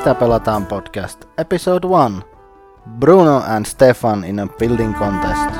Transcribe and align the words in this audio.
Mitä 0.00 0.14
pelataan 0.14 0.66
podcast, 0.66 1.24
episode 1.38 1.86
1. 1.86 2.22
Bruno 2.98 3.42
and 3.46 3.66
Stefan 3.66 4.24
in 4.24 4.38
a 4.38 4.46
building 4.46 4.94
contest. 4.94 5.50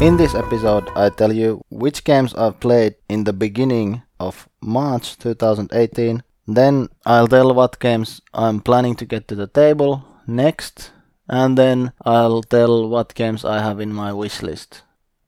In 0.00 0.16
this 0.16 0.34
episode, 0.34 0.86
I 0.94 1.10
tell 1.10 1.32
you 1.32 1.58
which 1.70 2.04
games 2.04 2.34
I've 2.34 2.60
played 2.60 2.92
in 3.10 3.24
the 3.24 3.32
beginning 3.32 4.00
of 4.18 4.36
March 4.60 5.18
2018. 5.18 6.22
Then 6.54 6.88
I'll 7.04 7.28
tell 7.28 7.54
what 7.54 7.80
games 7.80 8.22
I'm 8.32 8.60
planning 8.60 8.96
to 8.96 9.04
get 9.04 9.26
to 9.28 9.34
the 9.34 9.48
table 9.48 9.98
next, 10.26 10.92
and 11.28 11.58
then 11.58 11.90
I'll 12.06 12.42
tell 12.42 12.88
what 12.88 13.14
games 13.14 13.44
I 13.44 13.58
have 13.58 13.82
in 13.82 13.92
my 13.92 14.12
wish 14.12 14.42
list. 14.42 14.84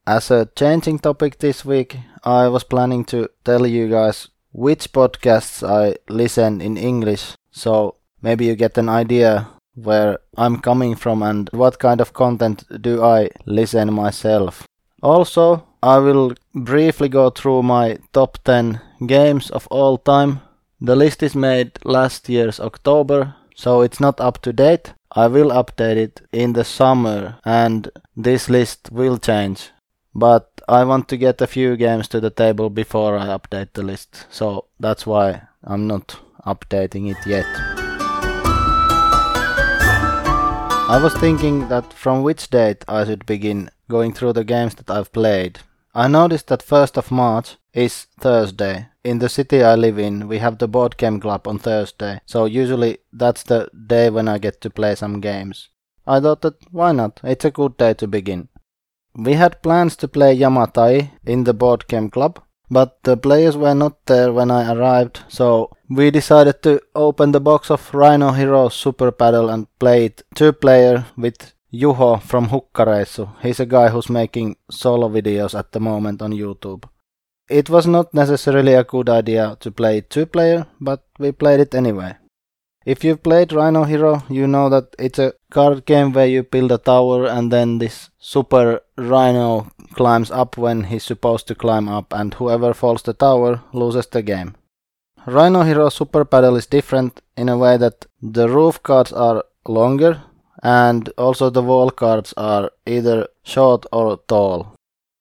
As 0.07 0.30
a 0.30 0.47
changing 0.55 1.01
topic 1.01 1.39
this 1.39 1.65
week, 1.65 1.97
I 2.23 2.49
was 2.49 2.65
planning 2.65 3.05
to 3.07 3.29
tell 3.45 3.66
you 3.66 3.89
guys 3.89 4.30
which 4.53 4.93
podcasts 4.93 5.67
I 5.67 5.97
listen 6.09 6.61
in 6.61 6.77
English, 6.77 7.35
so 7.51 7.97
maybe 8.23 8.45
you 8.45 8.57
get 8.57 8.79
an 8.79 8.89
idea 8.89 9.49
where 9.75 10.19
I'm 10.37 10.61
coming 10.61 10.95
from 10.97 11.23
and 11.23 11.49
what 11.53 11.79
kind 11.79 12.01
of 12.01 12.13
content 12.13 12.65
do 12.83 13.03
I 13.03 13.31
listen 13.47 13.93
myself. 13.93 14.67
Also, 15.03 15.67
I 15.83 15.99
will 15.99 16.35
briefly 16.55 17.09
go 17.09 17.31
through 17.31 17.63
my 17.63 17.99
top 18.13 18.39
10 18.45 18.81
games 19.07 19.51
of 19.51 19.67
all 19.69 19.97
time. 19.97 20.41
The 20.80 20.97
list 20.97 21.23
is 21.23 21.35
made 21.35 21.79
last 21.85 22.29
year's 22.29 22.61
October, 22.61 23.35
so 23.55 23.80
it's 23.80 24.01
not 24.01 24.21
up 24.21 24.43
to 24.43 24.53
date. 24.53 24.93
I 25.13 25.27
will 25.27 25.51
update 25.51 25.97
it 25.97 26.21
in 26.33 26.53
the 26.53 26.65
summer 26.65 27.39
and 27.45 27.91
this 28.17 28.49
list 28.49 28.91
will 28.93 29.19
change. 29.19 29.71
But 30.15 30.49
I 30.71 30.85
want 30.85 31.09
to 31.09 31.16
get 31.16 31.40
a 31.40 31.49
few 31.49 31.76
games 31.76 32.07
to 32.09 32.21
the 32.21 32.30
table 32.30 32.71
before 32.71 33.18
I 33.18 33.26
update 33.26 33.73
the 33.73 33.82
list, 33.82 34.26
so 34.30 34.66
that's 34.79 35.04
why 35.04 35.43
I'm 35.65 35.88
not 35.88 36.21
updating 36.46 37.10
it 37.10 37.27
yet. 37.27 37.45
I 40.88 41.01
was 41.02 41.12
thinking 41.15 41.66
that 41.71 41.93
from 41.93 42.23
which 42.23 42.51
date 42.51 42.85
I 42.87 43.04
should 43.04 43.27
begin 43.27 43.71
going 43.88 44.12
through 44.12 44.35
the 44.35 44.45
games 44.45 44.77
that 44.77 44.88
I've 44.88 45.12
played. 45.12 45.59
I 45.93 46.07
noticed 46.07 46.46
that 46.46 46.65
1st 46.65 46.99
of 46.99 47.10
March 47.10 47.57
is 47.74 48.07
Thursday. 48.21 48.87
In 49.02 49.18
the 49.18 49.29
city 49.29 49.65
I 49.65 49.74
live 49.74 49.99
in, 49.99 50.29
we 50.29 50.38
have 50.38 50.59
the 50.59 50.68
board 50.68 50.96
game 50.96 51.18
club 51.18 51.49
on 51.49 51.59
Thursday, 51.59 52.21
so 52.27 52.45
usually 52.45 52.99
that's 53.12 53.43
the 53.43 53.68
day 53.88 54.09
when 54.09 54.29
I 54.29 54.38
get 54.38 54.60
to 54.60 54.71
play 54.71 54.95
some 54.95 55.21
games. 55.21 55.68
I 56.07 56.21
thought 56.21 56.43
that 56.43 56.55
why 56.71 56.93
not? 56.93 57.18
It's 57.24 57.45
a 57.45 57.51
good 57.51 57.77
day 57.77 57.95
to 57.95 58.07
begin. 58.07 58.49
We 59.16 59.35
had 59.35 59.63
plans 59.63 59.97
to 59.97 60.09
play 60.09 60.37
Yamatai 60.37 61.11
in 61.27 61.45
the 61.45 61.55
board 61.55 61.87
game 61.89 62.11
club, 62.11 62.41
but 62.71 63.03
the 63.03 63.17
players 63.17 63.57
were 63.57 63.75
not 63.75 64.06
there 64.06 64.33
when 64.33 64.50
I 64.50 64.72
arrived, 64.72 65.21
so 65.28 65.71
we 65.89 66.11
decided 66.11 66.62
to 66.62 66.81
open 66.94 67.33
the 67.33 67.41
box 67.41 67.71
of 67.71 67.93
Rhino 67.93 68.31
Heroes 68.31 68.75
Super 68.75 69.11
Battle 69.11 69.50
and 69.50 69.67
play 69.78 70.06
it 70.06 70.22
two 70.34 70.53
player 70.53 71.06
with 71.17 71.53
Juho 71.72 72.22
from 72.22 72.49
Hukkareissu. 72.49 73.28
He's 73.43 73.61
a 73.61 73.67
guy 73.67 73.89
who's 73.89 74.09
making 74.09 74.56
solo 74.71 75.09
videos 75.09 75.59
at 75.59 75.72
the 75.72 75.81
moment 75.81 76.22
on 76.22 76.33
YouTube. 76.33 76.84
It 77.49 77.69
was 77.69 77.87
not 77.87 78.15
necessarily 78.15 78.75
a 78.75 78.84
good 78.84 79.09
idea 79.09 79.56
to 79.61 79.72
play 79.72 80.03
two 80.03 80.27
player, 80.27 80.67
but 80.81 81.05
we 81.19 81.33
played 81.33 81.59
it 81.59 81.75
anyway. 81.75 82.15
If 82.87 83.05
you've 83.05 83.23
played 83.23 83.53
Rhino 83.53 83.84
Hero, 83.84 84.23
you 84.31 84.47
know 84.47 84.71
that 84.71 84.97
it's 84.99 85.19
a 85.19 85.34
card 85.50 85.84
game 85.84 86.12
where 86.12 86.27
you 86.27 86.43
build 86.43 86.73
a 86.73 86.78
tower 86.78 87.27
and 87.27 87.53
then 87.53 87.77
this 87.77 88.09
super 88.19 88.81
rhino 88.97 89.71
climbs 89.93 90.31
up 90.31 90.56
when 90.56 90.84
he's 90.84 91.05
supposed 91.05 91.47
to 91.49 91.55
climb 91.55 91.91
up 91.91 92.15
and 92.15 92.33
whoever 92.33 92.73
falls 92.73 93.03
the 93.03 93.13
tower 93.13 93.63
loses 93.75 94.07
the 94.07 94.23
game. 94.23 94.55
Rhino 95.27 95.63
Hero 95.63 95.91
Super 95.91 96.25
Battle 96.25 96.57
is 96.57 96.67
different 96.67 97.21
in 97.37 97.51
a 97.51 97.59
way 97.59 97.77
that 97.77 98.07
the 98.23 98.49
roof 98.49 98.83
cards 98.83 99.13
are 99.13 99.45
longer 99.69 100.23
and 100.63 101.11
also 101.19 101.51
the 101.51 101.63
wall 101.63 101.91
cards 101.91 102.33
are 102.39 102.71
either 102.87 103.29
short 103.43 103.85
or 103.93 104.21
tall. 104.27 104.75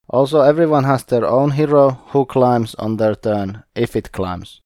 Also 0.08 0.40
everyone 0.40 0.86
has 0.86 1.04
their 1.04 1.26
own 1.26 1.52
hero 1.52 1.92
who 2.08 2.26
climbs 2.26 2.74
on 2.76 2.96
their 2.96 3.16
turn 3.16 3.64
if 3.76 3.98
it 3.98 4.14
climbs. 4.14 4.62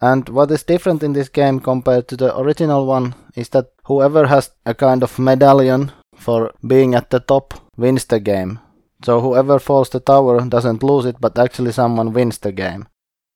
And 0.00 0.28
what 0.28 0.50
is 0.50 0.62
different 0.62 1.02
in 1.02 1.12
this 1.12 1.28
game 1.28 1.60
compared 1.60 2.08
to 2.08 2.16
the 2.16 2.36
original 2.38 2.86
one 2.86 3.14
is 3.34 3.50
that 3.50 3.72
whoever 3.84 4.26
has 4.26 4.50
a 4.64 4.74
kind 4.74 5.02
of 5.02 5.18
medallion 5.18 5.92
for 6.14 6.52
being 6.66 6.94
at 6.94 7.10
the 7.10 7.20
top 7.20 7.54
wins 7.76 8.06
the 8.06 8.20
game. 8.20 8.58
So 9.04 9.20
whoever 9.20 9.58
falls 9.58 9.90
the 9.90 10.00
tower 10.00 10.40
doesn't 10.46 10.82
lose 10.82 11.06
it, 11.06 11.16
but 11.20 11.38
actually 11.38 11.72
someone 11.72 12.12
wins 12.12 12.38
the 12.38 12.52
game. 12.52 12.88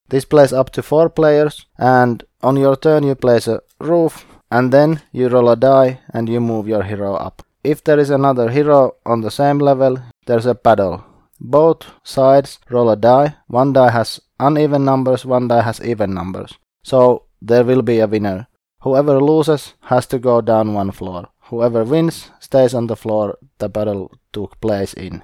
This 0.08 0.24
plays 0.24 0.53
up 0.53 0.70
to 0.70 0.82
4 0.82 1.08
players, 1.08 1.64
and 1.78 2.22
on 2.42 2.56
your 2.56 2.76
turn 2.76 3.04
you 3.04 3.14
place 3.14 3.48
a 3.48 3.60
roof, 3.80 4.26
and 4.50 4.72
then 4.72 5.00
you 5.12 5.28
roll 5.28 5.48
a 5.48 5.56
die 5.56 6.00
and 6.12 6.28
you 6.28 6.41
move 6.41 6.69
your 6.69 6.82
hero 6.82 7.14
up. 7.14 7.42
If 7.62 7.82
there 7.82 7.98
is 7.98 8.10
another 8.10 8.50
hero 8.50 8.97
on 9.06 9.22
the 9.22 9.30
same 9.30 9.58
level, 9.58 9.98
there's 10.26 10.47
a 10.47 10.54
paddle. 10.54 11.04
Both 11.41 11.87
sides 12.03 12.59
roll 12.71 12.91
a 12.91 12.97
die. 12.97 13.37
One 13.49 13.72
die 13.72 13.91
has 13.91 14.21
uneven 14.39 14.84
numbers, 14.84 15.25
one 15.25 15.49
die 15.49 15.62
has 15.62 15.81
even 15.81 16.15
numbers. 16.15 16.55
So 16.83 17.25
there 17.41 17.65
will 17.65 17.83
be 17.83 18.00
a 18.00 18.06
winner. 18.06 18.49
Whoever 18.81 19.21
loses 19.21 19.75
has 19.83 20.06
to 20.06 20.19
go 20.19 20.41
down 20.41 20.75
one 20.75 20.91
floor. 20.91 21.28
Whoever 21.50 21.84
wins 21.84 22.31
stays 22.41 22.75
on 22.75 22.87
the 22.87 22.97
floor 22.97 23.39
the 23.59 23.69
battle 23.69 24.12
took 24.33 24.61
place 24.61 24.95
in. 24.95 25.22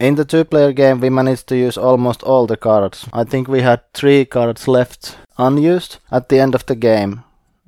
In 0.00 0.16
the 0.16 0.24
two 0.24 0.44
player 0.44 0.72
game, 0.72 1.00
we 1.00 1.10
managed 1.10 1.46
to 1.48 1.56
use 1.56 1.78
almost 1.78 2.22
all 2.22 2.46
the 2.46 2.56
cards. 2.56 3.08
I 3.12 3.24
think 3.24 3.46
we 3.46 3.62
had 3.62 3.92
three 3.92 4.24
cards 4.24 4.66
left 4.66 5.16
unused 5.38 5.98
at 6.10 6.28
the 6.28 6.40
end 6.40 6.54
of 6.54 6.66
the 6.66 6.74
game. 6.74 7.22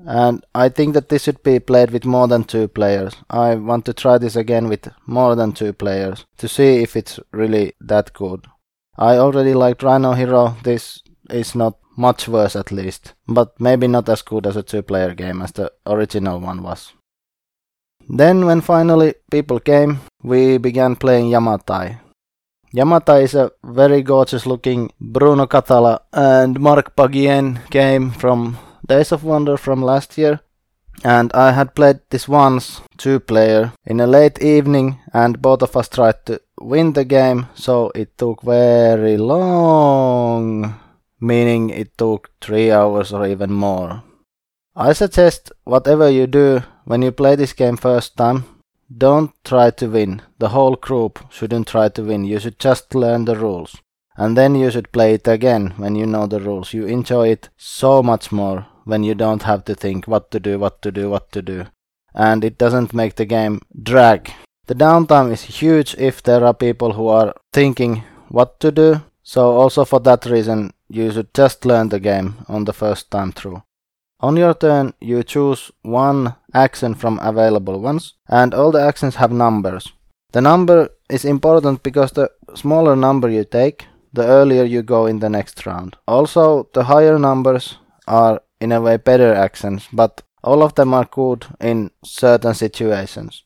And 0.07 0.47
I 0.55 0.69
think 0.69 0.95
that 0.95 1.09
this 1.09 1.25
should 1.25 1.43
be 1.43 1.59
played 1.59 1.91
with 1.91 2.05
more 2.05 2.29
than 2.29 2.45
two 2.45 2.69
players. 2.69 3.15
I 3.29 3.57
want 3.57 3.85
to 3.87 3.93
try 3.93 4.19
this 4.19 4.37
again 4.37 4.69
with 4.69 4.89
more 5.05 5.35
than 5.35 5.53
two 5.53 5.73
players 5.73 6.25
to 6.39 6.49
see 6.49 6.83
if 6.83 6.95
it's 6.97 7.19
really 7.33 7.73
that 7.81 8.13
good. 8.13 8.47
I 8.97 9.17
already 9.17 9.53
liked 9.53 9.83
Rhino 9.83 10.13
Hero. 10.13 10.57
This 10.63 11.03
is 11.29 11.57
not 11.57 11.79
much 11.97 12.29
worse 12.29 12.55
at 12.55 12.71
least, 12.71 13.15
but 13.27 13.61
maybe 13.61 13.89
not 13.89 14.09
as 14.09 14.23
good 14.23 14.47
as 14.47 14.57
a 14.57 14.63
two 14.63 14.83
player 14.83 15.13
game 15.13 15.43
as 15.43 15.53
the 15.53 15.73
original 15.87 16.39
one 16.39 16.63
was. 16.63 16.93
Then, 18.09 18.47
when 18.47 18.61
finally 18.61 19.15
people 19.33 19.59
came, 19.59 19.99
we 20.23 20.59
began 20.59 20.95
playing 20.95 21.31
Yamatai. 21.31 21.99
Yamatai 22.73 23.23
is 23.23 23.35
a 23.35 23.51
very 23.65 24.03
gorgeous 24.03 24.47
looking 24.47 24.93
Bruno 25.01 25.47
Cathala 25.47 26.01
and 26.13 26.61
Marc 26.61 26.95
Paquien 26.95 27.59
game 27.71 28.13
from 28.13 28.57
Days 28.87 29.11
of 29.11 29.25
Wonder 29.25 29.57
from 29.57 29.83
last 29.83 30.17
year. 30.17 30.41
And 31.05 31.33
I 31.35 31.53
had 31.53 31.75
played 31.75 32.01
this 32.11 32.29
once, 32.29 32.81
two 32.97 33.21
player, 33.21 33.73
in 33.85 34.01
a 34.01 34.07
late 34.07 34.41
evening, 34.41 35.01
and 35.13 35.43
both 35.43 35.63
of 35.63 35.77
us 35.77 35.89
tried 35.89 36.25
to 36.27 36.41
win 36.61 36.93
the 36.93 37.05
game, 37.05 37.49
so 37.55 37.91
it 37.95 38.17
took 38.17 38.43
very 38.43 39.17
long, 39.17 40.79
meaning 41.21 41.71
it 41.71 41.99
took 41.99 42.31
three 42.41 42.71
hours 42.71 43.13
or 43.13 43.27
even 43.27 43.53
more. 43.53 44.03
I 44.75 44.93
suggest 44.93 45.53
whatever 45.65 46.09
you 46.09 46.27
do 46.27 46.63
when 46.85 47.03
you 47.03 47.13
play 47.13 47.35
this 47.35 47.53
game 47.53 47.77
first 47.77 48.17
time, 48.17 48.45
don't 48.97 49.33
try 49.45 49.71
to 49.71 49.89
win. 49.89 50.23
The 50.39 50.51
whole 50.51 50.77
group 50.77 51.19
shouldn't 51.31 51.67
try 51.67 51.89
to 51.89 52.03
win. 52.03 52.25
You 52.25 52.39
should 52.39 52.59
just 52.59 52.95
learn 52.95 53.25
the 53.25 53.37
rules. 53.37 53.77
And 54.17 54.37
then 54.37 54.55
you 54.55 54.71
should 54.71 54.93
play 54.93 55.15
it 55.15 55.29
again 55.29 55.75
when 55.77 55.95
you 55.95 56.07
know 56.07 56.27
the 56.27 56.41
rules. 56.41 56.73
You 56.73 56.87
enjoy 56.87 57.29
it 57.29 57.51
so 57.59 58.03
much 58.03 58.33
more 58.33 58.67
when 58.87 59.03
you 59.03 59.15
don't 59.15 59.43
have 59.43 59.65
to 59.65 59.75
think 59.75 60.07
what 60.07 60.31
to 60.31 60.41
do, 60.41 60.59
what 60.59 60.81
to 60.83 60.91
do, 60.91 61.11
what 61.11 61.31
to 61.33 61.43
do. 61.43 61.67
And 62.15 62.45
it 62.45 62.57
doesn't 62.57 62.95
make 62.95 63.17
the 63.17 63.27
game 63.27 63.61
drag. 63.83 64.33
The 64.67 64.75
downtime 64.75 65.33
is 65.33 65.43
huge 65.43 65.95
if 65.99 66.23
there 66.23 66.45
are 66.45 66.55
people 66.55 66.93
who 66.93 67.09
are 67.09 67.35
thinking 67.53 68.05
what 68.29 68.59
to 68.61 68.71
do. 68.71 69.03
So 69.23 69.57
also 69.57 69.85
for 69.85 70.01
that 70.01 70.25
reason, 70.25 70.73
you 70.89 71.13
should 71.13 71.35
just 71.35 71.67
learn 71.67 71.89
the 71.89 72.01
game 72.01 72.37
on 72.49 72.65
the 72.65 72.73
first 72.73 73.11
time 73.11 73.33
through. 73.33 73.63
On 74.21 74.37
your 74.37 74.55
turn, 74.55 74.95
you 75.01 75.23
choose 75.23 75.71
one 75.83 76.37
action 76.55 76.95
from 76.95 77.19
available 77.21 77.81
ones, 77.81 78.15
and 78.29 78.55
all 78.55 78.73
the 78.73 78.81
actions 78.81 79.17
have 79.17 79.33
numbers. 79.33 79.93
The 80.33 80.41
number 80.41 80.89
is 81.11 81.25
important 81.25 81.83
because 81.83 82.13
the 82.13 82.31
smaller 82.55 82.97
number 82.97 83.29
you 83.29 83.45
take, 83.45 83.87
the 84.13 84.25
earlier 84.27 84.65
you 84.65 84.83
go 84.83 85.07
in 85.07 85.19
the 85.19 85.29
next 85.29 85.67
round. 85.67 85.97
Also, 86.09 86.69
the 86.73 86.85
higher 86.85 87.19
numbers 87.19 87.77
are 88.07 88.41
in 88.61 88.73
a 88.73 88.81
way 88.81 88.97
better 88.97 89.35
actions, 89.35 89.89
but 89.93 90.23
all 90.43 90.63
of 90.63 90.75
them 90.75 90.95
are 90.95 91.09
good 91.11 91.47
in 91.61 91.91
certain 92.05 92.55
situations. 92.55 93.43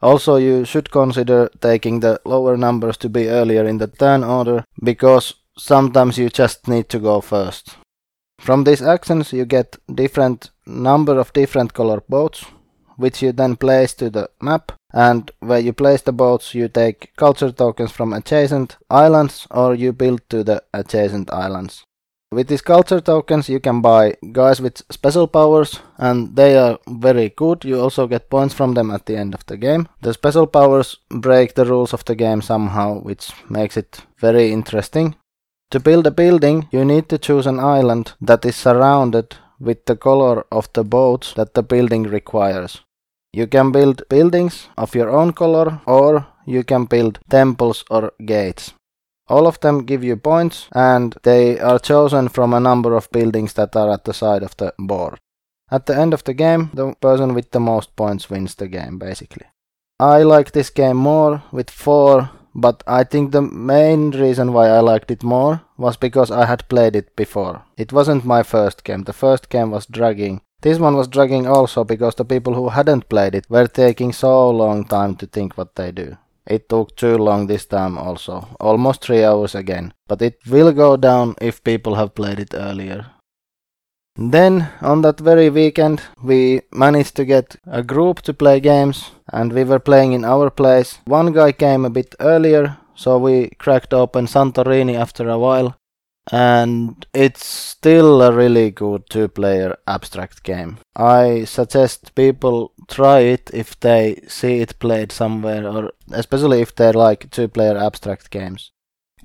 Also, 0.00 0.36
you 0.36 0.64
should 0.64 0.90
consider 0.90 1.48
taking 1.60 2.00
the 2.00 2.20
lower 2.24 2.56
numbers 2.56 2.96
to 2.98 3.08
be 3.08 3.28
earlier 3.28 3.64
in 3.64 3.78
the 3.78 3.86
turn 3.86 4.24
order, 4.24 4.64
because 4.82 5.34
sometimes 5.56 6.18
you 6.18 6.28
just 6.28 6.66
need 6.68 6.88
to 6.88 6.98
go 6.98 7.20
first. 7.20 7.76
From 8.40 8.64
these 8.64 8.82
actions 8.82 9.32
you 9.32 9.44
get 9.44 9.76
different 9.94 10.50
number 10.66 11.18
of 11.20 11.32
different 11.32 11.74
color 11.74 12.02
boats, 12.08 12.44
which 12.96 13.22
you 13.22 13.32
then 13.32 13.56
place 13.56 13.94
to 13.94 14.10
the 14.10 14.28
map, 14.40 14.72
and 14.92 15.30
where 15.38 15.60
you 15.60 15.72
place 15.72 16.02
the 16.02 16.12
boats 16.12 16.54
you 16.54 16.68
take 16.68 17.12
culture 17.16 17.52
tokens 17.52 17.92
from 17.92 18.12
adjacent 18.12 18.76
islands 18.90 19.46
or 19.50 19.74
you 19.74 19.92
build 19.92 20.20
to 20.28 20.42
the 20.42 20.62
adjacent 20.74 21.32
islands. 21.32 21.84
With 22.32 22.48
these 22.48 22.62
culture 22.62 23.02
tokens, 23.02 23.50
you 23.50 23.60
can 23.60 23.82
buy 23.82 24.16
guys 24.32 24.58
with 24.58 24.82
special 24.90 25.26
powers, 25.26 25.80
and 25.98 26.34
they 26.34 26.56
are 26.56 26.78
very 26.88 27.28
good. 27.28 27.62
You 27.62 27.78
also 27.78 28.06
get 28.06 28.30
points 28.30 28.54
from 28.54 28.72
them 28.72 28.90
at 28.90 29.04
the 29.04 29.18
end 29.18 29.34
of 29.34 29.44
the 29.44 29.58
game. 29.58 29.86
The 30.00 30.14
special 30.14 30.46
powers 30.46 30.96
break 31.10 31.54
the 31.54 31.66
rules 31.66 31.92
of 31.92 32.06
the 32.06 32.14
game 32.14 32.40
somehow, 32.40 33.00
which 33.00 33.32
makes 33.50 33.76
it 33.76 34.00
very 34.18 34.50
interesting. 34.50 35.14
To 35.72 35.80
build 35.80 36.06
a 36.06 36.10
building, 36.10 36.68
you 36.70 36.86
need 36.86 37.10
to 37.10 37.18
choose 37.18 37.46
an 37.46 37.60
island 37.60 38.14
that 38.22 38.46
is 38.46 38.56
surrounded 38.56 39.36
with 39.60 39.84
the 39.84 39.96
color 39.96 40.46
of 40.50 40.72
the 40.72 40.84
boats 40.84 41.34
that 41.34 41.52
the 41.52 41.62
building 41.62 42.04
requires. 42.04 42.80
You 43.34 43.46
can 43.46 43.72
build 43.72 44.08
buildings 44.08 44.68
of 44.78 44.94
your 44.94 45.10
own 45.10 45.32
color 45.32 45.80
or 45.86 46.26
you 46.46 46.64
can 46.64 46.86
build 46.86 47.18
temples 47.28 47.84
or 47.90 48.12
gates. 48.24 48.72
All 49.32 49.46
of 49.46 49.60
them 49.60 49.86
give 49.86 50.04
you 50.04 50.16
points 50.16 50.68
and 50.72 51.14
they 51.22 51.58
are 51.58 51.78
chosen 51.78 52.28
from 52.28 52.52
a 52.52 52.60
number 52.60 52.94
of 52.94 53.10
buildings 53.10 53.54
that 53.54 53.74
are 53.74 53.90
at 53.90 54.04
the 54.04 54.12
side 54.12 54.42
of 54.42 54.56
the 54.58 54.74
board. 54.78 55.18
At 55.70 55.86
the 55.86 55.96
end 55.96 56.12
of 56.12 56.24
the 56.24 56.34
game, 56.34 56.70
the 56.74 56.94
person 57.00 57.32
with 57.32 57.50
the 57.50 57.60
most 57.60 57.96
points 57.96 58.28
wins 58.28 58.54
the 58.54 58.68
game 58.68 58.98
basically. 58.98 59.46
I 59.98 60.22
like 60.22 60.52
this 60.52 60.68
game 60.68 60.98
more 60.98 61.42
with 61.50 61.70
4 61.70 62.28
but 62.54 62.82
I 62.86 63.04
think 63.04 63.32
the 63.32 63.40
main 63.40 64.10
reason 64.10 64.52
why 64.52 64.68
I 64.68 64.80
liked 64.80 65.10
it 65.10 65.22
more 65.22 65.62
was 65.78 65.96
because 65.96 66.30
I 66.30 66.44
had 66.44 66.68
played 66.68 66.94
it 66.94 67.16
before. 67.16 67.64
It 67.78 67.92
wasn't 67.92 68.26
my 68.26 68.42
first 68.42 68.84
game, 68.84 69.04
the 69.04 69.14
first 69.14 69.48
game 69.48 69.70
was 69.70 69.86
dragging. 69.86 70.42
This 70.60 70.78
one 70.78 70.94
was 70.94 71.08
dragging 71.08 71.46
also 71.46 71.84
because 71.84 72.16
the 72.16 72.24
people 72.24 72.54
who 72.54 72.68
hadn't 72.68 73.08
played 73.08 73.34
it 73.34 73.48
were 73.48 73.66
taking 73.66 74.12
so 74.12 74.50
long 74.50 74.84
time 74.84 75.16
to 75.16 75.26
think 75.26 75.56
what 75.56 75.74
they 75.74 75.90
do. 75.90 76.18
It 76.46 76.68
took 76.68 76.96
too 76.96 77.16
long 77.18 77.46
this 77.46 77.66
time 77.66 77.96
also, 77.96 78.48
almost 78.58 79.04
3 79.04 79.24
hours 79.24 79.54
again, 79.54 79.94
but 80.08 80.22
it 80.22 80.38
will 80.50 80.72
go 80.72 80.96
down 80.96 81.34
if 81.40 81.62
people 81.64 81.94
have 81.94 82.14
played 82.14 82.40
it 82.40 82.54
earlier. 82.54 83.06
Then, 84.16 84.68
on 84.80 85.02
that 85.02 85.20
very 85.20 85.48
weekend, 85.50 86.02
we 86.22 86.60
managed 86.70 87.16
to 87.16 87.24
get 87.24 87.56
a 87.66 87.82
group 87.82 88.20
to 88.22 88.34
play 88.34 88.60
games, 88.60 89.10
and 89.32 89.52
we 89.52 89.64
were 89.64 89.78
playing 89.78 90.12
in 90.12 90.24
our 90.24 90.50
place. 90.50 90.98
One 91.06 91.32
guy 91.32 91.52
came 91.52 91.86
a 91.86 91.90
bit 91.90 92.14
earlier, 92.20 92.76
so 92.94 93.18
we 93.18 93.50
cracked 93.58 93.94
open 93.94 94.26
Santorini 94.26 94.94
after 94.94 95.28
a 95.30 95.38
while, 95.38 95.76
and 96.30 97.06
it's 97.12 97.44
still 97.44 98.22
a 98.22 98.32
really 98.32 98.70
good 98.70 99.08
two 99.10 99.28
player 99.28 99.76
abstract 99.86 100.42
game. 100.42 100.78
I 100.94 101.44
suggest 101.44 102.14
people 102.14 102.72
try 102.88 103.20
it 103.20 103.50
if 103.52 103.78
they 103.80 104.20
see 104.28 104.60
it 104.60 104.78
played 104.78 105.10
somewhere, 105.10 105.66
or 105.66 105.92
especially 106.12 106.60
if 106.60 106.74
they 106.74 106.92
like 106.92 107.30
two 107.30 107.48
player 107.48 107.76
abstract 107.76 108.30
games. 108.30 108.72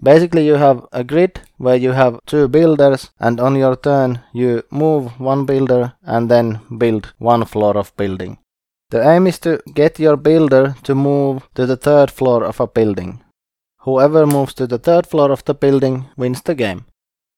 Basically 0.02 0.46
you 0.46 0.56
have 0.56 0.86
a 0.92 1.04
grid 1.04 1.42
where 1.58 1.76
you 1.76 1.92
have 1.92 2.20
two 2.26 2.48
builders 2.48 3.10
and 3.20 3.40
on 3.40 3.56
your 3.56 3.76
turn 3.76 4.20
you 4.32 4.64
move 4.70 5.20
one 5.20 5.46
builder 5.46 5.94
and 6.04 6.30
then 6.30 6.62
build 6.78 7.14
one 7.18 7.46
floor 7.46 7.76
of 7.78 7.96
building. 7.98 8.38
The 8.90 9.04
aim 9.06 9.28
is 9.28 9.40
to 9.40 9.60
get 9.74 10.00
your 10.00 10.16
builder 10.16 10.76
to 10.84 10.96
move 10.96 11.50
to 11.56 11.66
the 11.66 11.76
third 11.78 12.12
floor 12.12 12.44
of 12.44 12.60
a 12.60 12.68
building. 12.68 13.24
Whoever 13.88 14.28
moves 14.28 14.54
to 14.56 14.68
the 14.68 14.80
third 14.80 15.08
floor 15.08 15.32
of 15.32 15.46
the 15.46 15.54
building 15.54 16.08
wins 16.18 16.42
the 16.42 16.56
game. 16.56 16.88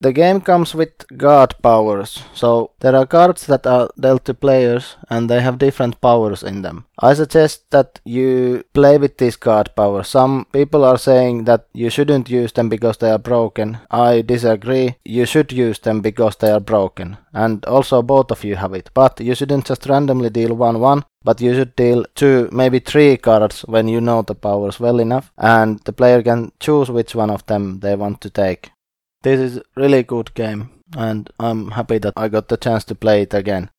The 0.02 0.14
game 0.14 0.40
comes 0.40 0.74
with 0.74 1.06
guard 1.18 1.56
powers, 1.62 2.24
so 2.34 2.72
there 2.80 2.96
are 2.96 3.06
cards 3.06 3.46
that 3.48 3.68
are 3.68 3.90
dealt 4.00 4.24
to 4.26 4.34
players 4.34 4.96
and 5.10 5.30
they 5.30 5.42
have 5.42 5.58
different 5.58 6.00
powers 6.00 6.42
in 6.42 6.62
them. 6.62 6.86
I 6.98 7.14
suggest 7.16 7.70
that 7.72 8.00
you 8.06 8.64
play 8.74 8.98
with 8.98 9.18
these 9.18 9.36
card 9.36 9.76
powers. 9.76 10.08
Some 10.08 10.46
people 10.54 10.86
are 10.86 10.98
saying 10.98 11.44
that 11.46 11.66
you 11.74 11.90
shouldn't 11.90 12.30
use 12.30 12.54
them 12.54 12.70
because 12.70 12.98
they 13.00 13.12
are 13.12 13.20
broken. 13.20 13.78
I 13.92 14.22
disagree. 14.22 14.96
You 15.04 15.26
should 15.26 15.52
use 15.52 15.80
them 15.80 16.00
because 16.00 16.38
they 16.38 16.52
are 16.52 16.62
broken. 16.62 17.18
And 17.34 17.66
also 17.66 18.02
both 18.02 18.32
of 18.32 18.46
you 18.46 18.56
have 18.56 18.74
it. 18.74 18.92
But 18.94 19.20
you 19.20 19.36
shouldn't 19.36 19.66
just 19.66 19.86
randomly 19.86 20.30
deal 20.30 20.54
1 20.54 20.80
1, 20.80 21.04
but 21.26 21.42
you 21.42 21.54
should 21.54 21.76
deal 21.76 22.06
2, 22.16 22.50
maybe 22.54 22.80
3 22.80 23.18
cards 23.18 23.66
when 23.68 23.90
you 23.90 24.00
know 24.00 24.22
the 24.22 24.36
powers 24.36 24.80
well 24.80 25.02
enough. 25.02 25.34
And 25.38 25.80
the 25.80 25.92
player 25.92 26.24
can 26.24 26.54
choose 26.62 26.90
which 26.90 27.16
one 27.16 27.30
of 27.30 27.46
them 27.48 27.82
they 27.82 27.96
want 27.98 28.22
to 28.22 28.30
take. 28.30 28.72
This 29.22 29.40
is 29.40 29.62
really 29.76 30.04
good 30.04 30.34
game 30.34 30.70
and 30.96 31.30
I'm 31.40 31.72
happy 31.72 31.98
that 31.98 32.14
I 32.16 32.30
got 32.30 32.48
the 32.48 32.56
chance 32.56 32.86
to 32.86 32.96
play 32.96 33.24
it 33.24 33.34
again. 33.34 33.70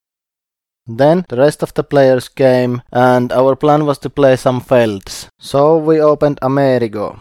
Then 0.86 1.24
the 1.28 1.36
rest 1.36 1.62
of 1.62 1.72
the 1.72 1.84
players 1.84 2.28
came 2.28 2.82
and 2.92 3.32
our 3.32 3.56
plan 3.56 3.86
was 3.86 3.98
to 3.98 4.10
play 4.10 4.36
some 4.36 4.60
Felds. 4.60 5.28
So 5.38 5.78
we 5.78 6.00
opened 6.00 6.38
Amerigo. 6.42 7.20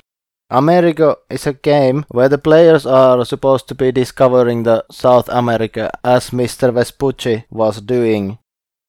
Amerigo 0.49 1.15
is 1.29 1.47
a 1.47 1.53
game 1.53 2.05
where 2.09 2.27
the 2.27 2.37
players 2.37 2.85
are 2.85 3.23
supposed 3.23 3.67
to 3.69 3.75
be 3.75 3.91
discovering 3.91 4.63
the 4.63 4.83
South 4.91 5.29
America 5.29 5.89
as 6.03 6.31
Mr. 6.31 6.73
Vespucci 6.73 7.45
was 7.49 7.79
doing. 7.79 8.39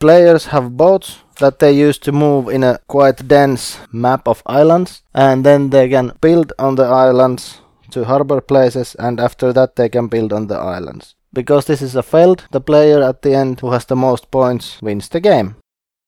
Players 0.01 0.47
have 0.47 0.77
boats 0.77 1.19
that 1.39 1.59
they 1.59 1.73
use 1.73 1.99
to 1.99 2.11
move 2.11 2.49
in 2.49 2.65
a 2.65 2.81
quite 2.89 3.29
dense 3.29 3.79
map 3.93 4.27
of 4.27 4.43
islands 4.47 5.03
and 5.15 5.45
then 5.45 5.71
they 5.71 5.89
can 5.89 6.15
build 6.21 6.53
on 6.59 6.75
the 6.75 6.85
islands 6.85 7.61
to 7.91 8.05
harbor 8.05 8.41
places 8.41 8.95
and 8.99 9.21
after 9.21 9.53
that 9.53 9.77
they 9.77 9.89
can 9.89 10.09
build 10.09 10.33
on 10.33 10.47
the 10.47 10.57
islands. 10.57 11.15
Because 11.33 11.67
this 11.67 11.83
is 11.83 11.95
a 11.95 12.03
Feld, 12.03 12.47
the 12.51 12.61
player 12.61 13.03
at 13.03 13.23
the 13.23 13.35
end 13.35 13.61
who 13.61 13.71
has 13.73 13.85
the 13.85 13.97
most 13.97 14.31
points 14.31 14.81
wins 14.83 15.09
the 15.09 15.21
game. 15.21 15.57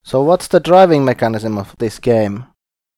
So 0.04 0.22
what's 0.22 0.48
the 0.48 0.60
driving 0.60 1.04
mechanism 1.04 1.58
of 1.58 1.76
this 1.78 1.98
game? 1.98 2.46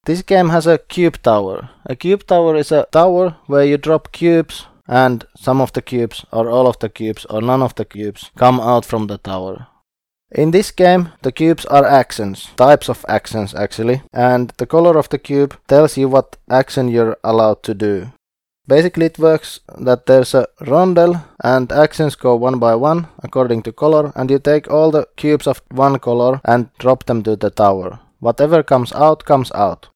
This 0.06 0.22
game 0.22 0.48
has 0.50 0.66
a 0.66 0.78
cube 0.78 1.22
tower. 1.22 1.70
A 1.86 1.96
cube 1.96 2.26
tower 2.26 2.56
is 2.56 2.72
a 2.72 2.86
tower 2.92 3.36
where 3.46 3.64
you 3.64 3.78
drop 3.78 4.12
cubes 4.12 4.66
and 4.86 5.26
some 5.36 5.60
of 5.60 5.72
the 5.72 5.82
cubes 5.82 6.25
or 6.31 6.50
all 6.50 6.66
of 6.66 6.78
the 6.78 6.88
cubes 6.88 7.25
or 7.26 7.40
none 7.40 7.62
of 7.62 7.75
the 7.75 7.84
cubes 7.84 8.31
come 8.36 8.60
out 8.60 8.84
from 8.84 9.06
the 9.06 9.19
tower. 9.19 9.66
In 10.31 10.50
this 10.50 10.70
game, 10.70 11.10
the 11.22 11.32
cubes 11.32 11.64
are 11.66 11.84
actions, 11.84 12.50
types 12.56 12.88
of 12.88 13.04
actions 13.08 13.54
actually, 13.54 14.02
and 14.12 14.52
the 14.56 14.66
color 14.66 14.98
of 14.98 15.08
the 15.08 15.19
cube 15.19 15.56
tells 15.69 15.96
you 15.96 16.08
what 16.08 16.36
action 16.50 16.88
you're 16.88 17.16
allowed 17.22 17.62
to 17.62 17.75
do. 17.75 18.12
Basically 18.66 19.06
it 19.06 19.19
works 19.19 19.61
that 19.76 20.06
there's 20.06 20.34
a 20.34 20.46
rondel 20.61 21.22
and 21.43 21.70
actions 21.70 22.14
go 22.14 22.34
one 22.34 22.58
by 22.58 22.75
one 22.75 23.08
according 23.22 23.62
to 23.64 23.72
color 23.72 24.12
and 24.16 24.31
you 24.31 24.38
take 24.38 24.70
all 24.70 24.90
the 24.90 25.06
cubes 25.16 25.46
of 25.46 25.62
one 25.70 25.99
color 25.99 26.40
and 26.44 26.70
drop 26.78 27.05
them 27.05 27.22
to 27.25 27.37
the 27.37 27.50
tower. 27.50 28.00
Whatever 28.20 28.62
comes 28.62 28.93
out 28.93 29.26
comes 29.26 29.53
out. 29.53 29.89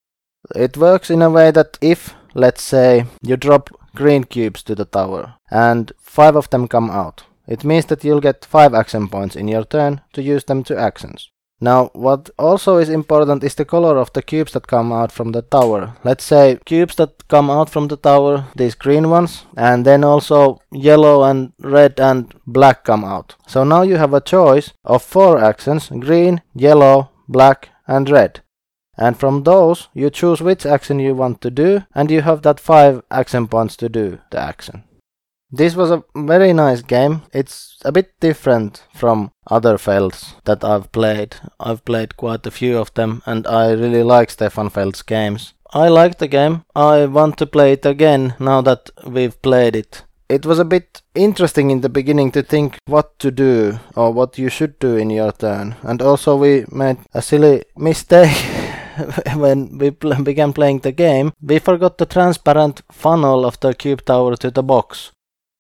It 0.55 0.77
works 0.77 1.11
in 1.11 1.23
a 1.23 1.31
way 1.31 1.51
that 1.51 1.79
if, 1.81 2.15
let's 2.35 2.63
say, 2.63 3.07
you 3.23 3.37
drop 3.37 3.71
green 3.95 4.25
cubes 4.25 4.63
to 4.65 4.75
the 4.75 4.85
tower 4.85 5.35
and 5.51 5.93
five 5.99 6.37
of 6.37 6.51
them 6.51 6.69
come 6.69 6.91
out, 6.91 7.25
it 7.47 7.65
means 7.65 7.87
that 7.87 8.05
you'll 8.05 8.21
get 8.21 8.45
five 8.45 8.75
action 8.75 9.09
points 9.09 9.35
in 9.35 9.49
your 9.49 9.65
turn 9.65 10.03
to 10.13 10.23
use 10.23 10.45
them 10.45 10.63
to 10.65 10.79
actions. 10.79 11.31
Now, 11.61 11.91
what 11.93 12.31
also 12.39 12.77
is 12.77 12.89
important 12.89 13.43
is 13.43 13.57
the 13.57 13.65
color 13.65 13.99
of 13.99 14.13
the 14.13 14.23
cubes 14.23 14.53
that 14.53 14.69
come 14.69 14.93
out 14.93 15.11
from 15.11 15.33
the 15.33 15.43
tower. 15.43 15.97
Let's 16.05 16.25
say 16.25 16.59
cubes 16.65 16.95
that 16.97 17.27
come 17.27 17.51
out 17.51 17.69
from 17.69 17.89
the 17.89 17.97
tower, 17.97 18.47
these 18.55 18.77
green 18.77 19.11
ones, 19.11 19.45
and 19.57 19.85
then 19.85 20.05
also 20.05 20.61
yellow 20.71 21.25
and 21.25 21.53
red 21.59 21.99
and 21.99 22.33
black 22.47 22.85
come 22.85 23.05
out. 23.05 23.35
So 23.49 23.65
now 23.65 23.83
you 23.83 23.97
have 23.97 24.15
a 24.15 24.21
choice 24.21 24.73
of 24.85 25.03
four 25.03 25.39
actions, 25.39 25.89
green, 25.89 26.43
yellow, 26.55 27.11
black 27.29 27.71
and 27.89 28.09
red. 28.09 28.41
And 28.97 29.19
from 29.19 29.45
those, 29.45 29.89
you 29.95 30.11
choose 30.11 30.41
which 30.41 30.67
action 30.67 30.99
you 30.99 31.15
want 31.15 31.41
to 31.41 31.51
do, 31.51 31.85
and 31.95 32.11
you 32.11 32.23
have 32.23 32.43
that 32.43 32.61
five 32.61 33.03
action 33.11 33.47
points 33.47 33.77
to 33.77 33.89
do 33.89 34.21
the 34.31 34.41
action. 34.41 34.85
This 35.51 35.75
was 35.75 35.91
a 35.91 36.05
very 36.15 36.53
nice 36.53 36.83
game. 36.83 37.23
It's 37.33 37.79
a 37.83 37.91
bit 37.91 38.13
different 38.21 38.85
from 38.95 39.31
other 39.51 39.79
Felds 39.79 40.35
that 40.45 40.63
I've 40.63 40.93
played. 40.93 41.37
I've 41.59 41.85
played 41.87 42.19
quite 42.19 42.47
a 42.47 42.51
few 42.51 42.77
of 42.77 42.93
them 42.95 43.23
and 43.25 43.47
I 43.47 43.73
really 43.73 44.03
like 44.03 44.31
Stefan 44.31 44.69
Feld's 44.69 45.01
games. 45.01 45.55
I 45.73 45.89
like 45.89 46.19
the 46.19 46.29
game. 46.29 46.65
I 46.77 47.07
want 47.07 47.39
to 47.39 47.47
play 47.47 47.73
it 47.73 47.87
again 47.87 48.35
now 48.39 48.61
that 48.61 48.91
we've 49.07 49.41
played 49.41 49.75
it. 49.75 50.05
It 50.29 50.45
was 50.45 50.59
a 50.59 50.67
bit 50.67 51.01
interesting 51.15 51.71
in 51.71 51.81
the 51.81 51.89
beginning 51.89 52.31
to 52.33 52.43
think 52.43 52.77
what 52.85 53.19
to 53.21 53.31
do 53.31 53.79
or 53.97 54.13
what 54.13 54.37
you 54.37 54.51
should 54.51 54.79
do 54.79 54.97
in 54.97 55.09
your 55.09 55.33
turn. 55.33 55.77
And 55.83 56.03
also 56.03 56.37
we 56.37 56.67
made 56.71 56.99
a 57.15 57.23
silly 57.23 57.65
mistake 57.77 58.37
when 59.35 59.79
we 59.79 59.93
pl- 59.93 60.23
began 60.23 60.53
playing 60.53 60.81
the 60.81 60.93
game. 60.93 61.33
We 61.41 61.59
forgot 61.59 61.97
the 61.97 62.05
transparent 62.05 62.83
funnel 62.93 63.47
of 63.47 63.59
the 63.61 63.73
cube 63.73 64.05
tower 64.05 64.37
to 64.37 64.51
the 64.51 64.63
box. 64.63 65.13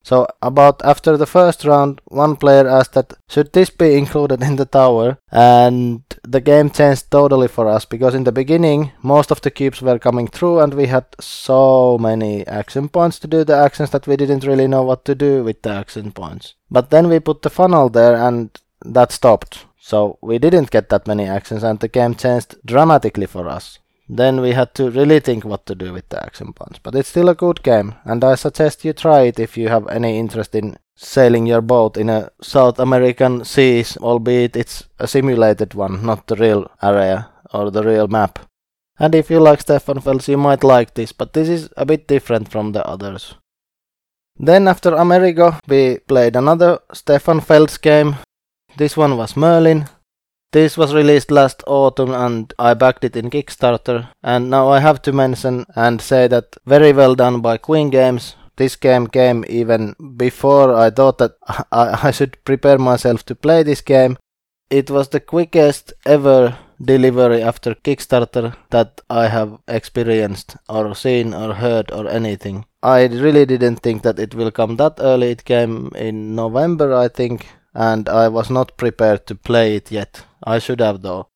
So 0.02 0.26
about 0.40 0.84
after 0.84 1.16
the 1.16 1.26
first 1.26 1.64
round, 1.64 2.00
one 2.06 2.36
player 2.36 2.66
asked 2.66 2.94
that 2.94 3.12
should 3.28 3.52
this 3.52 3.70
be 3.70 3.94
included 3.94 4.42
in 4.42 4.56
the 4.56 4.64
tower, 4.64 5.18
and 5.30 6.02
the 6.22 6.40
game 6.40 6.70
changed 6.70 7.10
totally 7.10 7.48
for 7.48 7.68
us 7.68 7.84
because 7.84 8.14
in 8.14 8.24
the 8.24 8.32
beginning 8.32 8.92
most 9.02 9.30
of 9.30 9.40
the 9.42 9.50
cubes 9.50 9.82
were 9.82 9.98
coming 9.98 10.28
through, 10.28 10.60
and 10.60 10.74
we 10.74 10.86
had 10.86 11.04
so 11.20 11.98
many 11.98 12.46
action 12.46 12.88
points 12.88 13.18
to 13.18 13.26
do 13.26 13.44
the 13.44 13.56
actions 13.56 13.90
that 13.90 14.06
we 14.06 14.16
didn't 14.16 14.44
really 14.44 14.66
know 14.66 14.82
what 14.82 15.04
to 15.04 15.14
do 15.14 15.44
with 15.44 15.62
the 15.62 15.70
action 15.70 16.12
points. 16.12 16.54
But 16.70 16.90
then 16.90 17.08
we 17.08 17.20
put 17.20 17.42
the 17.42 17.50
funnel 17.50 17.88
there, 17.88 18.16
and 18.16 18.50
that 18.84 19.12
stopped. 19.12 19.66
So 19.80 20.18
we 20.22 20.38
didn't 20.38 20.70
get 20.70 20.88
that 20.90 21.06
many 21.06 21.26
actions, 21.26 21.62
and 21.62 21.80
the 21.80 21.88
game 21.88 22.14
changed 22.14 22.56
dramatically 22.64 23.26
for 23.26 23.48
us 23.48 23.78
then 24.08 24.40
we 24.40 24.52
had 24.52 24.74
to 24.74 24.90
really 24.90 25.20
think 25.20 25.44
what 25.44 25.66
to 25.66 25.74
do 25.74 25.92
with 25.92 26.08
the 26.08 26.22
action 26.22 26.52
points. 26.52 26.78
But 26.82 26.94
it's 26.94 27.10
still 27.10 27.28
a 27.28 27.34
good 27.34 27.62
game, 27.62 27.94
and 28.04 28.24
I 28.24 28.36
suggest 28.36 28.84
you 28.84 28.92
try 28.92 29.22
it 29.22 29.38
if 29.38 29.56
you 29.56 29.68
have 29.68 29.86
any 29.88 30.18
interest 30.18 30.54
in 30.54 30.78
sailing 30.96 31.46
your 31.46 31.60
boat 31.60 31.96
in 31.96 32.08
a 32.08 32.30
South 32.42 32.78
American 32.78 33.44
seas, 33.44 33.96
albeit 33.98 34.56
it's 34.56 34.84
a 34.98 35.06
simulated 35.06 35.74
one, 35.74 36.04
not 36.04 36.26
the 36.26 36.36
real 36.36 36.70
area 36.82 37.28
or 37.52 37.70
the 37.70 37.82
real 37.82 38.08
map. 38.08 38.38
And 38.98 39.14
if 39.14 39.30
you 39.30 39.38
like 39.38 39.60
Stefan 39.60 40.00
Feld's, 40.00 40.28
you 40.28 40.36
might 40.36 40.64
like 40.64 40.94
this, 40.94 41.12
but 41.12 41.32
this 41.32 41.48
is 41.48 41.68
a 41.76 41.86
bit 41.86 42.08
different 42.08 42.50
from 42.50 42.72
the 42.72 42.84
others. 42.84 43.34
Then 44.36 44.66
after 44.66 44.94
Amerigo, 44.94 45.58
we 45.68 45.98
played 45.98 46.34
another 46.34 46.80
Stefan 46.92 47.40
Feld's 47.40 47.78
game. 47.78 48.16
This 48.76 48.96
one 48.96 49.16
was 49.16 49.36
Merlin. 49.36 49.88
This 50.50 50.78
was 50.78 50.94
released 50.94 51.30
last 51.30 51.62
autumn 51.66 52.12
and 52.12 52.54
I 52.58 52.72
backed 52.72 53.04
it 53.04 53.16
in 53.16 53.28
Kickstarter. 53.28 54.08
And 54.22 54.48
now 54.48 54.68
I 54.70 54.80
have 54.80 55.02
to 55.02 55.12
mention 55.12 55.66
and 55.76 56.00
say 56.00 56.26
that 56.28 56.56
very 56.64 56.92
well 56.92 57.14
done 57.14 57.42
by 57.42 57.58
Queen 57.58 57.90
Games. 57.90 58.34
This 58.56 58.74
game 58.74 59.08
came 59.08 59.44
even 59.48 59.94
before 60.16 60.74
I 60.74 60.88
thought 60.90 61.18
that 61.18 61.32
I, 61.72 62.08
I 62.08 62.10
should 62.12 62.42
prepare 62.44 62.78
myself 62.78 63.26
to 63.26 63.34
play 63.34 63.62
this 63.62 63.82
game. 63.82 64.16
It 64.70 64.90
was 64.90 65.08
the 65.08 65.20
quickest 65.20 65.92
ever 66.06 66.58
delivery 66.80 67.42
after 67.42 67.74
Kickstarter 67.74 68.56
that 68.70 69.00
I 69.10 69.28
have 69.28 69.58
experienced 69.68 70.56
or 70.68 70.94
seen 70.94 71.34
or 71.34 71.54
heard 71.54 71.92
or 71.92 72.08
anything. 72.08 72.64
I 72.82 73.06
really 73.06 73.44
didn't 73.44 73.80
think 73.80 74.02
that 74.02 74.18
it 74.18 74.34
will 74.34 74.50
come 74.50 74.76
that 74.76 74.94
early. 74.98 75.30
It 75.30 75.44
came 75.44 75.90
in 75.94 76.34
November, 76.34 76.94
I 76.94 77.08
think, 77.08 77.48
and 77.74 78.08
I 78.08 78.28
was 78.28 78.48
not 78.50 78.76
prepared 78.76 79.26
to 79.26 79.34
play 79.34 79.76
it 79.76 79.90
yet. 79.90 80.24
I 80.42 80.58
should 80.58 80.80
have 80.80 81.02
though. 81.02 81.28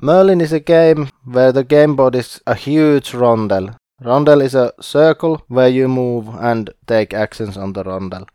Merlin 0.00 0.40
is 0.40 0.52
a 0.52 0.60
game 0.60 1.10
where 1.24 1.52
the 1.52 1.64
game 1.64 1.96
board 1.96 2.14
is 2.14 2.40
a 2.46 2.54
huge 2.54 3.12
rondel. 3.12 3.76
Rondel 4.02 4.40
is 4.40 4.54
a 4.54 4.72
circle 4.80 5.42
where 5.48 5.68
you 5.68 5.88
move 5.88 6.28
and 6.28 6.70
take 6.86 7.12
actions 7.12 7.56
on 7.56 7.72
the 7.72 7.82
rondel. 7.82 8.26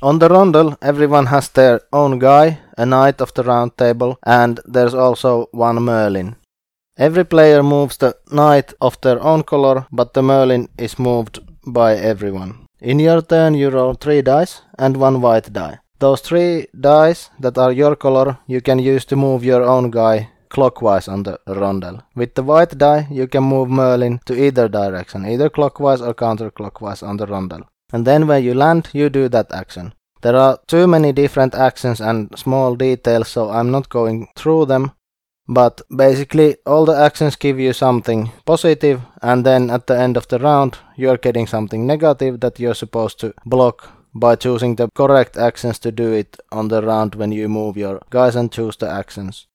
On 0.00 0.18
the 0.18 0.28
rondel, 0.28 0.76
everyone 0.80 1.26
has 1.26 1.48
their 1.50 1.82
own 1.92 2.18
guy, 2.18 2.58
a 2.78 2.86
knight 2.86 3.20
of 3.20 3.34
the 3.34 3.42
round 3.44 3.76
table, 3.76 4.18
and 4.24 4.58
there's 4.64 4.94
also 4.94 5.48
one 5.52 5.82
Merlin. 5.82 6.36
Every 6.96 7.24
player 7.24 7.62
moves 7.62 7.98
the 7.98 8.16
knight 8.30 8.72
of 8.80 9.00
their 9.02 9.22
own 9.22 9.42
color, 9.42 9.86
but 9.92 10.14
the 10.14 10.22
Merlin 10.22 10.68
is 10.78 10.98
moved 10.98 11.40
by 11.66 11.94
everyone. 11.94 12.66
In 12.80 12.98
your 12.98 13.22
turn, 13.22 13.54
you 13.54 13.70
roll 13.70 13.94
three 13.94 14.22
dice 14.22 14.62
and 14.78 14.96
one 14.96 15.20
white 15.20 15.52
die. 15.52 15.78
Those 16.02 16.20
three 16.20 16.66
dice 16.80 17.30
that 17.38 17.56
are 17.58 17.70
your 17.70 17.94
color, 17.94 18.38
you 18.48 18.60
can 18.60 18.80
use 18.80 19.04
to 19.04 19.16
move 19.16 19.44
your 19.44 19.62
own 19.62 19.90
guy 19.90 20.30
clockwise 20.48 21.06
on 21.06 21.22
the 21.22 21.38
rondel. 21.46 22.02
With 22.16 22.34
the 22.34 22.42
white 22.42 22.76
die, 22.76 23.06
you 23.08 23.28
can 23.28 23.44
move 23.44 23.70
Merlin 23.70 24.18
to 24.26 24.34
either 24.34 24.68
direction, 24.68 25.24
either 25.24 25.48
clockwise 25.48 26.02
or 26.02 26.12
counterclockwise 26.12 27.06
on 27.08 27.18
the 27.18 27.26
rondel 27.26 27.62
and 27.92 28.04
then 28.04 28.26
when 28.26 28.42
you 28.42 28.54
land 28.54 28.88
you 28.92 29.08
do 29.10 29.28
that 29.28 29.52
action. 29.52 29.94
There 30.22 30.34
are 30.34 30.58
too 30.66 30.88
many 30.88 31.12
different 31.12 31.54
actions 31.54 32.00
and 32.00 32.36
small 32.36 32.74
details 32.74 33.28
so 33.28 33.50
I'm 33.50 33.70
not 33.70 33.88
going 33.88 34.26
through 34.34 34.66
them 34.66 34.90
but 35.46 35.82
basically 35.96 36.56
all 36.66 36.84
the 36.84 36.96
actions 36.96 37.36
give 37.36 37.60
you 37.60 37.72
something 37.72 38.32
positive 38.44 39.00
and 39.22 39.46
then 39.46 39.70
at 39.70 39.86
the 39.86 39.96
end 39.96 40.16
of 40.16 40.26
the 40.26 40.40
round 40.40 40.78
you're 40.96 41.16
getting 41.16 41.46
something 41.46 41.86
negative 41.86 42.40
that 42.40 42.58
you're 42.58 42.74
supposed 42.74 43.20
to 43.20 43.34
block 43.46 44.01
by 44.14 44.36
choosing 44.36 44.76
the 44.76 44.88
correct 44.94 45.36
actions 45.36 45.78
to 45.80 45.92
do 45.92 46.12
it 46.12 46.36
on 46.50 46.68
the 46.68 46.82
round 46.82 47.14
when 47.14 47.32
you 47.32 47.48
move 47.48 47.76
your 47.76 48.00
guys 48.10 48.36
and 48.36 48.52
choose 48.52 48.76
the 48.76 48.90
actions. 48.90 49.46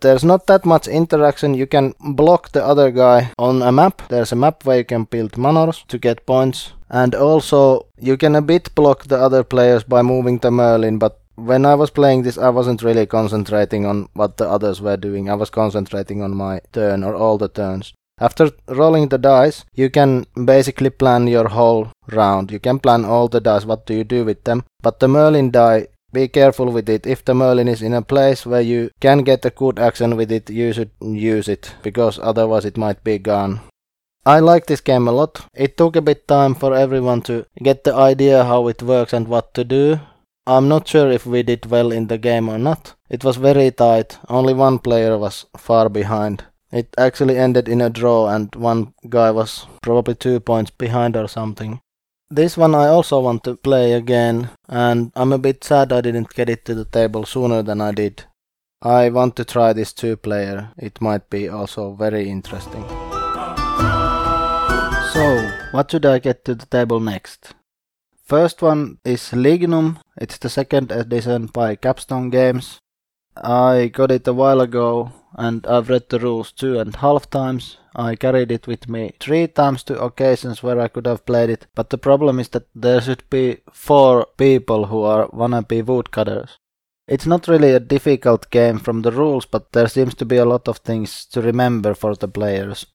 There's 0.00 0.24
not 0.24 0.46
that 0.46 0.66
much 0.66 0.86
interaction. 0.86 1.54
You 1.54 1.66
can 1.66 1.94
block 2.00 2.52
the 2.52 2.64
other 2.64 2.90
guy 2.90 3.32
on 3.38 3.62
a 3.62 3.72
map. 3.72 4.02
There's 4.08 4.32
a 4.32 4.36
map 4.36 4.64
where 4.64 4.78
you 4.78 4.84
can 4.84 5.04
build 5.04 5.38
manors 5.38 5.84
to 5.88 5.98
get 5.98 6.26
points. 6.26 6.72
And 6.90 7.14
also, 7.14 7.86
you 7.98 8.16
can 8.16 8.34
a 8.34 8.42
bit 8.42 8.74
block 8.74 9.04
the 9.04 9.16
other 9.16 9.42
players 9.42 9.82
by 9.82 10.02
moving 10.02 10.38
the 10.38 10.50
Merlin, 10.50 10.98
but 10.98 11.20
when 11.36 11.64
I 11.64 11.74
was 11.74 11.90
playing 11.90 12.22
this, 12.22 12.38
I 12.38 12.50
wasn't 12.50 12.82
really 12.82 13.06
concentrating 13.06 13.86
on 13.86 14.08
what 14.12 14.36
the 14.36 14.48
others 14.48 14.80
were 14.80 14.96
doing. 14.96 15.28
I 15.28 15.34
was 15.34 15.50
concentrating 15.50 16.22
on 16.22 16.36
my 16.36 16.60
turn 16.72 17.02
or 17.02 17.14
all 17.14 17.38
the 17.38 17.48
turns. 17.48 17.92
After 18.20 18.50
rolling 18.68 19.08
the 19.08 19.18
dice, 19.18 19.64
you 19.74 19.90
can 19.90 20.26
basically 20.44 20.90
plan 20.90 21.26
your 21.26 21.48
whole 21.48 21.88
round. 22.12 22.52
You 22.52 22.60
can 22.60 22.78
plan 22.78 23.04
all 23.04 23.28
the 23.28 23.40
dice, 23.40 23.64
what 23.64 23.86
do 23.86 23.94
you 23.94 24.04
do 24.04 24.24
with 24.24 24.44
them. 24.44 24.64
But 24.82 25.00
the 25.00 25.08
Merlin 25.08 25.50
die 25.50 25.88
be 26.14 26.28
careful 26.28 26.70
with 26.70 26.88
it. 26.88 27.06
If 27.06 27.24
the 27.24 27.34
Merlin 27.34 27.68
is 27.68 27.82
in 27.82 27.92
a 27.92 28.00
place 28.00 28.46
where 28.46 28.60
you 28.60 28.90
can 29.00 29.24
get 29.24 29.44
a 29.44 29.50
good 29.50 29.78
action 29.78 30.16
with 30.16 30.30
it, 30.30 30.48
you 30.48 30.72
should 30.72 30.90
use 31.00 31.48
it, 31.48 31.74
because 31.82 32.20
otherwise 32.22 32.64
it 32.64 32.76
might 32.76 33.02
be 33.02 33.18
gone. 33.18 33.60
I 34.24 34.38
like 34.38 34.66
this 34.66 34.80
game 34.80 35.08
a 35.08 35.12
lot. 35.12 35.44
It 35.54 35.76
took 35.76 35.96
a 35.96 36.00
bit 36.00 36.26
time 36.28 36.54
for 36.54 36.72
everyone 36.74 37.22
to 37.22 37.44
get 37.62 37.84
the 37.84 37.94
idea 37.94 38.44
how 38.44 38.68
it 38.68 38.82
works 38.82 39.12
and 39.12 39.28
what 39.28 39.52
to 39.54 39.64
do. 39.64 40.00
I'm 40.46 40.68
not 40.68 40.88
sure 40.88 41.10
if 41.10 41.26
we 41.26 41.42
did 41.42 41.66
well 41.66 41.90
in 41.90 42.06
the 42.06 42.18
game 42.18 42.48
or 42.48 42.58
not. 42.58 42.94
It 43.10 43.24
was 43.24 43.36
very 43.36 43.70
tight. 43.70 44.18
Only 44.28 44.54
one 44.54 44.78
player 44.78 45.18
was 45.18 45.46
far 45.56 45.88
behind. 45.88 46.44
It 46.74 46.92
actually 46.98 47.38
ended 47.38 47.68
in 47.68 47.80
a 47.80 47.88
draw 47.88 48.26
and 48.26 48.52
one 48.56 48.94
guy 49.08 49.30
was 49.30 49.64
probably 49.80 50.16
two 50.16 50.40
points 50.40 50.72
behind 50.72 51.16
or 51.16 51.28
something. 51.28 51.80
This 52.28 52.56
one 52.56 52.74
I 52.74 52.88
also 52.88 53.20
want 53.20 53.44
to 53.44 53.54
play 53.54 53.92
again, 53.92 54.48
and 54.68 55.12
I'm 55.14 55.32
a 55.32 55.38
bit 55.38 55.62
sad 55.62 55.92
I 55.92 56.00
didn't 56.00 56.34
get 56.34 56.48
it 56.48 56.64
to 56.64 56.74
the 56.74 56.84
table 56.84 57.26
sooner 57.26 57.62
than 57.62 57.80
I 57.80 57.92
did. 57.92 58.24
I 58.82 59.08
want 59.10 59.36
to 59.36 59.44
try 59.44 59.72
this 59.72 59.92
two 59.92 60.16
player, 60.16 60.70
it 60.76 61.00
might 61.00 61.30
be 61.30 61.48
also 61.48 61.94
very 61.94 62.28
interesting. 62.28 62.82
So, 65.12 65.50
what 65.70 65.92
should 65.92 66.04
I 66.04 66.18
get 66.18 66.44
to 66.46 66.56
the 66.56 66.66
table 66.66 66.98
next? 66.98 67.54
First 68.24 68.62
one 68.62 68.98
is 69.04 69.30
Lignum, 69.30 70.00
it's 70.16 70.38
the 70.38 70.48
second 70.48 70.90
edition 70.90 71.46
by 71.46 71.76
Capstone 71.76 72.30
Games. 72.30 72.80
I 73.36 73.92
got 73.94 74.10
it 74.10 74.26
a 74.26 74.32
while 74.32 74.60
ago 74.60 75.12
and 75.34 75.66
I've 75.66 75.88
read 75.88 76.08
the 76.08 76.18
rules 76.18 76.52
two 76.52 76.78
and 76.78 76.94
a 76.94 76.98
half 76.98 77.30
times. 77.30 77.78
I 77.96 78.16
carried 78.16 78.50
it 78.50 78.66
with 78.66 78.88
me 78.88 79.12
three 79.20 79.46
times 79.46 79.82
to 79.84 80.02
occasions 80.02 80.62
where 80.62 80.80
I 80.80 80.88
could 80.88 81.06
have 81.06 81.26
played 81.26 81.50
it, 81.50 81.66
but 81.74 81.90
the 81.90 81.98
problem 81.98 82.40
is 82.40 82.48
that 82.50 82.66
there 82.74 83.00
should 83.00 83.28
be 83.30 83.58
four 83.72 84.26
people 84.36 84.86
who 84.86 85.02
are 85.02 85.28
wannabe 85.28 85.84
woodcutters. 85.84 86.58
It's 87.06 87.26
not 87.26 87.48
really 87.48 87.72
a 87.72 87.80
difficult 87.80 88.50
game 88.50 88.78
from 88.78 89.02
the 89.02 89.12
rules, 89.12 89.44
but 89.44 89.72
there 89.72 89.88
seems 89.88 90.14
to 90.14 90.24
be 90.24 90.36
a 90.36 90.46
lot 90.46 90.68
of 90.68 90.78
things 90.78 91.26
to 91.26 91.42
remember 91.42 91.94
for 91.94 92.14
the 92.14 92.28
players. 92.28 92.86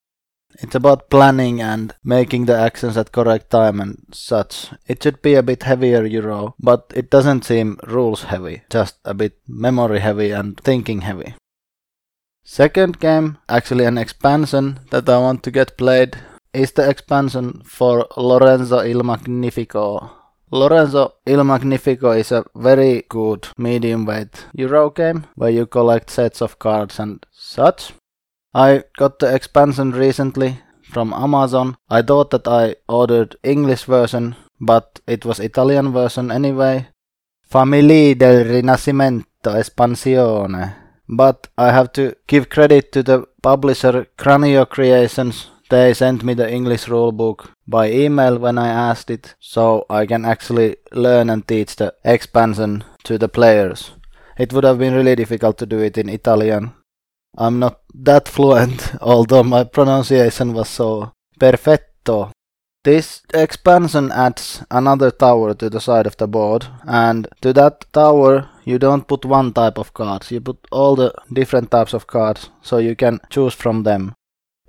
It's 0.61 0.73
about 0.73 1.11
planning 1.11 1.61
and 1.61 1.93
making 2.03 2.45
the 2.45 2.57
actions 2.57 2.97
at 2.97 3.11
correct 3.11 3.51
time 3.51 3.79
and 3.79 4.03
such. 4.11 4.69
It 4.87 5.03
should 5.03 5.21
be 5.21 5.35
a 5.35 5.43
bit 5.43 5.63
heavier 5.63 6.05
Euro, 6.05 6.55
but 6.59 6.91
it 6.95 7.11
doesn't 7.11 7.45
seem 7.45 7.79
rules 7.85 8.23
heavy, 8.23 8.63
just 8.71 8.97
a 9.05 9.13
bit 9.13 9.37
memory 9.47 9.99
heavy 9.99 10.31
and 10.31 10.59
thinking 10.59 11.01
heavy. 11.01 11.35
Second 12.51 12.99
game, 12.99 13.37
actually 13.47 13.85
an 13.85 13.99
expansion 13.99 14.79
that 14.89 15.07
I 15.07 15.19
want 15.19 15.43
to 15.43 15.51
get 15.51 15.77
played, 15.77 16.17
is 16.51 16.71
the 16.71 16.89
expansion 16.89 17.61
for 17.63 18.07
Lorenzo 18.17 18.79
il 18.79 19.03
Magnifico. 19.03 20.09
Lorenzo 20.51 21.17
il 21.27 21.43
Magnifico 21.43 22.09
is 22.09 22.31
a 22.31 22.43
very 22.55 23.05
good 23.07 23.47
medium 23.55 24.03
weight 24.07 24.47
Euro 24.55 24.89
game 24.89 25.27
where 25.35 25.51
you 25.51 25.67
collect 25.67 26.09
sets 26.09 26.41
of 26.41 26.57
cards 26.57 26.99
and 26.99 27.23
such. 27.31 27.93
I 28.55 28.83
got 28.97 29.19
the 29.19 29.31
expansion 29.31 29.91
recently 29.91 30.59
from 30.81 31.13
Amazon. 31.13 31.77
I 31.87 32.01
thought 32.01 32.31
that 32.31 32.47
I 32.47 32.77
ordered 32.87 33.35
English 33.43 33.83
version, 33.83 34.35
but 34.59 35.01
it 35.05 35.23
was 35.23 35.39
Italian 35.39 35.91
version 35.93 36.31
anyway. 36.31 36.87
Famiglie 37.47 38.17
del 38.17 38.43
Rinascimento 38.43 39.53
Espansione. 39.55 40.78
But 41.09 41.47
I 41.57 41.71
have 41.71 41.91
to 41.93 42.15
give 42.27 42.49
credit 42.49 42.91
to 42.91 43.03
the 43.03 43.25
publisher 43.41 44.07
Cranio 44.17 44.69
Creations. 44.69 45.47
They 45.69 45.93
sent 45.93 46.23
me 46.23 46.33
the 46.35 46.51
English 46.51 46.85
rulebook 46.85 47.49
by 47.67 47.91
email 47.91 48.37
when 48.37 48.57
I 48.57 48.69
asked 48.69 49.09
it, 49.09 49.35
so 49.39 49.85
I 49.89 50.05
can 50.05 50.25
actually 50.25 50.77
learn 50.91 51.29
and 51.29 51.47
teach 51.47 51.75
the 51.75 51.93
expansion 52.03 52.83
to 53.03 53.17
the 53.17 53.27
players. 53.27 53.91
It 54.37 54.53
would 54.53 54.63
have 54.63 54.79
been 54.79 54.93
really 54.93 55.15
difficult 55.15 55.57
to 55.57 55.65
do 55.65 55.79
it 55.79 55.97
in 55.97 56.09
Italian, 56.09 56.73
I'm 57.37 57.59
not 57.59 57.79
that 57.93 58.27
fluent, 58.35 58.95
although 59.01 59.43
my 59.43 59.63
pronunciation 59.63 60.53
was 60.53 60.69
so 60.69 61.13
perfetto. 61.39 62.31
This 62.83 63.21
expansion 63.33 64.11
adds 64.11 64.63
another 64.71 65.11
tower 65.11 65.53
to 65.53 65.69
the 65.69 65.81
side 65.81 66.07
of 66.07 66.17
the 66.17 66.27
board, 66.27 66.67
and 66.83 67.27
to 67.41 67.53
that 67.53 67.85
tower 67.93 68.49
you 68.69 68.77
don't 68.79 69.07
put 69.07 69.25
one 69.25 69.51
type 69.51 69.79
of 69.79 69.93
cards, 69.93 70.31
you 70.31 70.39
put 70.41 70.57
all 70.71 70.95
the 70.95 71.13
different 71.33 71.71
types 71.71 71.93
of 71.93 72.07
cards, 72.07 72.49
so 72.61 72.77
you 72.77 72.95
can 72.95 73.19
choose 73.29 73.53
from 73.53 73.83
them. 73.83 74.13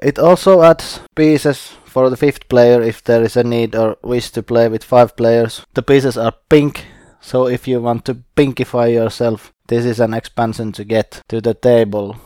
It 0.03 0.19
also 0.19 0.63
adds 0.63 1.01
pieces 1.15 1.73
for 1.85 2.09
the 2.09 2.17
fifth 2.17 2.49
player 2.49 2.81
if 2.81 3.05
there 3.05 3.23
is 3.23 3.37
a 3.37 3.45
need 3.45 3.75
or 3.75 3.97
wish 4.03 4.31
to 4.31 4.43
play 4.43 4.69
with 4.69 4.85
five 4.85 5.15
players. 5.17 5.67
The 5.75 5.83
pieces 5.83 6.17
are 6.17 6.33
pink, 6.49 6.87
so 7.21 7.47
if 7.47 7.69
you 7.69 7.83
want 7.83 8.05
to 8.07 8.23
pinkify 8.37 8.93
yourself, 8.93 9.53
this 9.67 9.85
is 9.85 10.01
an 10.01 10.15
expansion 10.15 10.73
to 10.73 10.85
get 10.85 11.21
to 11.29 11.41
the 11.41 11.55
table. 11.55 12.17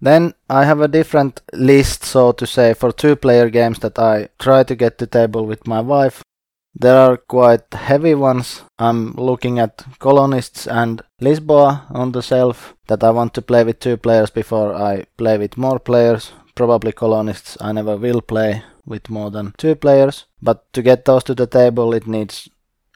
Then 0.00 0.34
I 0.48 0.64
have 0.64 0.80
a 0.80 0.88
different 0.88 1.40
list, 1.52 2.04
so 2.04 2.32
to 2.32 2.46
say, 2.46 2.74
for 2.74 2.92
two 2.92 3.16
player 3.16 3.50
games 3.50 3.78
that 3.80 3.98
I 3.98 4.28
try 4.38 4.62
to 4.62 4.76
get 4.76 4.98
to 4.98 5.06
table 5.06 5.46
with 5.46 5.66
my 5.66 5.80
wife. 5.80 6.22
There 6.80 6.96
are 6.96 7.16
quite 7.16 7.74
heavy 7.74 8.14
ones. 8.14 8.62
I'm 8.78 9.12
looking 9.14 9.58
at 9.58 9.84
Colonists 9.98 10.68
and 10.68 11.02
Lisboa 11.20 11.90
on 11.90 12.12
the 12.12 12.22
shelf 12.22 12.74
that 12.86 13.02
I 13.02 13.10
want 13.10 13.34
to 13.34 13.42
play 13.42 13.64
with 13.64 13.80
two 13.80 13.96
players 13.96 14.30
before 14.30 14.74
I 14.74 15.06
play 15.16 15.38
with 15.38 15.56
more 15.56 15.80
players. 15.80 16.30
Probably 16.54 16.92
Colonists 16.92 17.56
I 17.60 17.72
never 17.72 17.96
will 17.96 18.20
play 18.20 18.62
with 18.86 19.10
more 19.10 19.32
than 19.32 19.54
two 19.58 19.74
players. 19.74 20.26
But 20.40 20.72
to 20.72 20.82
get 20.82 21.04
those 21.04 21.24
to 21.24 21.34
the 21.34 21.48
table, 21.48 21.92
it 21.92 22.06
needs 22.06 22.48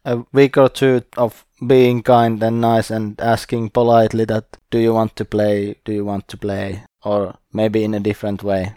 a 0.04 0.24
week 0.32 0.56
or 0.56 0.68
two 0.68 1.02
of 1.16 1.44
being 1.66 2.02
kind 2.02 2.40
and 2.40 2.60
nice 2.60 2.88
and 2.88 3.20
asking 3.20 3.70
politely 3.70 4.24
that 4.26 4.58
do 4.70 4.78
you 4.78 4.94
want 4.94 5.16
to 5.16 5.24
play, 5.24 5.74
do 5.84 5.92
you 5.92 6.04
want 6.04 6.28
to 6.28 6.36
play, 6.36 6.84
or 7.04 7.34
maybe 7.52 7.82
in 7.82 7.94
a 7.94 8.00
different 8.00 8.44
way. 8.44 8.74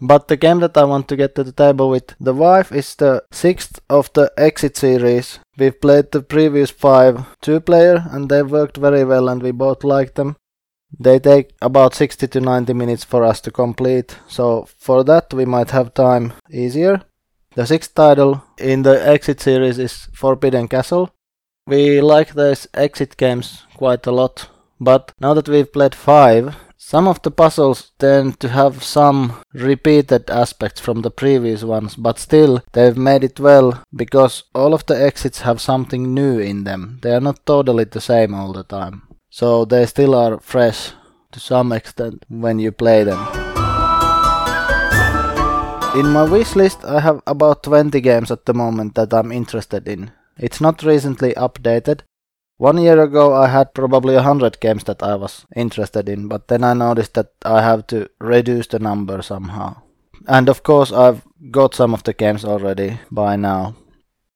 But 0.00 0.28
the 0.28 0.36
game 0.36 0.60
that 0.60 0.76
I 0.76 0.84
want 0.84 1.08
to 1.08 1.16
get 1.16 1.34
to 1.34 1.44
the 1.44 1.52
table 1.52 1.90
with 1.90 2.14
the 2.20 2.34
wife 2.34 2.72
is 2.72 2.94
the 2.94 3.24
sixth 3.32 3.80
of 3.90 4.12
the 4.12 4.32
Exit 4.36 4.76
series. 4.76 5.40
We've 5.56 5.80
played 5.80 6.12
the 6.12 6.22
previous 6.22 6.70
five 6.70 7.26
two 7.40 7.60
player 7.60 8.04
and 8.10 8.28
they 8.28 8.42
worked 8.42 8.76
very 8.76 9.04
well 9.04 9.28
and 9.28 9.42
we 9.42 9.50
both 9.50 9.82
liked 9.84 10.14
them. 10.14 10.36
They 10.98 11.18
take 11.18 11.52
about 11.60 11.94
60 11.94 12.28
to 12.28 12.40
90 12.40 12.72
minutes 12.72 13.04
for 13.04 13.22
us 13.22 13.40
to 13.42 13.50
complete, 13.50 14.16
so 14.26 14.66
for 14.78 15.04
that 15.04 15.34
we 15.34 15.44
might 15.44 15.70
have 15.70 15.92
time 15.92 16.32
easier. 16.50 17.02
The 17.54 17.66
sixth 17.66 17.94
title 17.94 18.44
in 18.56 18.82
the 18.82 19.06
Exit 19.06 19.40
series 19.40 19.78
is 19.78 20.08
Forbidden 20.14 20.68
Castle. 20.68 21.10
We 21.66 22.00
like 22.00 22.32
those 22.32 22.66
Exit 22.72 23.16
games 23.16 23.64
quite 23.76 24.06
a 24.06 24.12
lot, 24.12 24.48
but 24.80 25.12
now 25.20 25.34
that 25.34 25.48
we've 25.48 25.70
played 25.70 25.94
five, 25.94 26.56
some 26.90 27.06
of 27.06 27.20
the 27.20 27.30
puzzles 27.30 27.92
tend 27.98 28.40
to 28.40 28.48
have 28.48 28.82
some 28.82 29.34
repeated 29.52 30.30
aspects 30.30 30.80
from 30.80 31.02
the 31.02 31.10
previous 31.10 31.62
ones, 31.62 31.94
but 31.94 32.18
still 32.18 32.62
they've 32.72 32.96
made 32.96 33.22
it 33.22 33.38
well 33.38 33.82
because 33.94 34.44
all 34.54 34.72
of 34.72 34.86
the 34.86 34.94
exits 34.94 35.42
have 35.42 35.60
something 35.60 36.14
new 36.14 36.38
in 36.38 36.64
them. 36.64 36.98
They 37.02 37.12
are 37.14 37.20
not 37.20 37.44
totally 37.44 37.84
the 37.84 38.00
same 38.00 38.32
all 38.32 38.54
the 38.54 38.64
time. 38.64 39.02
So 39.28 39.66
they 39.66 39.84
still 39.84 40.14
are 40.14 40.40
fresh 40.40 40.92
to 41.32 41.38
some 41.38 41.72
extent 41.72 42.24
when 42.28 42.58
you 42.58 42.72
play 42.72 43.04
them. 43.04 43.20
In 45.94 46.06
my 46.10 46.24
wish 46.24 46.56
list 46.56 46.86
I 46.86 47.00
have 47.00 47.20
about 47.26 47.64
20 47.64 48.00
games 48.00 48.30
at 48.30 48.46
the 48.46 48.54
moment 48.54 48.94
that 48.94 49.12
I'm 49.12 49.30
interested 49.30 49.86
in. 49.86 50.10
It's 50.38 50.60
not 50.60 50.82
recently 50.82 51.34
updated, 51.34 52.00
one 52.58 52.78
year 52.78 53.00
ago, 53.00 53.34
I 53.34 53.48
had 53.48 53.74
probably 53.74 54.14
a 54.14 54.22
hundred 54.22 54.60
games 54.60 54.84
that 54.84 55.02
I 55.02 55.14
was 55.14 55.46
interested 55.56 56.08
in, 56.08 56.28
but 56.28 56.48
then 56.48 56.64
I 56.64 56.74
noticed 56.74 57.14
that 57.14 57.32
I 57.44 57.62
have 57.62 57.86
to 57.88 58.10
reduce 58.20 58.66
the 58.66 58.78
number 58.78 59.22
somehow. 59.22 59.76
And 60.26 60.48
of 60.48 60.62
course, 60.62 60.92
I've 60.92 61.22
got 61.50 61.74
some 61.74 61.94
of 61.94 62.02
the 62.02 62.12
games 62.12 62.44
already 62.44 62.98
by 63.10 63.36
now. 63.36 63.74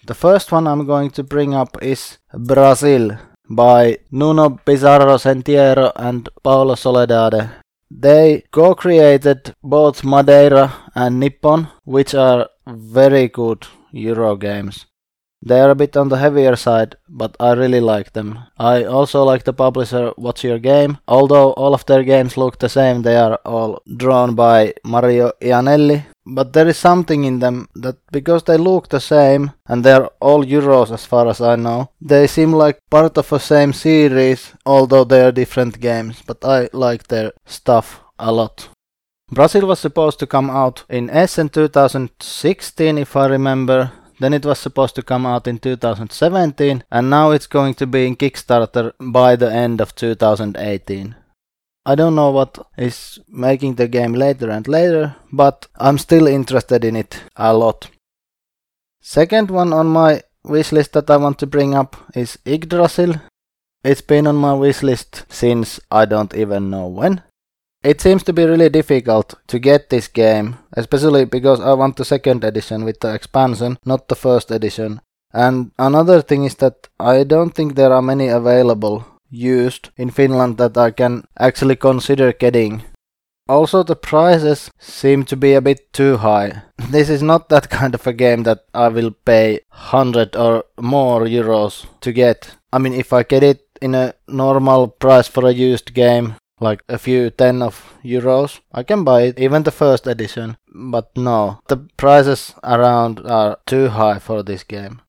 The 0.07 0.14
first 0.14 0.52
one 0.52 0.67
I'm 0.67 0.87
going 0.87 1.11
to 1.11 1.23
bring 1.23 1.55
up 1.55 1.76
is 1.83 2.19
Brazil 2.33 3.19
by 3.49 3.99
Nuno 4.11 4.49
Bizarro 4.67 5.19
Sentieiro 5.19 5.93
and 5.97 6.29
Paulo 6.43 6.75
Soledade. 6.75 7.50
They 7.91 8.45
co-created 8.50 9.55
both 9.62 10.02
Madeira 10.02 10.73
and 10.95 11.21
Nippon, 11.21 11.69
which 11.85 12.14
are 12.14 12.49
very 12.67 13.29
good 13.29 13.67
Euro 13.93 14.37
games. 14.37 14.87
They 15.44 15.61
are 15.61 15.70
a 15.70 15.75
bit 15.75 15.96
on 15.96 16.08
the 16.08 16.18
heavier 16.18 16.54
side, 16.54 16.96
but 17.08 17.37
I 17.40 17.52
really 17.52 17.80
like 17.80 18.12
them. 18.12 18.38
I 18.58 18.84
also 18.84 19.25
like 19.25 19.42
the 19.42 19.52
publisher 19.52 20.12
What's 20.16 20.44
Your 20.44 20.61
Game. 20.61 20.99
Although 21.08 21.52
all 21.52 21.75
of 21.75 21.84
their 21.87 22.04
games 22.04 22.37
look 22.37 22.58
the 22.58 22.68
same, 22.68 23.02
they 23.02 23.16
are 23.16 23.34
all 23.44 23.82
drawn 23.96 24.37
by 24.37 24.75
Mario 24.84 25.32
Iannelli. 25.40 26.04
But 26.25 26.52
there 26.52 26.68
is 26.68 26.78
something 26.78 27.25
in 27.25 27.40
them 27.40 27.69
that 27.75 27.97
because 28.12 28.45
they 28.45 28.56
look 28.56 28.88
the 28.88 29.00
same 29.00 29.50
and 29.67 29.82
they're 29.82 30.08
all 30.21 30.45
Euros 30.45 30.93
as 30.93 31.04
far 31.04 31.26
as 31.28 31.40
I 31.40 31.56
know, 31.56 31.90
they 32.00 32.28
seem 32.28 32.52
like 32.52 32.78
part 32.90 33.19
of 33.19 33.32
a 33.32 33.40
same 33.40 33.73
series, 33.73 34.52
although 34.64 35.02
they 35.02 35.25
are 35.25 35.32
different 35.32 35.80
games. 35.80 36.23
But 36.25 36.45
I 36.45 36.69
like 36.73 37.08
their 37.08 37.32
stuff 37.45 38.00
a 38.21 38.30
lot. 38.30 38.69
Brazil 39.32 39.67
was 39.67 39.80
supposed 39.80 40.21
to 40.21 40.26
come 40.26 40.50
out 40.50 40.84
in 40.88 41.10
Essen 41.10 41.49
2016 41.49 42.99
if 42.99 43.17
I 43.17 43.26
remember 43.26 43.90
then 44.23 44.32
it 44.32 44.45
was 44.45 44.58
supposed 44.58 44.95
to 44.95 45.02
come 45.02 45.26
out 45.26 45.47
in 45.47 45.58
2017, 45.58 46.85
and 46.91 47.11
now 47.11 47.30
it's 47.30 47.47
going 47.47 47.75
to 47.75 47.87
be 47.87 48.06
in 48.06 48.17
Kickstarter 48.17 48.93
by 49.00 49.37
the 49.37 49.52
end 49.52 49.80
of 49.80 49.95
2018. 49.95 51.17
I 51.85 51.95
don't 51.97 52.15
know 52.15 52.30
what 52.30 52.65
is 52.78 53.19
making 53.28 53.75
the 53.75 53.89
game 53.89 54.13
later 54.13 54.49
and 54.50 54.69
later, 54.69 55.17
but 55.32 55.67
I'm 55.76 55.99
still 55.99 56.28
interested 56.28 56.85
in 56.85 56.95
it 56.95 57.21
a 57.35 57.52
lot. 57.52 57.91
Second 59.00 59.50
one 59.50 59.73
on 59.73 59.89
my 59.89 60.23
wishlist 60.47 60.93
that 60.93 61.11
I 61.11 61.17
want 61.17 61.41
to 61.41 61.47
bring 61.47 61.75
up 61.75 61.97
is 62.15 62.39
Yggdrasil. 62.47 63.17
It's 63.82 64.00
been 64.00 64.28
on 64.28 64.37
my 64.37 64.52
wishlist 64.52 65.25
since 65.28 65.80
I 65.91 66.04
don't 66.04 66.35
even 66.35 66.71
know 66.71 66.87
when. 66.87 67.23
It 67.82 68.00
seems 68.00 68.23
to 68.25 68.32
be 68.32 68.45
really 68.45 68.68
difficult 68.68 69.34
to 69.49 69.58
get 69.58 69.90
this 69.90 70.06
game, 70.06 70.58
especially 70.73 71.25
because 71.25 71.60
I 71.60 71.73
want 71.73 71.97
the 71.97 72.04
second 72.04 72.45
edition 72.45 72.84
with 72.84 73.00
the 73.00 73.12
expansion, 73.12 73.78
not 73.84 74.08
the 74.08 74.14
first 74.14 74.52
edition. 74.52 75.00
And 75.32 75.73
another 75.78 76.23
thing 76.23 76.45
is 76.45 76.54
that 76.56 76.88
I 77.00 77.25
don't 77.25 77.54
think 77.54 77.75
there 77.75 77.92
are 77.92 78.02
many 78.02 78.28
available 78.28 79.04
used 79.30 79.88
in 79.97 80.10
Finland 80.10 80.58
that 80.58 80.76
I 80.76 80.90
can 80.92 81.25
actually 81.38 81.76
consider 81.76 82.32
getting. 82.32 82.82
Also, 83.49 83.82
the 83.82 83.97
prices 83.97 84.71
seem 84.78 85.25
to 85.25 85.36
be 85.36 85.54
a 85.54 85.60
bit 85.60 85.92
too 85.92 86.18
high. 86.18 86.62
This 86.90 87.08
is 87.08 87.23
not 87.23 87.49
that 87.49 87.68
kind 87.68 87.95
of 87.95 88.06
a 88.06 88.12
game 88.12 88.45
that 88.45 88.64
I 88.73 88.88
will 88.88 89.10
pay 89.10 89.60
100 89.71 90.36
or 90.36 90.64
more 90.80 91.23
euros 91.26 91.86
to 92.00 92.12
get. 92.12 92.56
I 92.73 92.78
mean, 92.78 92.92
if 92.92 93.12
I 93.12 93.25
get 93.25 93.42
it 93.42 93.60
in 93.80 93.95
a 93.95 94.14
normal 94.28 94.88
price 94.88 95.26
for 95.26 95.47
a 95.47 95.52
used 95.52 95.95
game, 95.95 96.36
like 96.62 96.82
a 96.88 96.98
few 96.98 97.30
10 97.30 97.62
of 97.62 97.94
euros. 98.04 98.60
I 98.72 98.82
can 98.82 99.04
buy 99.04 99.22
it, 99.22 99.38
even 99.38 99.64
the 99.64 99.70
first 99.70 100.06
edition, 100.06 100.56
but 100.72 101.10
no, 101.16 101.60
the 101.68 101.76
prices 101.96 102.54
around 102.62 103.20
are 103.26 103.58
too 103.66 103.88
high 103.88 104.18
for 104.18 104.42
this 104.42 104.64
game. 104.64 105.02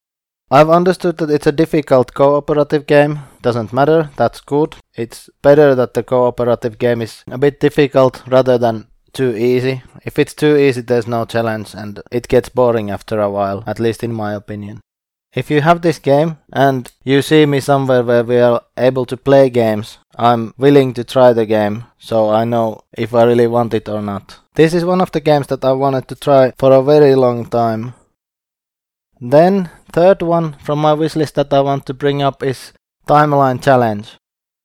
I've 0.52 0.70
understood 0.70 1.18
that 1.18 1.32
it's 1.32 1.48
a 1.48 1.52
difficult 1.52 2.14
cooperative 2.14 2.86
game, 2.86 3.20
doesn't 3.42 3.74
matter, 3.74 4.10
that's 4.18 4.42
good. 4.42 4.76
It's 4.96 5.30
better 5.42 5.74
that 5.76 5.94
the 5.94 6.04
cooperative 6.04 6.78
game 6.78 7.02
is 7.02 7.24
a 7.28 7.38
bit 7.38 7.60
difficult 7.60 8.24
rather 8.28 8.58
than 8.58 8.88
too 9.14 9.36
easy. 9.36 9.82
If 10.04 10.20
it's 10.20 10.34
too 10.34 10.56
easy, 10.58 10.82
there's 10.82 11.08
no 11.08 11.26
challenge 11.26 11.74
and 11.74 12.02
it 12.12 12.28
gets 12.28 12.50
boring 12.50 12.92
after 12.92 13.20
a 13.20 13.32
while, 13.32 13.64
at 13.66 13.80
least 13.80 14.04
in 14.04 14.14
my 14.14 14.34
opinion. 14.34 14.82
If 15.36 15.50
you 15.50 15.62
have 15.62 15.82
this 15.82 15.98
game 15.98 16.38
and 16.52 16.92
you 17.04 17.24
see 17.24 17.48
me 17.48 17.60
somewhere 17.60 18.04
where 18.04 18.24
we 18.24 18.38
are 18.38 18.62
able 18.78 19.06
to 19.08 19.18
play 19.18 19.50
games, 19.50 19.98
I'm 20.16 20.54
willing 20.58 20.94
to 20.94 21.04
try 21.04 21.34
the 21.34 21.48
game 21.48 21.86
so 21.98 22.30
I 22.30 22.46
know 22.46 22.84
if 22.96 23.16
I 23.16 23.24
really 23.24 23.48
want 23.48 23.74
it 23.74 23.90
or 23.90 24.02
not. 24.02 24.40
This 24.54 24.76
is 24.76 24.86
one 24.86 25.02
of 25.02 25.12
the 25.12 25.22
games 25.22 25.48
that 25.48 25.66
I 25.66 25.72
wanted 25.72 26.08
to 26.10 26.16
try 26.16 26.54
for 26.60 26.72
a 26.72 26.84
very 26.84 27.16
long 27.16 27.48
time. 27.48 27.96
Then, 29.20 29.72
third 29.92 30.22
one 30.22 30.54
from 30.60 30.80
my 30.80 30.94
wishlist 30.94 31.34
that 31.34 31.52
I 31.52 31.62
want 31.62 31.88
to 31.88 31.94
bring 31.96 32.22
up 32.22 32.44
is 32.44 32.74
Timeline 33.08 33.64
Challenge. 33.64 34.18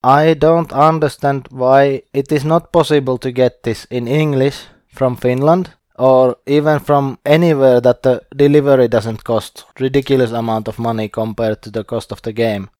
I 0.03 0.35
don't 0.35 0.73
understand 0.73 1.49
why 1.51 2.03
it 2.13 2.31
is 2.31 2.45
not 2.45 2.73
possible 2.73 3.17
to 3.19 3.33
get 3.33 3.63
this 3.63 3.87
in 3.87 4.07
English 4.07 4.67
from 4.89 5.17
Finland 5.17 5.71
or 5.99 6.37
even 6.47 6.79
from 6.79 7.19
anywhere 7.27 7.81
that 7.81 8.03
the 8.03 8.23
delivery 8.35 8.89
doesn't 8.89 9.25
cost 9.25 9.65
ridiculous 9.81 10.31
amount 10.31 10.69
of 10.69 10.79
money 10.79 11.09
compared 11.09 11.61
to 11.63 11.71
the 11.71 11.85
cost 11.85 12.13
of 12.13 12.23
the 12.23 12.33
game. 12.33 12.71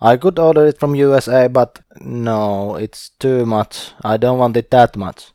I 0.00 0.16
could 0.16 0.38
order 0.38 0.66
it 0.66 0.78
from 0.78 0.94
USA, 0.94 1.48
but 1.48 1.80
no, 2.00 2.76
it's 2.76 3.10
too 3.18 3.44
much. 3.44 3.92
I 4.02 4.16
don't 4.16 4.38
want 4.38 4.56
it 4.56 4.70
that 4.70 4.96
much. 4.96 5.32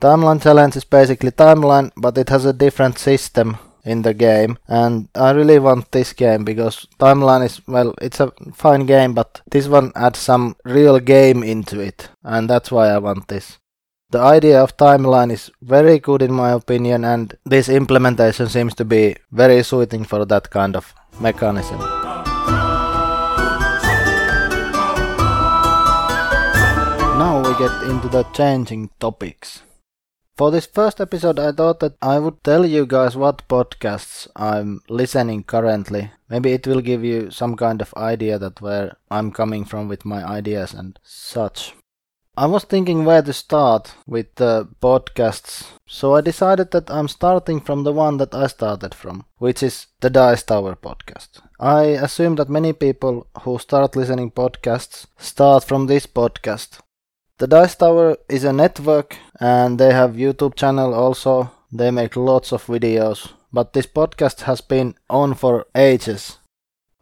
Timeline 0.00 0.42
Challenge 0.42 0.76
is 0.76 0.84
basically 0.84 1.30
timeline, 1.30 1.90
but 1.96 2.18
it 2.18 2.28
has 2.28 2.44
a 2.44 2.52
different 2.52 2.98
system 2.98 3.56
in 3.84 4.02
the 4.02 4.14
game, 4.14 4.58
and 4.66 5.08
I 5.14 5.32
really 5.32 5.58
want 5.58 5.92
this 5.92 6.12
game 6.12 6.44
because 6.44 6.86
Timeline 6.98 7.44
is, 7.44 7.60
well, 7.66 7.94
it's 8.00 8.20
a 8.20 8.32
fine 8.54 8.86
game, 8.86 9.14
but 9.14 9.42
this 9.50 9.68
one 9.68 9.92
adds 9.94 10.18
some 10.18 10.56
real 10.64 10.98
game 11.00 11.42
into 11.42 11.80
it, 11.80 12.08
and 12.22 12.48
that's 12.48 12.70
why 12.70 12.88
I 12.88 12.98
want 12.98 13.28
this. 13.28 13.58
The 14.14 14.20
idea 14.20 14.62
of 14.62 14.76
timeline 14.76 15.32
is 15.32 15.50
very 15.60 15.98
good 15.98 16.22
in 16.22 16.32
my 16.32 16.52
opinion 16.52 17.04
and 17.04 17.36
this 17.44 17.68
implementation 17.68 18.48
seems 18.48 18.72
to 18.76 18.84
be 18.84 19.16
very 19.32 19.64
suiting 19.64 20.04
for 20.04 20.24
that 20.24 20.50
kind 20.50 20.76
of 20.76 20.94
mechanism. 21.18 21.80
Now 27.18 27.42
we 27.44 27.58
get 27.58 27.90
into 27.90 28.08
the 28.08 28.22
changing 28.32 28.90
topics. 29.00 29.64
For 30.36 30.52
this 30.52 30.66
first 30.66 31.00
episode, 31.00 31.40
I 31.40 31.50
thought 31.50 31.80
that 31.80 31.96
I 32.00 32.20
would 32.20 32.44
tell 32.44 32.64
you 32.64 32.86
guys 32.86 33.16
what 33.16 33.48
podcasts 33.48 34.28
I'm 34.36 34.82
listening 34.88 35.42
currently. 35.42 36.12
Maybe 36.28 36.52
it 36.52 36.68
will 36.68 36.82
give 36.82 37.02
you 37.02 37.32
some 37.32 37.56
kind 37.56 37.82
of 37.82 37.92
idea 37.96 38.38
that 38.38 38.60
where 38.60 38.96
I'm 39.10 39.32
coming 39.32 39.64
from 39.64 39.88
with 39.88 40.04
my 40.04 40.24
ideas 40.24 40.72
and 40.72 41.00
such. 41.02 41.74
I 42.36 42.46
was 42.46 42.64
thinking 42.64 43.04
where 43.04 43.22
to 43.22 43.32
start 43.32 43.94
with 44.08 44.34
the 44.34 44.66
podcasts, 44.82 45.68
so 45.86 46.16
I 46.16 46.20
decided 46.20 46.72
that 46.72 46.90
I'm 46.90 47.06
starting 47.06 47.60
from 47.60 47.84
the 47.84 47.92
one 47.92 48.16
that 48.16 48.34
I 48.34 48.48
started 48.48 48.92
from, 48.92 49.24
which 49.38 49.62
is 49.62 49.86
the 50.00 50.10
Dice 50.10 50.42
Tower 50.42 50.74
podcast. 50.74 51.40
I 51.60 51.82
assume 52.06 52.34
that 52.36 52.48
many 52.48 52.72
people 52.72 53.28
who 53.42 53.60
start 53.60 53.94
listening 53.94 54.32
podcasts 54.32 55.06
start 55.16 55.62
from 55.62 55.86
this 55.86 56.06
podcast. 56.06 56.80
The 57.38 57.46
Dice 57.46 57.76
Tower 57.76 58.16
is 58.28 58.42
a 58.42 58.52
network 58.52 59.16
and 59.38 59.78
they 59.78 59.92
have 59.92 60.14
YouTube 60.16 60.56
channel 60.56 60.92
also. 60.92 61.52
They 61.70 61.92
make 61.92 62.16
lots 62.16 62.50
of 62.50 62.66
videos, 62.66 63.30
but 63.52 63.74
this 63.74 63.86
podcast 63.86 64.40
has 64.40 64.60
been 64.60 64.96
on 65.08 65.34
for 65.34 65.66
ages. 65.76 66.38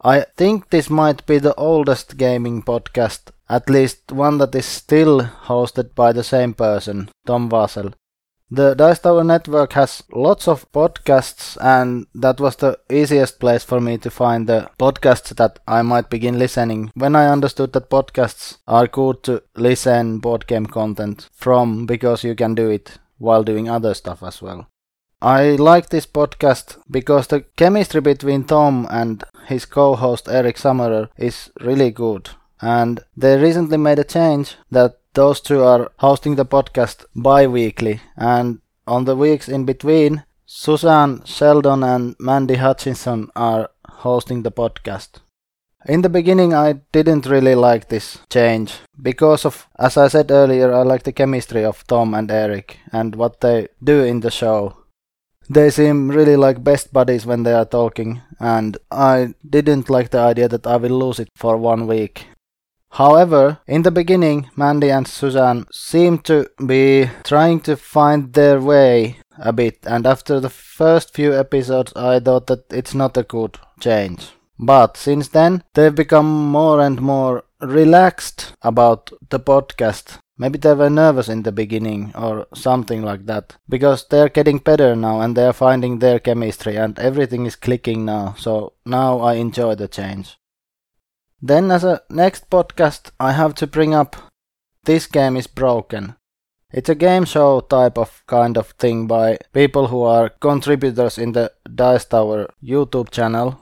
I 0.03 0.25
think 0.35 0.69
this 0.69 0.89
might 0.89 1.25
be 1.25 1.37
the 1.37 1.55
oldest 1.55 2.17
gaming 2.17 2.61
podcast 2.61 3.31
at 3.49 3.69
least 3.69 4.11
one 4.11 4.37
that 4.39 4.55
is 4.55 4.65
still 4.65 5.21
hosted 5.21 5.95
by 5.95 6.11
the 6.11 6.23
same 6.23 6.53
person, 6.53 7.09
Tom 7.25 7.49
Vasel. 7.49 7.93
The 8.49 8.75
Dice 8.75 8.99
Tower 8.99 9.23
network 9.23 9.73
has 9.73 10.03
lots 10.11 10.47
of 10.47 10.71
podcasts, 10.71 11.57
and 11.61 12.05
that 12.13 12.39
was 12.39 12.57
the 12.57 12.77
easiest 12.89 13.39
place 13.39 13.63
for 13.63 13.79
me 13.81 13.97
to 13.99 14.11
find 14.11 14.47
the 14.47 14.69
podcasts 14.77 15.35
that 15.35 15.59
I 15.67 15.81
might 15.81 16.09
begin 16.09 16.37
listening 16.37 16.91
when 16.93 17.15
I 17.15 17.27
understood 17.27 17.73
that 17.73 17.89
podcasts 17.89 18.57
are 18.67 18.87
good 18.87 19.23
to 19.23 19.41
listen 19.55 20.19
board 20.19 20.45
game 20.47 20.67
content 20.67 21.29
from 21.33 21.85
because 21.85 22.23
you 22.23 22.35
can 22.35 22.53
do 22.53 22.69
it 22.69 22.99
while 23.17 23.43
doing 23.43 23.69
other 23.69 23.93
stuff 23.93 24.21
as 24.21 24.41
well. 24.41 24.67
I 25.23 25.51
like 25.51 25.87
this 25.87 26.05
podcast 26.05 26.77
because 26.91 27.27
the 27.27 27.45
chemistry 27.55 28.01
between 28.01 28.43
Tom 28.43 28.85
and 28.91 29.23
his 29.47 29.65
co 29.65 29.95
host 29.95 30.27
Eric 30.27 30.57
Summerer 30.57 31.09
is 31.17 31.51
really 31.59 31.91
good 31.91 32.29
and 32.61 33.01
they 33.17 33.37
recently 33.37 33.77
made 33.77 33.99
a 33.99 34.03
change 34.03 34.55
that 34.71 34.97
those 35.13 35.41
two 35.41 35.61
are 35.61 35.91
hosting 35.97 36.35
the 36.35 36.45
podcast 36.45 37.05
bi-weekly 37.15 38.01
and 38.15 38.59
on 38.87 39.05
the 39.05 39.15
weeks 39.15 39.47
in 39.47 39.65
between 39.65 40.23
Suzanne 40.45 41.23
Sheldon 41.25 41.83
and 41.83 42.15
Mandy 42.19 42.55
Hutchinson 42.55 43.29
are 43.35 43.69
hosting 43.87 44.43
the 44.43 44.51
podcast. 44.51 45.19
In 45.85 46.01
the 46.01 46.09
beginning 46.09 46.53
I 46.53 46.73
didn't 46.91 47.25
really 47.25 47.55
like 47.55 47.89
this 47.89 48.19
change 48.29 48.75
because 49.01 49.45
of 49.45 49.67
as 49.77 49.97
I 49.97 50.07
said 50.07 50.31
earlier 50.31 50.73
I 50.73 50.83
like 50.83 51.03
the 51.03 51.11
chemistry 51.11 51.65
of 51.65 51.85
Tom 51.87 52.13
and 52.13 52.31
Eric 52.31 52.77
and 52.91 53.15
what 53.15 53.41
they 53.41 53.67
do 53.83 54.03
in 54.03 54.21
the 54.21 54.31
show. 54.31 54.77
They 55.49 55.69
seem 55.69 56.09
really 56.09 56.35
like 56.35 56.63
best 56.63 56.93
buddies 56.93 57.25
when 57.25 57.43
they 57.43 57.53
are 57.53 57.65
talking 57.65 58.21
and 58.39 58.77
I 58.91 59.33
didn't 59.47 59.89
like 59.89 60.09
the 60.09 60.19
idea 60.19 60.47
that 60.47 60.67
I 60.67 60.77
will 60.77 60.97
lose 60.97 61.19
it 61.19 61.29
for 61.35 61.57
one 61.57 61.87
week 61.87 62.27
However, 62.93 63.57
in 63.65 63.81
the 63.81 63.89
beginning, 63.89 64.51
Mandy 64.55 64.91
and 64.91 65.07
Suzanne 65.07 65.65
seemed 65.71 66.25
to 66.25 66.47
be 66.63 67.09
trying 67.23 67.59
to 67.61 67.75
find 67.75 68.33
their 68.33 68.61
way 68.61 69.17
a 69.39 69.51
bit, 69.51 69.79
and 69.87 70.05
after 70.05 70.39
the 70.39 70.49
first 70.49 71.11
few 71.11 71.33
episodes, 71.33 71.91
I 71.95 72.19
thought 72.19 72.45
that 72.47 72.71
it's 72.71 72.93
not 72.93 73.17
a 73.17 73.23
good 73.23 73.57
change. 73.79 74.29
But 74.59 74.95
since 74.95 75.29
then, 75.29 75.63
they've 75.73 75.95
become 75.95 76.51
more 76.51 76.81
and 76.81 77.01
more 77.01 77.45
relaxed 77.61 78.53
about 78.61 79.11
the 79.31 79.39
podcast. 79.39 80.19
Maybe 80.43 80.59
they 80.59 80.73
were 80.73 80.89
nervous 80.89 81.29
in 81.29 81.43
the 81.43 81.53
beginning 81.53 82.11
or 82.15 82.47
something 82.53 83.01
like 83.01 83.27
that. 83.27 83.55
Because 83.69 84.05
they're 84.09 84.27
getting 84.27 84.57
better 84.57 84.93
now 84.93 85.21
and 85.21 85.37
they're 85.37 85.53
finding 85.53 85.99
their 85.99 86.19
chemistry 86.19 86.75
and 86.75 86.99
everything 86.99 87.45
is 87.45 87.55
clicking 87.55 88.03
now. 88.03 88.35
So 88.37 88.73
now 88.85 89.21
I 89.21 89.35
enjoy 89.35 89.75
the 89.75 89.87
change. 89.87 90.37
Then 91.41 91.71
as 91.71 91.85
a 91.85 92.01
next 92.09 92.49
podcast 92.49 93.11
I 93.21 93.31
have 93.31 93.55
to 93.55 93.67
bring 93.67 93.93
up 93.95 94.17
This 94.83 95.07
Game 95.07 95.37
is 95.37 95.47
Broken. 95.47 96.15
It's 96.73 96.89
a 96.89 96.95
game 96.95 97.23
show 97.23 97.61
type 97.61 97.97
of 97.97 98.21
kind 98.27 98.57
of 98.57 98.71
thing 98.71 99.07
by 99.07 99.37
people 99.53 99.87
who 99.87 100.01
are 100.01 100.27
contributors 100.27 101.17
in 101.17 101.31
the 101.31 101.53
Dice 101.73 102.03
Tower 102.03 102.49
YouTube 102.61 103.11
channel. 103.11 103.61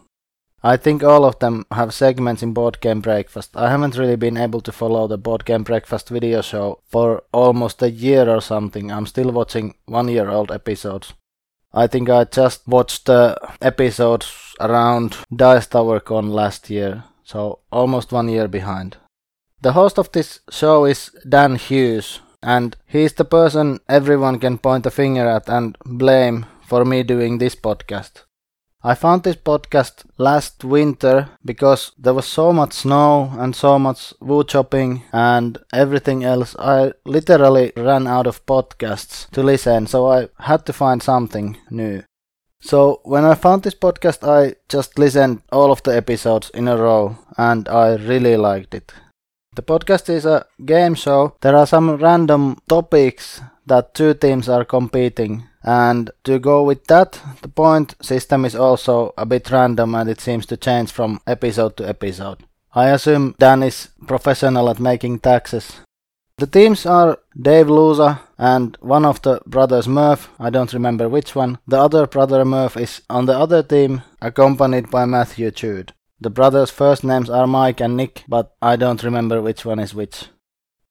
I 0.64 0.78
think 0.78 1.04
all 1.04 1.26
of 1.26 1.40
them 1.40 1.66
have 1.72 1.94
segments 1.94 2.44
in 2.44 2.54
Board 2.54 2.80
Game 2.82 3.02
Breakfast. 3.02 3.56
I 3.56 3.70
haven't 3.70 3.98
really 3.98 4.16
been 4.16 4.38
able 4.38 4.62
to 4.62 4.72
follow 4.72 5.08
the 5.08 5.18
Board 5.18 5.46
Game 5.46 5.64
Breakfast 5.64 6.10
video 6.10 6.42
show 6.42 6.82
for 6.88 7.24
almost 7.34 7.82
a 7.82 7.90
year 7.90 8.30
or 8.30 8.42
something. 8.42 8.92
I'm 8.92 9.08
still 9.08 9.32
watching 9.32 9.76
one 9.86 10.08
year 10.08 10.30
old 10.30 10.52
episodes. 10.52 11.14
I 11.74 11.88
think 11.88 12.10
I 12.10 12.26
just 12.26 12.68
watched 12.68 13.06
the 13.06 13.38
episodes 13.62 14.56
around 14.60 15.18
Dice 15.36 15.68
Tower 15.68 16.00
Con 16.00 16.30
last 16.30 16.70
year 16.70 17.06
so 17.32 17.60
almost 17.72 18.12
one 18.12 18.30
year 18.30 18.48
behind. 18.48 18.98
The 19.62 19.74
host 19.74 19.98
of 19.98 20.12
this 20.12 20.40
show 20.50 20.86
is 20.86 21.12
Dan 21.28 21.56
Hughes, 21.56 22.20
and 22.42 22.76
he's 22.86 23.14
the 23.14 23.26
person 23.26 23.80
everyone 23.88 24.40
can 24.40 24.58
point 24.58 24.86
a 24.86 24.92
finger 24.92 25.28
at 25.28 25.48
and 25.48 25.78
blame 25.86 26.46
for 26.66 26.84
me 26.84 27.04
doing 27.04 27.38
this 27.38 27.56
podcast. 27.56 28.24
I 28.84 28.96
found 28.96 29.22
this 29.22 29.36
podcast 29.36 30.06
last 30.18 30.64
winter 30.64 31.30
because 31.46 31.92
there 32.00 32.16
was 32.16 32.26
so 32.26 32.52
much 32.52 32.74
snow 32.74 33.32
and 33.38 33.56
so 33.56 33.78
much 33.78 34.12
wood 34.20 34.48
chopping 34.48 35.04
and 35.14 35.60
everything 35.72 36.24
else. 36.24 36.56
I 36.58 36.94
literally 37.06 37.74
ran 37.78 38.08
out 38.08 38.26
of 38.26 38.44
podcasts 38.48 39.30
to 39.32 39.44
listen, 39.44 39.86
so 39.86 40.08
I 40.08 40.30
had 40.40 40.66
to 40.66 40.74
find 40.74 41.04
something 41.04 41.58
new. 41.70 42.02
So 42.60 43.02
when 43.04 43.24
I 43.24 43.36
found 43.36 43.62
this 43.62 43.76
podcast, 43.76 44.28
I 44.28 44.56
just 44.68 44.98
listened 44.98 45.44
all 45.52 45.72
of 45.72 45.84
the 45.84 45.96
episodes 45.96 46.50
in 46.52 46.68
a 46.68 46.78
row, 46.78 47.18
and 47.38 47.70
I 47.70 47.98
really 47.98 48.36
liked 48.36 48.74
it. 48.74 48.92
The 49.56 49.62
podcast 49.62 50.10
is 50.10 50.26
a 50.26 50.46
game 50.66 50.96
show. 50.96 51.36
There 51.42 51.56
are 51.56 51.68
some 51.68 51.98
random 51.98 52.58
topics 52.68 53.42
that 53.72 53.94
two 53.94 54.14
teams 54.14 54.50
are 54.50 54.66
competing. 54.66 55.48
And 55.64 56.12
to 56.26 56.40
go 56.40 56.62
with 56.64 56.88
that, 56.88 57.22
the 57.42 57.48
point 57.48 57.96
system 58.02 58.44
is 58.44 58.54
also 58.56 59.14
a 59.18 59.26
bit 59.26 59.50
random 59.50 59.96
and 59.96 60.10
it 60.10 60.20
seems 60.20 60.46
to 60.48 60.58
change 60.58 60.92
from 60.92 61.22
episode 61.26 61.78
to 61.78 61.88
episode. 61.88 62.40
I 62.76 62.90
assume 62.90 63.36
Dan 63.40 63.64
is 63.64 63.90
professional 64.08 64.70
at 64.70 64.80
making 64.80 65.20
taxes. 65.20 65.80
The 66.38 66.48
teams 66.48 66.86
are 66.86 67.20
Dave 67.40 67.68
Lusa 67.68 68.20
and 68.38 68.78
one 68.82 69.06
of 69.06 69.22
the 69.22 69.40
brothers 69.46 69.88
Murph, 69.88 70.30
I 70.38 70.50
don't 70.50 70.74
remember 70.74 71.08
which 71.08 71.34
one. 71.34 71.60
The 71.66 71.80
other 71.80 72.08
brother 72.08 72.44
Murph 72.44 72.76
is 72.76 73.02
on 73.10 73.26
the 73.26 73.38
other 73.38 73.64
team, 73.64 74.02
accompanied 74.22 74.92
by 74.92 75.06
Matthew 75.06 75.50
Jude. 75.52 75.94
The 76.20 76.30
brothers' 76.30 76.72
first 76.72 77.04
names 77.06 77.30
are 77.30 77.48
Mike 77.48 77.80
and 77.80 77.96
Nick, 77.96 78.26
but 78.28 78.54
I 78.62 78.76
don't 78.76 79.04
remember 79.04 79.42
which 79.42 79.64
one 79.64 79.80
is 79.80 79.96
which. 79.96 80.26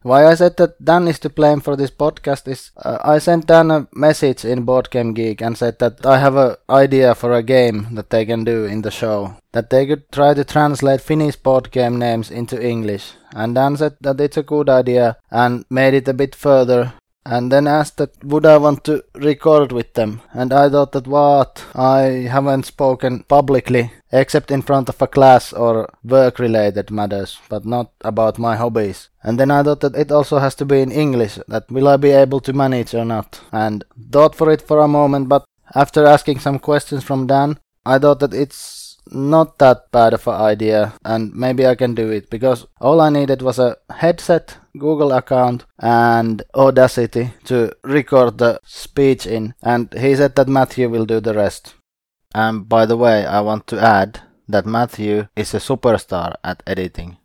Why 0.03 0.27
I 0.27 0.35
said 0.35 0.57
that 0.57 0.83
Dan 0.83 1.09
is 1.09 1.19
to 1.19 1.29
blame 1.29 1.61
for 1.61 1.77
this 1.77 1.91
podcast 1.91 2.49
is 2.49 2.71
uh, 2.79 2.97
I 3.05 3.19
sent 3.19 3.47
Dan 3.47 3.71
a 3.71 3.87
message 3.95 4.47
in 4.47 4.65
Board 4.65 4.91
Game 4.91 5.13
Geek 5.13 5.43
and 5.43 5.59
said 5.59 5.79
that 5.79 6.07
I 6.07 6.17
have 6.19 6.37
an 6.37 6.57
idea 6.71 7.15
for 7.15 7.35
a 7.35 7.43
game 7.43 7.89
that 7.97 8.09
they 8.09 8.25
can 8.25 8.43
do 8.45 8.65
in 8.65 8.81
the 8.81 8.91
show. 8.91 9.37
That 9.53 9.69
they 9.69 9.87
could 9.87 10.11
try 10.11 10.33
to 10.33 10.43
translate 10.43 11.03
Finnish 11.03 11.37
board 11.37 11.71
game 11.71 11.99
names 11.99 12.31
into 12.31 12.59
English. 12.59 13.13
And 13.35 13.55
Dan 13.55 13.77
said 13.77 13.97
that 14.01 14.21
it's 14.21 14.39
a 14.39 14.43
good 14.43 14.71
idea 14.71 15.19
and 15.31 15.67
made 15.69 15.93
it 15.93 16.09
a 16.09 16.15
bit 16.15 16.35
further 16.35 16.95
and 17.25 17.53
then 17.53 17.67
asked 17.67 17.99
that 17.99 18.25
would 18.25 18.47
I 18.47 18.57
want 18.57 18.85
to 18.85 19.05
record 19.15 19.73
with 19.73 19.95
them. 19.95 20.23
And 20.33 20.53
I 20.53 20.69
thought 20.69 20.93
that 20.93 21.07
what? 21.07 21.65
I 21.75 22.29
haven't 22.31 22.67
spoken 22.67 23.25
publicly 23.25 23.93
except 24.13 24.51
in 24.51 24.63
front 24.63 24.89
of 24.89 25.01
a 25.01 25.07
class 25.07 25.53
or 25.53 25.89
work 26.03 26.39
related 26.39 26.91
matters, 26.91 27.39
but 27.49 27.65
not 27.65 27.93
about 28.01 28.39
my 28.39 28.57
hobbies. 28.57 29.09
And 29.23 29.39
then 29.39 29.51
I 29.51 29.63
thought 29.63 29.81
that 29.81 29.97
it 29.97 30.11
also 30.11 30.39
has 30.39 30.55
to 30.57 30.65
be 30.65 30.81
in 30.81 30.91
English, 30.91 31.39
that 31.47 31.71
will 31.71 31.89
I 31.89 31.97
be 31.97 32.11
able 32.11 32.41
to 32.41 32.53
manage 32.53 32.95
or 32.95 33.05
not. 33.05 33.41
And 33.53 33.85
thought 34.11 34.35
for 34.35 34.51
it 34.51 34.63
for 34.63 34.81
a 34.81 34.89
moment, 34.89 35.29
but 35.29 35.45
after 35.75 36.07
asking 36.07 36.41
some 36.41 36.59
questions 36.59 37.05
from 37.05 37.27
Dan, 37.27 37.59
I 37.85 37.99
thought 37.99 38.21
that 38.21 38.35
it's 38.35 38.80
not 39.11 39.59
that 39.59 39.91
bad 39.91 40.15
of 40.15 40.27
an 40.27 40.35
idea 40.35 40.93
and 41.05 41.35
maybe 41.35 41.67
I 41.67 41.75
can 41.75 41.95
do 41.95 42.11
it 42.11 42.31
because 42.31 42.67
all 42.81 43.01
I 43.01 43.11
needed 43.11 43.43
was 43.43 43.59
a 43.59 43.77
headset, 43.91 44.57
Google 44.79 45.13
account 45.13 45.67
and 45.79 46.43
Audacity 46.55 47.33
to 47.45 47.73
record 47.83 48.39
the 48.39 48.61
speech 48.65 49.27
in 49.27 49.55
and 49.63 49.93
he 49.99 50.15
said 50.15 50.37
that 50.37 50.49
Matthew 50.49 50.89
will 50.89 51.07
do 51.07 51.21
the 51.21 51.35
rest. 51.35 51.75
And 52.35 52.69
by 52.69 52.87
the 52.87 52.97
way, 52.97 53.27
I 53.27 53.41
want 53.41 53.67
to 53.69 53.81
add 53.81 54.21
that 54.49 54.67
Matthew 54.67 55.27
is 55.37 55.55
a 55.55 55.59
superstar 55.59 56.35
at 56.45 56.63
editing. 56.67 57.17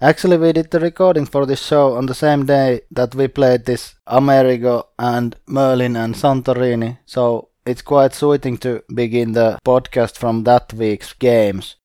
Actually, 0.00 0.38
we 0.38 0.52
did 0.52 0.70
the 0.70 0.78
recording 0.78 1.26
for 1.26 1.44
this 1.44 1.64
show 1.64 1.96
on 1.96 2.06
the 2.06 2.14
same 2.14 2.46
day 2.46 2.82
that 2.90 3.14
we 3.16 3.26
played 3.26 3.64
this 3.64 3.96
Amerigo 4.06 4.88
and 4.96 5.34
Merlin 5.46 5.96
and 5.96 6.14
Santorini, 6.14 6.98
so 7.04 7.48
it's 7.68 7.82
quite 7.82 8.14
soothing 8.14 8.56
to 8.56 8.82
begin 8.94 9.32
the 9.32 9.58
podcast 9.62 10.16
from 10.16 10.44
that 10.44 10.72
week's 10.72 11.12
games. 11.12 11.76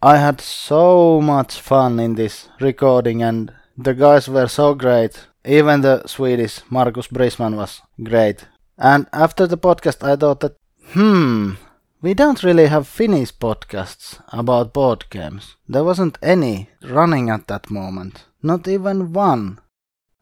I 0.00 0.18
had 0.18 0.40
so 0.40 1.20
much 1.20 1.60
fun 1.60 1.98
in 1.98 2.14
this 2.14 2.48
recording 2.60 3.20
and 3.22 3.52
the 3.76 3.94
guys 3.94 4.28
were 4.28 4.46
so 4.46 4.74
great. 4.74 5.26
Even 5.44 5.80
the 5.80 6.06
Swedish 6.06 6.60
Marcus 6.70 7.08
Brisman 7.08 7.56
was 7.56 7.82
great. 8.00 8.46
And 8.78 9.06
after 9.12 9.48
the 9.48 9.58
podcast 9.58 10.06
I 10.06 10.14
thought 10.14 10.38
that, 10.40 10.56
hmm, 10.92 11.54
we 12.00 12.14
don't 12.14 12.44
really 12.44 12.66
have 12.66 12.86
Finnish 12.86 13.32
podcasts 13.34 14.20
about 14.28 14.72
board 14.72 15.06
games. 15.10 15.56
There 15.68 15.84
wasn't 15.84 16.18
any 16.22 16.70
running 16.82 17.28
at 17.28 17.48
that 17.48 17.70
moment. 17.70 18.24
Not 18.40 18.68
even 18.68 19.12
one. 19.12 19.58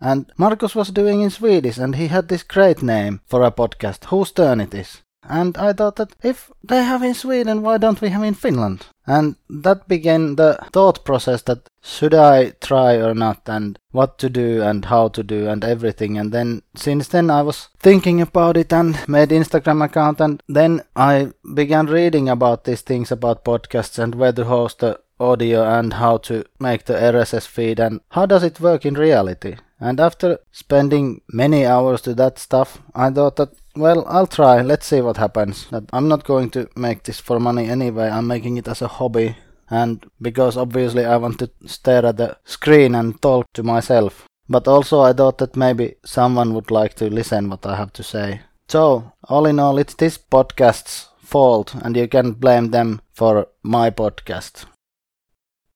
And 0.03 0.33
Marcus 0.37 0.75
was 0.75 0.91
doing 0.91 1.23
in 1.23 1.31
Swedish 1.31 1.79
and 1.79 1.95
he 1.95 2.09
had 2.09 2.27
this 2.27 2.43
great 2.43 2.83
name 2.83 3.21
for 3.27 3.43
a 3.43 3.53
podcast, 3.53 4.07
Whose 4.07 4.33
Turn 4.33 4.61
It 4.61 4.75
Is. 4.75 5.03
And 5.23 5.57
I 5.57 5.73
thought 5.73 5.97
that 5.97 6.17
if 6.25 6.51
they 6.65 6.83
have 6.83 7.05
in 7.05 7.15
Sweden, 7.15 7.63
why 7.63 7.79
don't 7.79 8.01
we 8.01 8.09
have 8.09 8.25
in 8.25 8.35
Finland? 8.35 8.87
And 9.07 9.37
that 9.49 9.87
began 9.87 10.35
the 10.35 10.59
thought 10.73 11.05
process 11.05 11.43
that 11.43 11.69
should 11.81 12.15
I 12.15 12.51
try 12.61 12.97
or 12.97 13.15
not, 13.15 13.43
and 13.47 13.79
what 13.93 14.19
to 14.19 14.29
do, 14.29 14.63
and 14.63 14.85
how 14.85 15.09
to 15.09 15.23
do, 15.23 15.49
and 15.49 15.65
everything. 15.65 16.19
And 16.19 16.33
then 16.33 16.63
since 16.75 17.09
then, 17.09 17.31
I 17.31 17.43
was 17.43 17.69
thinking 17.79 18.21
about 18.21 18.57
it 18.57 18.73
and 18.73 18.97
made 19.09 19.29
Instagram 19.31 19.85
account, 19.85 20.21
and 20.21 20.43
then 20.49 20.83
I 20.97 21.31
began 21.55 21.87
reading 21.87 22.29
about 22.29 22.65
these 22.65 22.83
things 22.83 23.13
about 23.13 23.45
podcasts 23.45 23.99
and 23.99 24.17
where 24.17 24.33
to 24.33 24.45
host 24.45 24.81
the 24.81 25.01
audio 25.21 25.63
and 25.65 25.95
how 25.95 26.17
to 26.19 26.45
make 26.59 26.85
the 26.85 26.95
RSS 26.95 27.47
feed 27.47 27.79
and 27.79 28.01
how 28.11 28.27
does 28.27 28.43
it 28.43 28.61
work 28.61 28.85
in 28.85 28.95
reality. 28.95 29.57
And 29.83 29.99
after 29.99 30.39
spending 30.53 31.23
many 31.33 31.67
hours 31.67 32.03
to 32.03 32.15
that 32.15 32.39
stuff, 32.39 32.79
I 32.95 33.11
thought 33.11 33.37
that 33.37 33.51
well, 33.75 34.05
I'll 34.07 34.27
try. 34.27 34.61
Let's 34.63 34.87
see 34.87 35.01
what 35.01 35.17
happens. 35.17 35.67
I'm 35.93 36.07
not 36.07 36.25
going 36.25 36.51
to 36.51 36.69
make 36.77 37.03
this 37.03 37.19
for 37.19 37.41
money 37.41 37.69
anyway. 37.69 38.09
I'm 38.09 38.27
making 38.27 38.59
it 38.59 38.69
as 38.69 38.83
a 38.83 38.89
hobby 38.89 39.37
and 39.71 40.05
because 40.21 40.57
obviously 40.57 41.05
I 41.05 41.17
want 41.17 41.39
to 41.39 41.51
stare 41.67 42.07
at 42.07 42.19
the 42.19 42.37
screen 42.45 42.95
and 42.95 43.21
talk 43.21 43.47
to 43.55 43.63
myself. 43.63 44.27
But 44.49 44.69
also 44.69 45.01
I 45.01 45.15
thought 45.15 45.39
that 45.39 45.57
maybe 45.57 45.95
someone 46.05 46.55
would 46.55 46.71
like 46.71 46.95
to 46.95 47.11
listen 47.11 47.49
what 47.49 47.67
I 47.67 47.77
have 47.77 47.93
to 47.95 48.03
say. 48.03 48.43
So, 48.69 49.13
all 49.29 49.47
in 49.47 49.59
all, 49.59 49.79
it's 49.79 49.95
this 49.95 50.19
podcast's 50.19 51.09
fault 51.19 51.75
and 51.83 51.97
you 51.97 52.07
can 52.07 52.33
blame 52.33 52.71
them 52.71 53.01
for 53.15 53.49
my 53.63 53.91
podcast. 53.91 54.67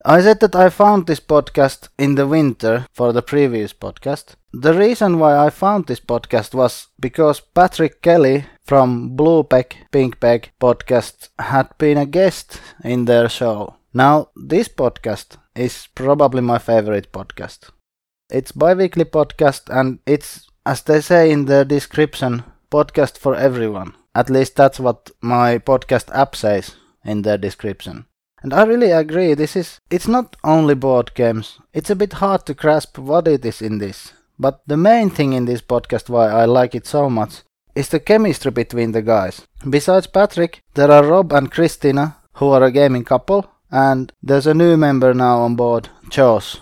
I 0.09 0.23
said 0.23 0.39
that 0.39 0.55
I 0.55 0.69
found 0.69 1.09
this 1.09 1.19
podcast 1.19 1.89
in 1.99 2.15
the 2.15 2.29
winter 2.29 2.87
for 2.93 3.13
the 3.13 3.23
previous 3.23 3.73
podcast. 3.73 4.37
The 4.53 4.73
reason 4.73 5.19
why 5.19 5.37
I 5.37 5.51
found 5.51 5.89
this 5.89 5.99
podcast 5.99 6.55
was 6.55 6.87
because 7.01 7.41
Patrick 7.41 8.03
Kelly 8.03 8.45
from 8.65 9.17
Blue 9.17 9.43
Peg 9.43 9.75
Pink 9.91 10.21
Peg 10.21 10.53
podcast 10.61 11.31
had 11.41 11.77
been 11.79 11.99
a 11.99 12.07
guest 12.07 12.61
in 12.85 13.07
their 13.07 13.29
show. 13.29 13.75
Now, 13.93 14.29
this 14.37 14.69
podcast 14.69 15.39
is 15.57 15.89
probably 15.97 16.41
my 16.41 16.59
favorite 16.59 17.11
podcast. 17.11 17.71
It's 18.31 18.53
bi-weekly 18.53 19.07
podcast 19.07 19.77
and 19.77 19.99
it's, 20.07 20.47
as 20.65 20.83
they 20.83 21.01
say 21.01 21.33
in 21.33 21.47
the 21.47 21.65
description, 21.65 22.45
podcast 22.71 23.19
for 23.19 23.35
everyone. 23.35 23.93
At 24.15 24.31
least 24.31 24.55
that's 24.55 24.79
what 24.79 25.11
my 25.21 25.59
podcast 25.59 26.15
app 26.15 26.37
says 26.37 26.77
in 27.05 27.23
their 27.23 27.39
description. 27.39 28.07
And 28.43 28.53
I 28.53 28.65
really 28.65 28.91
agree, 28.91 29.35
this 29.35 29.57
is 29.57 29.81
it's 29.91 30.09
not 30.09 30.37
only 30.45 30.75
board 30.75 31.15
games. 31.15 31.59
It's 31.73 31.91
a 31.91 31.97
bit 31.97 32.15
hard 32.15 32.47
to 32.47 32.55
grasp 32.55 32.99
what 32.99 33.29
it 33.29 33.45
is 33.45 33.63
in 33.63 33.79
this. 33.79 34.13
But 34.39 34.61
the 34.67 34.77
main 34.77 35.11
thing 35.11 35.33
in 35.33 35.47
this 35.47 35.63
podcast 35.63 36.09
why 36.09 36.29
I 36.29 36.45
like 36.45 36.75
it 36.75 36.87
so 36.87 37.09
much 37.09 37.43
is 37.75 37.89
the 37.89 38.01
chemistry 38.01 38.51
between 38.51 38.93
the 38.93 39.03
guys. 39.03 39.43
Besides 39.69 40.07
Patrick, 40.07 40.61
there 40.75 40.91
are 40.91 41.07
Rob 41.07 41.33
and 41.33 41.51
Christina, 41.51 42.17
who 42.35 42.49
are 42.51 42.63
a 42.63 42.73
gaming 42.73 43.05
couple, 43.05 43.47
and 43.71 44.13
there's 44.23 44.47
a 44.47 44.55
new 44.55 44.77
member 44.77 45.15
now 45.15 45.39
on 45.41 45.57
board, 45.57 45.89
Josh. 46.09 46.59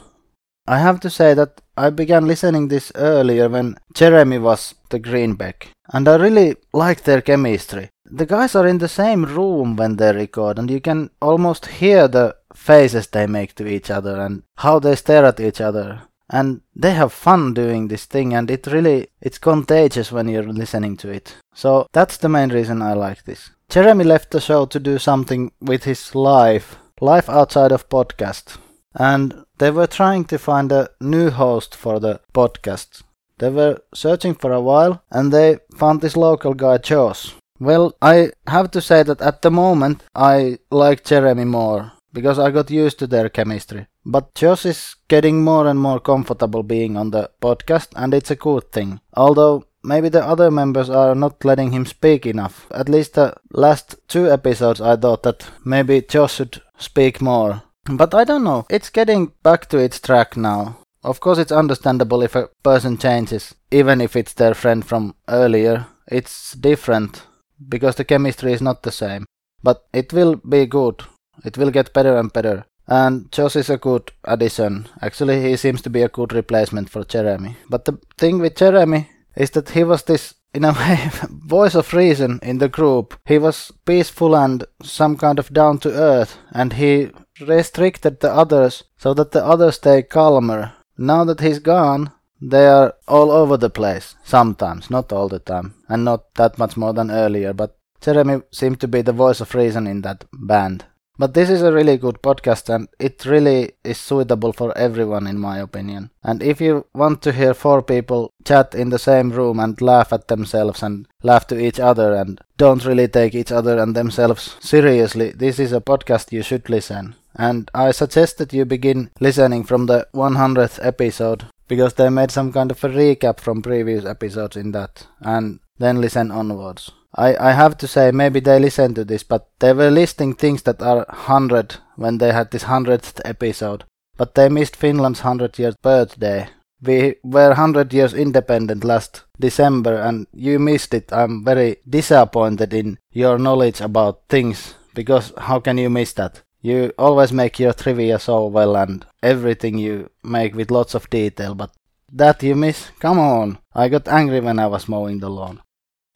I 0.67 0.79
have 0.79 1.01
to 1.01 1.11
say 1.11 1.35
that 1.35 1.61
I 1.77 1.91
began 1.91 2.27
listening 2.27 2.69
this 2.69 2.91
earlier 2.95 3.49
when 3.49 3.77
Jeremy 3.93 4.39
was 4.39 4.75
the 4.91 4.99
Greenback, 4.99 5.69
and 5.93 6.09
I 6.09 6.17
really 6.17 6.57
like 6.73 7.03
their 7.03 7.21
chemistry. 7.21 7.91
The 8.07 8.27
guys 8.27 8.55
are 8.55 8.67
in 8.67 8.79
the 8.79 8.88
same 8.88 9.25
room 9.25 9.77
when 9.77 9.97
they 9.97 10.12
record, 10.12 10.59
and 10.59 10.71
you 10.71 10.81
can 10.81 11.11
almost 11.23 11.67
hear 11.67 12.07
the 12.07 12.37
faces 12.55 13.07
they 13.07 13.27
make 13.27 13.55
to 13.55 13.67
each 13.67 13.90
other 13.90 14.21
and 14.21 14.43
how 14.57 14.79
they 14.79 14.95
stare 14.95 15.25
at 15.25 15.40
each 15.40 15.61
other. 15.61 16.03
And 16.29 16.61
they 16.77 16.93
have 16.93 17.12
fun 17.12 17.55
doing 17.55 17.88
this 17.88 18.05
thing, 18.05 18.35
and 18.35 18.51
it 18.51 18.67
really 18.67 19.09
it's 19.23 19.38
contagious 19.38 20.12
when 20.12 20.29
you're 20.29 20.43
listening 20.43 20.99
to 20.99 21.09
it. 21.09 21.37
So 21.55 21.87
that's 21.93 22.19
the 22.19 22.29
main 22.29 22.51
reason 22.51 22.83
I 22.83 22.93
like 22.93 23.25
this. 23.25 23.51
Jeremy 23.71 24.05
left 24.05 24.31
the 24.31 24.40
show 24.40 24.67
to 24.67 24.79
do 24.79 24.99
something 24.99 25.53
with 25.61 25.85
his 25.85 26.14
life, 26.14 26.77
life 27.01 27.31
outside 27.31 27.73
of 27.73 27.88
podcast, 27.88 28.59
and 28.95 29.45
they 29.59 29.71
were 29.71 29.87
trying 29.87 30.27
to 30.27 30.38
find 30.38 30.71
a 30.73 30.90
new 31.01 31.31
host 31.31 31.75
for 31.75 32.01
the 32.01 32.21
podcast. 32.35 33.03
They 33.38 33.49
were 33.49 33.81
searching 33.95 34.35
for 34.35 34.53
a 34.53 34.61
while, 34.61 35.03
and 35.11 35.33
they 35.33 35.59
found 35.75 36.01
this 36.03 36.17
local 36.17 36.53
guy 36.53 36.79
Josh 36.79 37.35
well, 37.61 37.95
I 38.03 38.31
have 38.47 38.71
to 38.73 38.81
say 38.81 39.03
that 39.03 39.21
at 39.21 39.43
the 39.43 39.51
moment 39.51 40.03
I 40.14 40.59
like 40.71 41.05
Jeremy 41.05 41.45
more 41.45 41.93
because 42.12 42.38
I 42.38 42.51
got 42.51 42.71
used 42.71 42.99
to 43.01 43.07
their 43.07 43.29
chemistry. 43.29 43.87
But 44.07 44.35
Josh 44.35 44.67
is 44.67 44.97
getting 45.09 45.43
more 45.43 45.67
and 45.67 45.79
more 45.79 46.01
comfortable 46.01 46.62
being 46.62 46.97
on 46.97 47.11
the 47.11 47.31
podcast, 47.40 47.88
and 47.97 48.14
it's 48.14 48.31
a 48.31 48.37
good 48.37 48.71
thing. 48.71 49.01
Although 49.14 49.64
maybe 49.83 50.09
the 50.09 50.25
other 50.25 50.51
members 50.51 50.90
are 50.90 51.14
not 51.14 51.45
letting 51.45 51.73
him 51.73 51.87
speak 51.87 52.27
enough. 52.27 52.67
At 52.71 52.88
least 52.88 53.14
the 53.14 53.35
last 53.53 53.97
two 54.09 54.31
episodes 54.31 54.81
I 54.81 54.97
thought 54.97 55.23
that 55.25 55.51
maybe 55.64 56.03
Josh 56.03 56.35
should 56.35 56.62
speak 56.79 57.21
more. 57.21 57.62
But 57.87 58.14
I 58.14 58.25
don't 58.25 58.45
know, 58.45 58.67
it's 58.71 58.90
getting 58.90 59.33
back 59.43 59.69
to 59.69 59.79
its 59.79 60.01
track 60.01 60.37
now. 60.37 60.79
Of 61.03 61.21
course, 61.21 61.38
it's 61.38 61.53
understandable 61.53 62.23
if 62.23 62.35
a 62.35 62.49
person 62.62 62.97
changes, 62.97 63.55
even 63.71 64.01
if 64.01 64.17
it's 64.17 64.33
their 64.33 64.55
friend 64.55 64.85
from 64.85 65.14
earlier. 65.29 65.87
It's 66.07 66.53
different 66.53 67.23
because 67.69 67.97
the 67.97 68.05
chemistry 68.05 68.53
is 68.53 68.62
not 68.62 68.83
the 68.83 68.93
same. 68.93 69.27
But 69.62 69.85
it 69.93 70.12
will 70.12 70.37
be 70.37 70.67
good. 70.67 71.03
It 71.45 71.57
will 71.57 71.71
get 71.71 71.95
better 71.95 72.17
and 72.17 72.33
better. 72.33 72.64
And 72.87 73.33
Josh 73.33 73.57
is 73.57 73.71
a 73.71 73.79
good 73.79 74.12
addition. 74.25 74.88
Actually, 75.01 75.43
he 75.43 75.57
seems 75.57 75.81
to 75.83 75.90
be 75.90 76.03
a 76.03 76.09
good 76.09 76.33
replacement 76.33 76.90
for 76.90 77.05
Jeremy. 77.05 77.57
But 77.71 77.87
the 77.87 77.99
thing 78.19 78.38
with 78.40 78.57
Jeremy 78.57 79.09
is 79.37 79.51
that 79.51 79.71
he 79.71 79.85
was 79.85 80.03
this, 80.03 80.35
in 80.53 80.64
a 80.64 80.73
way, 80.79 81.11
voice 81.31 81.75
of 81.75 81.95
reason 81.95 82.40
in 82.43 82.59
the 82.59 82.69
group. 82.69 83.19
He 83.25 83.38
was 83.38 83.73
peaceful 83.87 84.37
and 84.37 84.64
some 84.83 85.17
kind 85.17 85.38
of 85.38 85.53
down 85.53 85.79
to 85.79 85.93
earth, 85.93 86.37
and 86.53 86.75
he 86.75 87.11
restricted 87.40 88.21
the 88.21 88.33
others 88.33 88.85
so 88.99 89.14
that 89.14 89.33
the 89.33 89.45
others 89.45 89.77
stay 89.77 90.03
calmer. 90.03 90.73
Now 90.99 91.25
that 91.25 91.40
he's 91.40 91.59
gone, 91.59 92.12
they 92.50 92.66
are 92.66 92.94
all 93.09 93.30
over 93.30 93.57
the 93.57 93.70
place, 93.70 94.16
sometimes, 94.22 94.90
not 94.90 95.12
all 95.12 95.28
the 95.28 95.38
time, 95.38 95.74
and 95.88 96.04
not 96.04 96.35
that 96.35 96.59
much 96.59 96.76
more 96.76 96.92
than 96.92 97.11
earlier, 97.11 97.52
but 97.52 97.76
Jeremy 98.00 98.42
seemed 98.50 98.80
to 98.80 98.88
be 98.88 99.00
the 99.00 99.12
voice 99.12 99.40
of 99.40 99.54
reason 99.54 99.87
in 99.87 100.02
that 100.02 100.24
band. 100.33 100.85
But 101.16 101.33
this 101.33 101.48
is 101.48 101.62
a 101.62 101.72
really 101.72 101.96
good 101.96 102.20
podcast 102.22 102.74
and 102.74 102.88
it 102.98 103.24
really 103.24 103.72
is 103.85 103.98
suitable 103.98 104.52
for 104.52 104.76
everyone 104.76 105.28
in 105.28 105.38
my 105.38 105.59
opinion. 105.59 106.11
And 106.24 106.42
if 106.42 106.61
you 106.61 106.87
want 106.92 107.22
to 107.22 107.33
hear 107.33 107.54
four 107.54 107.83
people 107.83 108.33
chat 108.44 108.74
in 108.74 108.90
the 108.90 108.98
same 108.98 109.30
room 109.30 109.61
and 109.61 109.80
laugh 109.80 110.12
at 110.12 110.26
themselves 110.26 110.83
and 110.83 111.07
laugh 111.22 111.46
to 111.46 111.59
each 111.59 111.78
other 111.78 112.14
and 112.14 112.40
don't 112.59 112.85
really 112.85 113.07
take 113.07 113.35
each 113.35 113.52
other 113.52 113.78
and 113.78 113.94
themselves 113.94 114.57
seriously, 114.59 115.30
this 115.30 115.61
is 115.61 115.72
a 115.72 115.80
podcast 115.80 116.33
you 116.33 116.42
should 116.42 116.68
listen. 116.68 117.14
And 117.37 117.70
I 117.72 117.92
suggest 117.92 118.38
that 118.38 118.52
you 118.52 118.64
begin 118.64 119.11
listening 119.20 119.62
from 119.64 119.87
the 119.87 120.09
100th 120.14 120.85
episode 120.85 121.46
because 121.68 121.94
they 121.94 122.09
made 122.09 122.31
some 122.31 122.53
kind 122.53 122.70
of 122.70 122.83
a 122.85 122.88
recap 122.88 123.40
from 123.40 123.62
previous 123.62 124.05
episodes 124.05 124.57
in 124.57 124.72
that 124.72 125.07
and 125.20 125.61
then 125.79 126.00
listen 126.00 126.31
onwards. 126.31 126.90
I, 127.16 127.37
I 127.37 127.53
have 127.53 127.79
to 127.79 127.87
say 127.87 128.11
maybe 128.11 128.40
they 128.40 128.59
listened 128.59 128.96
to 128.96 129.05
this 129.05 129.22
but 129.22 129.48
they 129.61 129.72
were 129.72 129.90
listing 129.90 130.35
things 130.35 130.62
that 130.62 130.83
are 130.83 131.07
100 131.09 131.77
when 131.96 132.18
they 132.18 132.33
had 132.33 132.50
this 132.50 132.64
100th 132.64 133.20
episode 133.24 133.85
but 134.16 134.35
they 134.35 134.48
missed 134.48 134.77
Finland's 134.77 135.20
100 135.20 135.59
years 135.59 135.74
birthday. 135.83 136.48
We 136.83 137.16
were 137.24 137.48
100 137.48 137.92
years 137.92 138.14
independent 138.14 138.85
last 138.85 139.24
December 139.40 139.96
and 139.96 140.27
you 140.33 140.59
missed 140.59 140.94
it. 140.94 141.12
I'm 141.12 141.44
very 141.44 141.77
disappointed 141.88 142.74
in 142.74 142.98
your 143.11 143.38
knowledge 143.38 143.81
about 143.81 144.22
things 144.29 144.74
because 144.94 145.33
how 145.38 145.61
can 145.61 145.79
you 145.79 145.90
miss 145.90 146.12
that? 146.14 146.42
You 146.64 146.94
always 146.98 147.31
make 147.31 147.59
your 147.59 147.74
trivia 147.74 148.18
so 148.18 148.46
well 148.46 148.74
and 148.74 149.05
everything 149.22 149.77
you 149.77 150.09
make 150.22 150.55
with 150.55 150.70
lots 150.70 150.94
of 150.94 151.11
detail, 151.11 151.55
but 151.55 151.70
that 152.11 152.42
you 152.42 152.55
miss? 152.55 152.90
Come 153.00 153.18
on! 153.18 153.59
I 153.74 153.90
got 153.90 154.09
angry 154.09 154.40
when 154.40 154.59
I 154.59 154.66
was 154.66 154.88
mowing 154.88 155.18
the 155.20 155.29
lawn. 155.29 155.61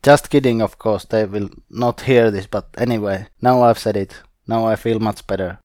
Just 0.03 0.31
kidding, 0.31 0.63
of 0.63 0.79
course, 0.79 1.05
they 1.05 1.27
will 1.27 1.51
not 1.69 2.01
hear 2.01 2.31
this, 2.31 2.47
but 2.47 2.67
anyway, 2.79 3.27
now 3.43 3.61
I've 3.61 3.79
said 3.79 3.99
it. 3.99 4.23
Now 4.47 4.65
I 4.65 4.77
feel 4.77 4.99
much 5.01 5.27
better. 5.27 5.59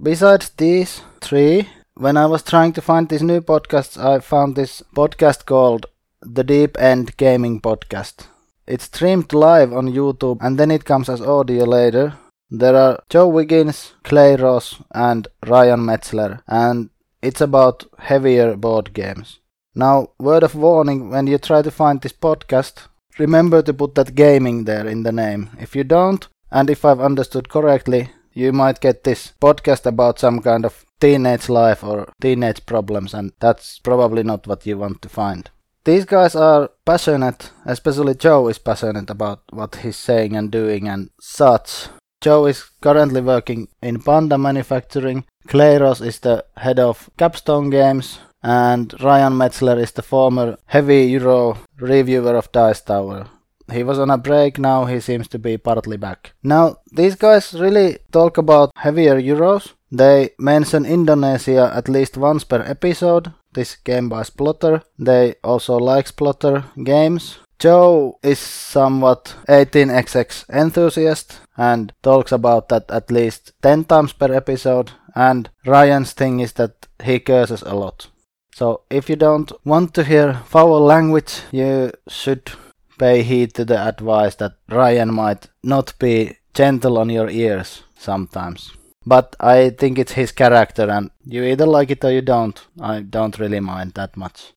Besides 0.00 0.50
these 0.50 1.02
three, 1.20 1.68
when 1.94 2.16
I 2.16 2.26
was 2.26 2.44
trying 2.44 2.74
to 2.74 2.80
find 2.80 3.08
these 3.08 3.24
new 3.24 3.40
podcasts, 3.40 3.98
I 3.98 4.20
found 4.20 4.54
this 4.54 4.84
podcast 4.94 5.44
called 5.44 5.86
The 6.20 6.44
Deep 6.44 6.78
End 6.78 7.16
Gaming 7.16 7.60
Podcast. 7.60 8.28
It's 8.64 8.84
streamed 8.84 9.32
live 9.32 9.72
on 9.72 9.88
YouTube 9.88 10.38
and 10.40 10.56
then 10.56 10.70
it 10.70 10.84
comes 10.84 11.08
as 11.08 11.20
audio 11.20 11.64
later, 11.64 12.14
there 12.52 12.76
are 12.76 13.02
Joe 13.08 13.28
Wiggins, 13.28 13.94
Clay 14.04 14.36
Ross, 14.36 14.76
and 14.94 15.26
Ryan 15.46 15.80
Metzler, 15.80 16.42
and 16.46 16.90
it's 17.22 17.40
about 17.40 17.86
heavier 17.98 18.56
board 18.56 18.92
games. 18.92 19.40
Now, 19.74 20.08
word 20.18 20.42
of 20.42 20.54
warning 20.54 21.08
when 21.08 21.26
you 21.26 21.38
try 21.38 21.62
to 21.62 21.70
find 21.70 22.02
this 22.02 22.12
podcast, 22.12 22.88
remember 23.18 23.62
to 23.62 23.72
put 23.72 23.94
that 23.94 24.14
gaming 24.14 24.64
there 24.64 24.86
in 24.86 25.02
the 25.02 25.12
name. 25.12 25.48
If 25.58 25.74
you 25.74 25.82
don't, 25.82 26.28
and 26.50 26.68
if 26.68 26.84
I've 26.84 27.00
understood 27.00 27.48
correctly, 27.48 28.10
you 28.34 28.52
might 28.52 28.80
get 28.80 29.04
this 29.04 29.32
podcast 29.40 29.86
about 29.86 30.18
some 30.18 30.40
kind 30.40 30.66
of 30.66 30.84
teenage 31.00 31.48
life 31.48 31.82
or 31.82 32.12
teenage 32.20 32.66
problems, 32.66 33.14
and 33.14 33.32
that's 33.40 33.78
probably 33.78 34.22
not 34.22 34.46
what 34.46 34.66
you 34.66 34.76
want 34.76 35.00
to 35.02 35.08
find. 35.08 35.48
These 35.84 36.04
guys 36.04 36.36
are 36.36 36.70
passionate, 36.84 37.50
especially 37.64 38.14
Joe 38.14 38.48
is 38.48 38.58
passionate 38.58 39.08
about 39.08 39.40
what 39.50 39.76
he's 39.76 39.96
saying 39.96 40.36
and 40.36 40.50
doing 40.50 40.86
and 40.86 41.08
such. 41.18 41.88
Joe 42.22 42.46
is 42.46 42.62
currently 42.80 43.20
working 43.20 43.66
in 43.82 44.00
Panda 44.00 44.38
Manufacturing. 44.38 45.24
Clay 45.48 45.76
Ross 45.78 46.00
is 46.00 46.20
the 46.20 46.44
head 46.56 46.78
of 46.78 47.10
Capstone 47.18 47.68
Games, 47.68 48.20
and 48.44 48.94
Ryan 49.02 49.32
Metzler 49.32 49.76
is 49.82 49.90
the 49.90 50.02
former 50.02 50.56
heavy 50.66 51.06
Euro 51.06 51.58
reviewer 51.80 52.36
of 52.36 52.52
Dice 52.52 52.80
Tower. 52.80 53.26
He 53.72 53.82
was 53.82 53.98
on 53.98 54.10
a 54.10 54.18
break, 54.18 54.56
now 54.56 54.84
he 54.84 55.00
seems 55.00 55.26
to 55.28 55.38
be 55.40 55.58
partly 55.58 55.96
back. 55.96 56.32
Now, 56.44 56.76
these 56.92 57.16
guys 57.16 57.54
really 57.54 57.98
talk 58.12 58.38
about 58.38 58.70
heavier 58.76 59.20
Euros. 59.20 59.72
They 59.90 60.30
mention 60.38 60.86
Indonesia 60.86 61.72
at 61.74 61.88
least 61.88 62.16
once 62.16 62.44
per 62.44 62.62
episode. 62.62 63.32
This 63.52 63.74
game 63.74 64.08
by 64.08 64.22
Splotter. 64.22 64.82
They 64.96 65.34
also 65.42 65.76
like 65.76 66.06
Splotter 66.06 66.64
games. 66.84 67.38
Joe 67.58 68.18
is 68.22 68.40
somewhat 68.40 69.36
18xx 69.48 70.48
enthusiast 70.50 71.40
and 71.56 71.92
talks 72.02 72.32
about 72.32 72.68
that 72.68 72.90
at 72.90 73.10
least 73.10 73.52
10 73.62 73.84
times 73.84 74.12
per 74.12 74.32
episode 74.32 74.92
and 75.14 75.50
Ryan's 75.66 76.12
thing 76.12 76.40
is 76.40 76.52
that 76.54 76.86
he 77.02 77.20
curses 77.20 77.62
a 77.62 77.74
lot. 77.74 78.08
So 78.54 78.82
if 78.90 79.08
you 79.08 79.16
don't 79.16 79.52
want 79.64 79.94
to 79.94 80.04
hear 80.04 80.34
foul 80.46 80.80
language, 80.80 81.40
you 81.50 81.92
should 82.08 82.52
pay 82.98 83.22
heed 83.22 83.54
to 83.54 83.64
the 83.64 83.78
advice 83.78 84.34
that 84.36 84.52
Ryan 84.68 85.12
might 85.12 85.48
not 85.62 85.98
be 85.98 86.36
gentle 86.54 86.98
on 86.98 87.10
your 87.10 87.30
ears 87.30 87.82
sometimes. 87.96 88.72
But 89.04 89.34
I 89.40 89.70
think 89.70 89.98
it's 89.98 90.12
his 90.12 90.32
character 90.32 90.88
and 90.88 91.10
you 91.24 91.42
either 91.44 91.66
like 91.66 91.90
it 91.90 92.04
or 92.04 92.12
you 92.12 92.22
don't. 92.22 92.60
I 92.80 93.00
don't 93.00 93.38
really 93.38 93.60
mind 93.60 93.94
that 93.94 94.16
much. 94.16 94.52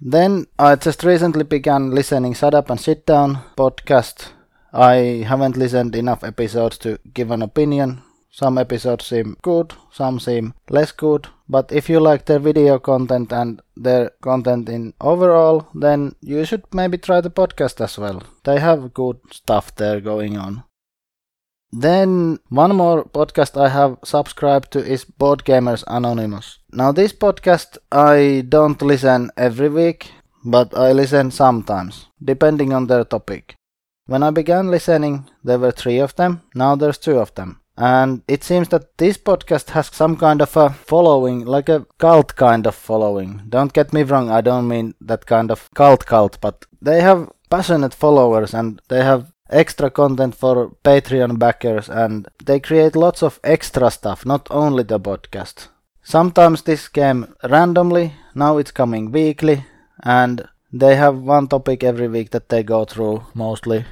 Then 0.00 0.46
I 0.58 0.76
just 0.76 1.04
recently 1.04 1.44
began 1.44 1.90
listening 1.90 2.34
Shut 2.34 2.54
Up 2.54 2.70
and 2.70 2.80
Sit 2.80 3.06
Down 3.06 3.38
podcast. 3.56 4.28
I 4.74 5.24
haven't 5.24 5.56
listened 5.56 5.94
enough 5.94 6.24
episodes 6.24 6.78
to 6.78 6.98
give 7.14 7.30
an 7.30 7.42
opinion. 7.42 8.02
Some 8.32 8.58
episodes 8.58 9.06
seem 9.06 9.36
good, 9.42 9.72
some 9.92 10.18
seem 10.18 10.54
less 10.68 10.90
good, 10.90 11.28
but 11.48 11.70
if 11.70 11.88
you 11.88 12.00
like 12.00 12.24
their 12.26 12.40
video 12.40 12.80
content 12.80 13.32
and 13.32 13.62
their 13.76 14.10
content 14.20 14.68
in 14.68 14.92
overall, 15.00 15.68
then 15.74 16.16
you 16.20 16.44
should 16.44 16.64
maybe 16.74 16.98
try 16.98 17.20
the 17.20 17.30
podcast 17.30 17.80
as 17.80 17.96
well. 17.96 18.24
They 18.42 18.58
have 18.58 18.92
good 18.92 19.18
stuff 19.30 19.72
there 19.76 20.00
going 20.00 20.36
on. 20.36 20.64
Then 21.70 22.40
one 22.48 22.74
more 22.74 23.04
podcast 23.04 23.60
I 23.60 23.68
have 23.68 23.98
subscribed 24.02 24.72
to 24.72 24.80
is 24.80 25.04
Board 25.04 25.44
Gamers 25.44 25.84
Anonymous. 25.86 26.58
Now 26.72 26.90
this 26.90 27.12
podcast 27.12 27.78
I 27.92 28.44
don't 28.48 28.82
listen 28.82 29.30
every 29.36 29.68
week, 29.68 30.10
but 30.44 30.76
I 30.76 30.90
listen 30.90 31.30
sometimes, 31.30 32.06
depending 32.20 32.72
on 32.72 32.88
their 32.88 33.04
topic. 33.04 33.54
When 34.06 34.22
I 34.22 34.30
began 34.30 34.70
listening, 34.70 35.30
there 35.42 35.58
were 35.58 35.72
three 35.72 35.98
of 35.98 36.14
them, 36.16 36.42
now 36.54 36.76
there's 36.76 36.98
two 36.98 37.18
of 37.18 37.34
them. 37.34 37.60
And 37.76 38.22
it 38.28 38.44
seems 38.44 38.68
that 38.68 38.98
this 38.98 39.16
podcast 39.16 39.70
has 39.70 39.86
some 39.86 40.16
kind 40.16 40.42
of 40.42 40.54
a 40.56 40.70
following, 40.70 41.44
like 41.46 41.70
a 41.70 41.86
cult 41.98 42.36
kind 42.36 42.66
of 42.66 42.74
following. 42.74 43.40
Don't 43.48 43.72
get 43.72 43.94
me 43.94 44.02
wrong, 44.02 44.30
I 44.30 44.42
don't 44.42 44.68
mean 44.68 44.94
that 45.00 45.24
kind 45.24 45.50
of 45.50 45.70
cult 45.74 46.04
cult, 46.04 46.38
but 46.42 46.66
they 46.82 47.00
have 47.00 47.32
passionate 47.48 47.94
followers 47.94 48.52
and 48.52 48.80
they 48.88 49.02
have 49.02 49.32
extra 49.48 49.90
content 49.90 50.34
for 50.34 50.76
Patreon 50.84 51.38
backers 51.38 51.88
and 51.88 52.28
they 52.44 52.60
create 52.60 52.94
lots 52.94 53.22
of 53.22 53.40
extra 53.42 53.90
stuff, 53.90 54.26
not 54.26 54.46
only 54.50 54.82
the 54.82 55.00
podcast. 55.00 55.68
Sometimes 56.02 56.62
this 56.62 56.88
came 56.88 57.34
randomly, 57.42 58.12
now 58.34 58.58
it's 58.58 58.70
coming 58.70 59.10
weekly, 59.10 59.64
and 60.02 60.46
they 60.70 60.96
have 60.96 61.16
one 61.16 61.48
topic 61.48 61.82
every 61.82 62.08
week 62.08 62.30
that 62.30 62.50
they 62.50 62.62
go 62.62 62.84
through 62.84 63.24
mostly. 63.32 63.86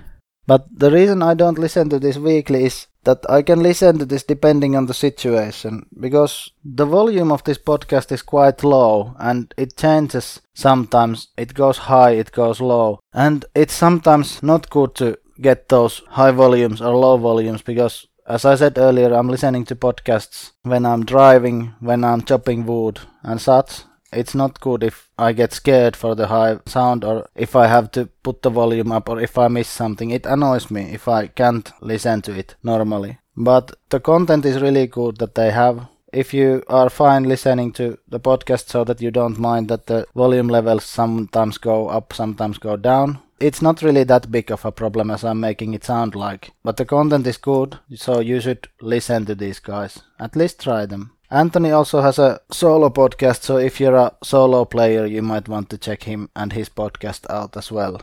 But 0.47 0.67
the 0.77 0.91
reason 0.91 1.23
I 1.23 1.35
don't 1.35 1.59
listen 1.59 1.89
to 1.91 1.99
this 1.99 2.17
weekly 2.17 2.65
is 2.65 2.87
that 3.05 3.25
I 3.29 3.43
can 3.43 3.63
listen 3.63 3.99
to 3.99 4.05
this 4.05 4.23
depending 4.23 4.77
on 4.77 4.87
the 4.87 4.95
situation 4.95 5.87
because 5.99 6.51
the 6.65 6.87
volume 6.87 7.33
of 7.33 7.45
this 7.45 7.59
podcast 7.59 8.13
is 8.13 8.23
quite 8.23 8.65
low 8.65 9.15
and 9.19 9.53
it 9.57 9.77
changes 9.77 10.41
sometimes. 10.55 11.29
It 11.37 11.55
goes 11.55 11.79
high, 11.79 12.13
it 12.13 12.33
goes 12.33 12.61
low, 12.61 13.01
and 13.13 13.45
it's 13.55 13.75
sometimes 13.75 14.43
not 14.43 14.71
good 14.71 14.95
to 14.97 15.19
get 15.41 15.69
those 15.69 16.03
high 16.11 16.31
volumes 16.31 16.81
or 16.81 16.95
low 16.97 17.17
volumes 17.17 17.63
because 17.63 18.07
as 18.27 18.45
I 18.45 18.55
said 18.55 18.79
earlier, 18.79 19.13
I'm 19.13 19.29
listening 19.29 19.65
to 19.67 19.77
podcasts 19.77 20.53
when 20.63 20.87
I'm 20.87 21.05
driving, 21.05 21.75
when 21.81 22.05
I'm 22.05 22.23
chopping 22.23 22.65
wood 22.67 23.01
and 23.23 23.41
such. 23.41 23.83
It's 24.12 24.35
not 24.35 24.61
good 24.61 24.83
if 24.83 25.09
I 25.18 25.33
get 25.33 25.53
scared 25.53 25.96
for 25.96 26.14
the 26.14 26.27
high 26.27 26.59
sound 26.66 27.05
or 27.05 27.29
if 27.35 27.57
I 27.57 27.66
have 27.66 27.90
to 27.92 28.07
put 28.22 28.42
the 28.42 28.51
volume 28.51 28.92
up 28.92 29.09
or 29.09 29.20
if 29.20 29.38
I 29.38 29.48
miss 29.48 29.68
something. 29.68 30.11
It 30.11 30.27
annoys 30.27 30.70
me 30.70 30.83
if 30.92 31.09
I 31.09 31.29
can't 31.29 31.70
listen 31.81 32.22
to 32.22 32.33
it 32.33 32.55
normally. 32.62 33.18
But 33.37 33.72
the 33.88 34.01
content 34.01 34.44
is 34.44 34.61
really 34.61 34.87
good 34.87 35.16
that 35.18 35.35
they 35.35 35.51
have. 35.51 35.88
If 36.12 36.35
you 36.35 36.62
are 36.68 36.90
fine 36.90 37.25
listening 37.25 37.72
to 37.72 37.98
the 38.07 38.20
podcast 38.20 38.68
so 38.68 38.85
that 38.85 39.01
you 39.01 39.11
don't 39.11 39.38
mind 39.38 39.68
that 39.68 39.87
the 39.87 40.07
volume 40.14 40.48
levels 40.48 40.85
sometimes 40.85 41.57
go 41.57 41.88
up, 41.88 42.12
sometimes 42.12 42.59
go 42.59 42.77
down, 42.77 43.20
it's 43.40 43.62
not 43.62 43.83
really 43.83 44.05
that 44.05 44.31
big 44.31 44.53
of 44.53 44.64
a 44.64 44.70
problem 44.72 45.11
as 45.11 45.25
I'm 45.25 45.40
making 45.40 45.75
it 45.75 45.85
sound 45.85 46.14
like. 46.14 46.51
But 46.62 46.77
the 46.77 46.85
content 46.85 47.27
is 47.27 47.38
good, 47.38 47.79
so 47.94 48.20
you 48.20 48.40
should 48.40 48.68
listen 48.81 49.27
to 49.27 49.35
these 49.35 49.59
guys. 49.59 50.01
At 50.20 50.37
least 50.37 50.61
try 50.61 50.87
them. 50.87 51.12
Anthony 51.33 51.71
also 51.71 52.03
has 52.03 52.18
a 52.18 52.40
solo 52.51 52.90
podcast, 52.90 53.42
so 53.42 53.57
if 53.57 53.81
you're 53.81 53.97
a 53.97 54.12
solo 54.23 54.66
player, 54.66 55.07
you 55.07 55.23
might 55.23 55.49
want 55.49 55.71
to 55.71 55.79
check 55.79 56.03
him 56.03 56.29
and 56.37 56.53
his 56.53 56.68
podcast 56.68 57.25
out 57.31 57.57
as 57.57 57.73
well. 57.73 58.03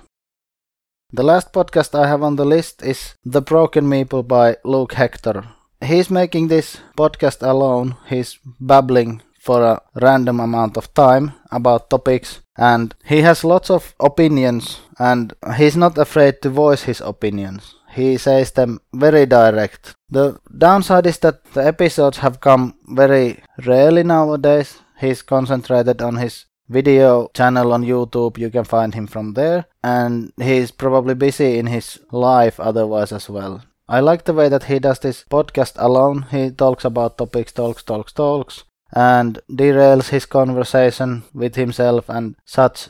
The 1.13 1.21
last 1.21 1.53
podcast 1.53 1.93
I 1.93 2.07
have 2.07 2.23
on 2.23 2.37
the 2.37 2.45
list 2.45 2.81
is 2.81 3.13
The 3.23 3.41
Broken 3.41 3.85
Meeple 3.85 4.27
by 4.27 4.57
Luke 4.65 4.93
Hector. 4.93 5.47
He's 5.79 6.09
making 6.09 6.47
this 6.47 6.77
podcast 6.97 7.47
alone. 7.47 7.97
He's 8.07 8.39
babbling 8.59 9.21
for 9.39 9.63
a 9.63 9.81
random 10.01 10.39
amount 10.39 10.75
of 10.75 10.91
time 10.95 11.33
about 11.51 11.91
topics 11.91 12.39
and 12.57 12.95
he 13.05 13.21
has 13.21 13.43
lots 13.43 13.69
of 13.69 13.93
opinions 13.99 14.79
and 14.97 15.33
he's 15.55 15.77
not 15.77 15.97
afraid 15.97 16.41
to 16.41 16.49
voice 16.49 16.83
his 16.83 16.99
opinions. 16.99 17.75
He 17.99 18.17
says 18.17 18.51
them 18.51 18.79
very 18.93 19.25
direct. 19.25 19.95
The 20.09 20.39
downside 20.57 21.05
is 21.05 21.19
that 21.19 21.43
the 21.53 21.65
episodes 21.65 22.17
have 22.19 22.39
come 22.39 22.75
very 22.88 23.43
rarely 23.65 24.03
nowadays. 24.03 24.79
He's 24.99 25.21
concentrated 25.21 26.01
on 26.01 26.15
his 26.17 26.45
video 26.69 27.29
channel 27.33 27.73
on 27.73 27.83
YouTube. 27.83 28.38
You 28.38 28.49
can 28.49 28.63
find 28.63 28.93
him 28.93 29.07
from 29.07 29.33
there. 29.33 29.65
And 29.83 30.31
he's 30.38 30.71
probably 30.71 31.15
busy 31.15 31.57
in 31.57 31.67
his 31.67 31.99
life 32.12 32.59
otherwise 32.59 33.12
as 33.12 33.29
well. 33.29 33.63
I 33.88 34.01
like 34.01 34.25
the 34.25 34.33
way 34.33 34.49
that 34.49 34.65
he 34.65 34.79
does 34.79 34.99
this 34.99 35.25
podcast 35.29 35.73
alone. 35.75 36.27
He 36.31 36.51
talks 36.51 36.85
about 36.85 37.17
topics, 37.17 37.51
talks, 37.51 37.83
talks, 37.83 38.13
talks 38.13 38.63
and 38.93 39.39
derails 39.49 40.09
his 40.09 40.25
conversation 40.25 41.23
with 41.33 41.55
himself 41.55 42.09
and 42.09 42.35
such. 42.45 42.89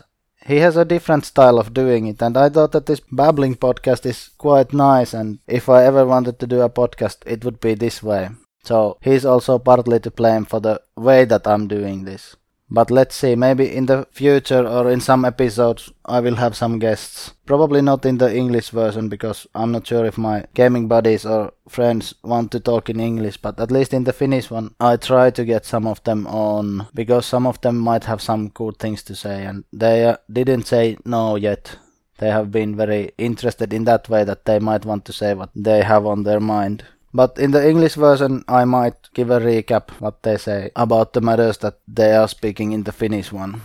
He 0.49 0.57
has 0.61 0.75
a 0.77 0.83
different 0.83 1.25
style 1.25 1.59
of 1.59 1.75
doing 1.75 2.07
it, 2.07 2.23
and 2.23 2.35
I 2.35 2.49
thought 2.49 2.71
that 2.71 2.87
this 2.87 3.01
babbling 3.11 3.53
podcast 3.53 4.03
is 4.07 4.29
quite 4.35 4.73
nice. 4.73 5.13
And 5.13 5.37
if 5.45 5.69
I 5.69 5.85
ever 5.85 6.07
wanted 6.07 6.39
to 6.39 6.47
do 6.47 6.61
a 6.61 6.69
podcast, 6.71 7.17
it 7.27 7.45
would 7.45 7.59
be 7.59 7.75
this 7.75 8.01
way. 8.01 8.29
So 8.63 8.97
he's 8.99 9.25
also 9.25 9.59
partly 9.59 9.99
to 9.99 10.09
blame 10.09 10.45
for 10.45 10.59
the 10.59 10.81
way 10.97 11.25
that 11.25 11.45
I'm 11.45 11.67
doing 11.67 12.05
this. 12.05 12.35
But 12.71 12.91
let's 12.91 13.15
see, 13.15 13.35
maybe 13.35 13.75
in 13.75 13.87
the 13.87 14.07
future 14.11 14.67
or 14.67 14.91
in 14.91 15.01
some 15.01 15.25
episodes 15.25 15.91
I 16.05 16.19
will 16.19 16.35
have 16.35 16.55
some 16.55 16.77
guests. 16.77 17.33
Probably 17.45 17.81
not 17.81 18.05
in 18.05 18.19
the 18.19 18.33
English 18.35 18.69
version 18.69 19.09
because 19.09 19.47
I'm 19.55 19.71
not 19.71 19.87
sure 19.87 20.05
if 20.05 20.17
my 20.17 20.45
gaming 20.53 20.87
buddies 20.87 21.25
or 21.25 21.51
friends 21.67 22.13
want 22.23 22.51
to 22.51 22.59
talk 22.59 22.89
in 22.89 22.99
English, 22.99 23.37
but 23.37 23.59
at 23.59 23.71
least 23.71 23.93
in 23.93 24.03
the 24.03 24.13
Finnish 24.13 24.51
one 24.51 24.75
I 24.79 24.97
try 24.97 25.31
to 25.31 25.45
get 25.45 25.65
some 25.65 25.87
of 25.87 26.03
them 26.03 26.27
on 26.27 26.87
because 26.93 27.25
some 27.25 27.47
of 27.47 27.59
them 27.61 27.77
might 27.77 28.03
have 28.03 28.21
some 28.21 28.49
good 28.49 28.77
things 28.77 29.01
to 29.03 29.15
say 29.15 29.45
and 29.45 29.63
they 29.73 30.05
uh, 30.05 30.17
didn't 30.31 30.67
say 30.67 30.97
no 31.05 31.37
yet. 31.37 31.77
They 32.19 32.29
have 32.29 32.51
been 32.51 32.75
very 32.75 33.11
interested 33.17 33.73
in 33.73 33.85
that 33.85 34.09
way 34.09 34.25
that 34.25 34.45
they 34.45 34.59
might 34.59 34.85
want 34.85 35.05
to 35.05 35.13
say 35.13 35.33
what 35.33 35.49
they 35.55 35.81
have 35.81 36.05
on 36.05 36.23
their 36.23 36.41
mind. 36.41 36.83
But 37.13 37.39
in 37.39 37.51
the 37.51 37.67
English 37.67 37.95
version, 37.95 38.43
I 38.47 38.65
might 38.65 39.09
give 39.13 39.29
a 39.29 39.39
recap 39.39 39.89
what 39.99 40.21
they 40.23 40.37
say 40.37 40.71
about 40.75 41.13
the 41.13 41.21
matters 41.21 41.57
that 41.59 41.79
they 41.87 42.15
are 42.15 42.27
speaking 42.27 42.71
in 42.71 42.83
the 42.83 42.91
Finnish 42.91 43.31
one. 43.31 43.61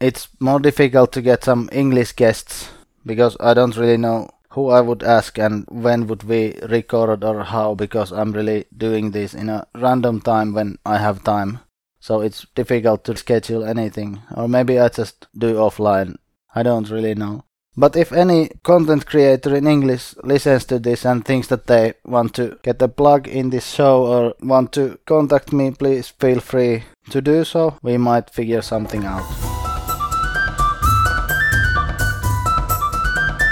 It's 0.00 0.28
more 0.40 0.60
difficult 0.60 1.12
to 1.12 1.22
get 1.22 1.44
some 1.44 1.68
English 1.72 2.12
guests 2.12 2.70
because 3.04 3.36
I 3.40 3.54
don't 3.54 3.76
really 3.76 3.96
know 3.96 4.30
who 4.50 4.70
I 4.70 4.80
would 4.80 5.02
ask 5.02 5.38
and 5.38 5.66
when 5.70 6.06
would 6.06 6.22
we 6.22 6.58
record 6.68 7.22
or 7.22 7.44
how 7.44 7.74
because 7.74 8.12
I'm 8.12 8.32
really 8.32 8.64
doing 8.76 9.10
this 9.10 9.34
in 9.34 9.48
a 9.50 9.66
random 9.74 10.20
time 10.20 10.54
when 10.54 10.78
I 10.84 10.98
have 10.98 11.24
time. 11.24 11.60
So 12.00 12.20
it's 12.20 12.46
difficult 12.54 13.04
to 13.04 13.16
schedule 13.16 13.64
anything 13.64 14.22
or 14.34 14.48
maybe 14.48 14.78
I 14.78 14.88
just 14.88 15.26
do 15.36 15.54
offline. 15.54 16.16
I 16.54 16.62
don't 16.62 16.90
really 16.90 17.14
know. 17.14 17.45
But 17.78 17.94
if 17.94 18.10
any 18.10 18.50
content 18.62 19.04
creator 19.04 19.54
in 19.54 19.66
English 19.66 20.14
listens 20.24 20.64
to 20.66 20.78
this 20.78 21.04
and 21.04 21.22
thinks 21.22 21.48
that 21.48 21.66
they 21.66 21.92
want 22.06 22.34
to 22.36 22.58
get 22.62 22.80
a 22.80 22.88
plug 22.88 23.28
in 23.28 23.50
this 23.50 23.70
show 23.70 24.06
or 24.06 24.34
want 24.40 24.72
to 24.72 24.98
contact 25.04 25.52
me, 25.52 25.72
please 25.72 26.08
feel 26.08 26.40
free 26.40 26.84
to 27.10 27.20
do 27.20 27.44
so. 27.44 27.76
We 27.82 27.98
might 27.98 28.30
figure 28.30 28.62
something 28.62 29.04
out. 29.04 29.26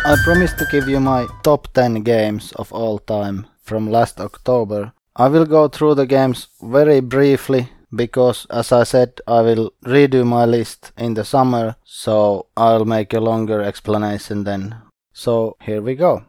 I 0.07 0.17
promised 0.25 0.59
to 0.59 0.67
give 0.71 0.89
you 0.89 1.01
my 1.01 1.27
top 1.43 1.69
10 1.75 2.03
games 2.03 2.53
of 2.53 2.73
all 2.73 2.99
time 2.99 3.47
from 3.63 3.91
last 3.91 4.21
October. 4.21 4.93
I 5.17 5.29
will 5.29 5.47
go 5.47 5.69
through 5.69 5.97
the 5.97 6.07
games 6.07 6.49
very 6.63 7.01
briefly 7.01 7.69
because 7.95 8.47
as 8.51 8.73
I 8.73 8.85
said 8.85 9.21
I 9.27 9.41
will 9.43 9.73
redo 9.85 10.27
my 10.27 10.45
list 10.45 10.93
in 10.97 11.15
the 11.15 11.25
summer 11.25 11.77
so 11.85 12.47
I'll 12.57 12.85
make 12.85 13.13
a 13.13 13.21
longer 13.21 13.63
explanation 13.63 14.45
then. 14.45 14.77
So 15.13 15.57
here 15.63 15.81
we 15.81 15.95
go. 15.95 16.25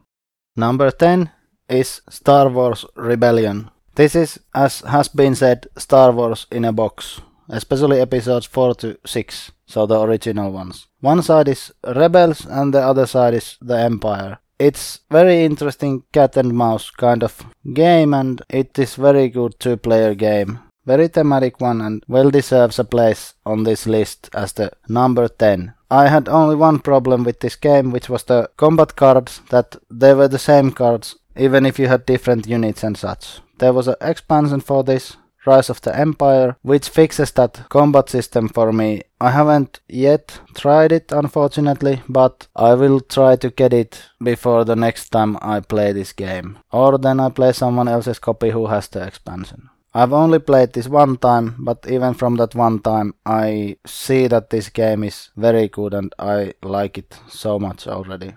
Number 0.56 0.91
10 0.91 1.32
is 1.68 2.01
Star 2.10 2.49
Wars 2.49 2.86
Rebellion. 2.95 3.72
This 3.95 4.16
is 4.16 4.39
as 4.53 4.82
has 4.82 5.08
been 5.08 5.36
said 5.36 5.68
Star 5.78 6.12
Wars 6.12 6.47
in 6.51 6.66
a 6.66 6.72
box, 6.72 7.22
especially 7.49 7.99
episodes 7.99 8.45
4 8.45 8.76
to 8.76 8.97
6, 9.06 9.51
so 9.66 9.86
the 9.86 9.99
original 9.99 10.51
ones. 10.51 10.88
One 11.01 11.22
side 11.22 11.47
is 11.47 11.74
Rebels 11.84 12.45
and 12.45 12.74
the 12.74 12.82
other 12.82 13.06
side 13.06 13.34
is 13.34 13.58
the 13.62 13.80
Empire. 13.80 14.39
It's 14.60 15.01
very 15.12 15.43
interesting 15.43 16.03
cat 16.14 16.38
and 16.38 16.53
mouse 16.53 16.89
kind 16.89 17.24
of 17.24 17.45
game 17.74 18.14
and 18.14 18.41
it 18.49 18.78
is 18.80 18.95
very 18.95 19.30
good 19.30 19.60
two 19.60 19.78
player 19.78 20.14
game 20.16 20.60
very 20.86 21.07
thematic 21.07 21.59
one 21.59 21.81
and 21.81 22.03
well 22.07 22.29
deserves 22.29 22.79
a 22.79 22.83
place 22.83 23.33
on 23.45 23.63
this 23.63 23.86
list 23.86 24.29
as 24.33 24.53
the 24.53 24.71
number 24.88 25.27
10. 25.27 25.73
I 25.91 26.07
had 26.07 26.29
only 26.29 26.55
one 26.55 26.79
problem 26.79 27.23
with 27.23 27.39
this 27.39 27.55
game, 27.55 27.91
which 27.91 28.09
was 28.09 28.23
the 28.23 28.49
combat 28.57 28.95
cards, 28.95 29.41
that 29.49 29.75
they 29.89 30.13
were 30.13 30.27
the 30.27 30.39
same 30.39 30.71
cards, 30.71 31.15
even 31.36 31.65
if 31.65 31.79
you 31.79 31.88
had 31.88 32.05
different 32.05 32.47
units 32.47 32.83
and 32.83 32.97
such. 32.97 33.39
There 33.59 33.73
was 33.73 33.88
an 33.88 33.95
expansion 34.01 34.61
for 34.61 34.83
this, 34.83 35.15
Rise 35.45 35.69
of 35.69 35.81
the 35.81 35.95
Empire, 35.95 36.57
which 36.63 36.89
fixes 36.89 37.31
that 37.33 37.69
combat 37.69 38.09
system 38.09 38.49
for 38.49 38.73
me. 38.73 39.03
I 39.21 39.31
haven't 39.31 39.79
yet 39.88 40.39
tried 40.55 40.91
it, 40.91 41.11
unfortunately, 41.11 42.01
but 42.09 42.47
I 42.55 42.73
will 42.73 42.99
try 42.99 43.36
to 43.38 43.49
get 43.51 43.73
it 43.73 44.01
before 44.21 44.65
the 44.65 44.75
next 44.75 45.09
time 45.09 45.38
I 45.41 45.59
play 45.59 45.93
this 45.93 46.13
game. 46.13 46.57
Or 46.71 46.97
then 46.97 47.19
I 47.19 47.29
play 47.29 47.53
someone 47.53 47.88
else's 47.88 48.19
copy 48.19 48.49
who 48.49 48.67
has 48.67 48.88
the 48.88 49.05
expansion. 49.05 49.69
I've 49.98 50.12
only 50.12 50.39
played 50.39 50.74
this 50.74 50.89
one 50.89 51.16
time, 51.16 51.56
but 51.58 51.86
even 51.89 52.16
from 52.16 52.36
that 52.36 52.54
one 52.54 52.80
time, 52.80 53.14
I 53.26 53.78
see 53.88 54.28
that 54.28 54.50
this 54.50 54.68
game 54.68 55.06
is 55.06 55.30
very 55.38 55.70
good 55.70 55.93
and 55.93 56.14
I 56.20 56.56
like 56.62 56.98
it 56.98 57.18
so 57.30 57.58
much 57.58 57.88
already. 57.88 58.34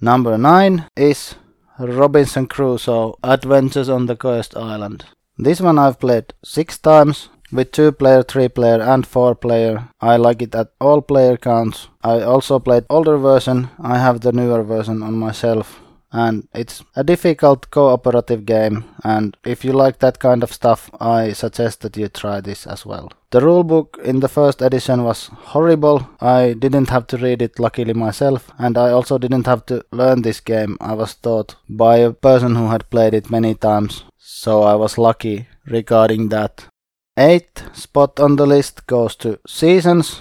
Number 0.00 0.38
9 0.38 0.86
is 0.96 1.34
Robinson 1.80 2.46
Crusoe 2.46 3.18
Adventures 3.24 3.88
on 3.88 4.06
the 4.06 4.14
Cursed 4.14 4.56
Island. 4.56 5.04
This 5.36 5.60
one 5.60 5.80
I've 5.80 5.98
played 5.98 6.32
6 6.44 6.78
times 6.78 7.28
with 7.50 7.72
2 7.72 7.90
player, 7.90 8.22
3 8.22 8.48
player 8.50 8.80
and 8.80 9.04
4 9.04 9.34
player. 9.34 9.88
I 10.00 10.14
like 10.14 10.42
it 10.42 10.54
at 10.54 10.68
all 10.80 11.02
player 11.02 11.36
counts. 11.36 11.88
I 12.04 12.20
also 12.20 12.60
played 12.60 12.84
older 12.88 13.18
version, 13.18 13.68
I 13.80 13.98
have 13.98 14.20
the 14.20 14.30
newer 14.30 14.62
version 14.62 15.02
on 15.02 15.14
myself 15.14 15.80
and 16.14 16.46
it's 16.54 16.84
a 16.94 17.02
difficult 17.02 17.68
cooperative 17.72 18.46
game 18.46 18.84
and 19.02 19.36
if 19.44 19.64
you 19.64 19.72
like 19.72 19.98
that 19.98 20.20
kind 20.20 20.44
of 20.44 20.52
stuff 20.52 20.88
I 21.00 21.32
suggest 21.32 21.80
that 21.80 21.96
you 21.96 22.08
try 22.08 22.40
this 22.40 22.68
as 22.68 22.86
well. 22.86 23.10
The 23.32 23.40
rulebook 23.40 23.98
in 23.98 24.20
the 24.20 24.28
first 24.28 24.62
edition 24.62 25.02
was 25.02 25.26
horrible. 25.26 26.08
I 26.20 26.54
didn't 26.56 26.90
have 26.90 27.08
to 27.08 27.16
read 27.16 27.42
it 27.42 27.58
luckily 27.58 27.94
myself 27.94 28.52
and 28.58 28.78
I 28.78 28.90
also 28.90 29.18
didn't 29.18 29.46
have 29.46 29.66
to 29.66 29.84
learn 29.90 30.22
this 30.22 30.38
game. 30.38 30.76
I 30.80 30.92
was 30.94 31.16
taught 31.16 31.56
by 31.68 31.96
a 31.96 32.12
person 32.12 32.54
who 32.54 32.68
had 32.68 32.88
played 32.90 33.12
it 33.12 33.30
many 33.30 33.54
times 33.56 34.04
so 34.16 34.62
I 34.62 34.76
was 34.76 34.98
lucky 34.98 35.48
regarding 35.66 36.28
that. 36.28 36.68
Eighth 37.18 37.76
spot 37.76 38.20
on 38.20 38.36
the 38.36 38.46
list 38.46 38.86
goes 38.86 39.16
to 39.16 39.40
Seasons 39.48 40.20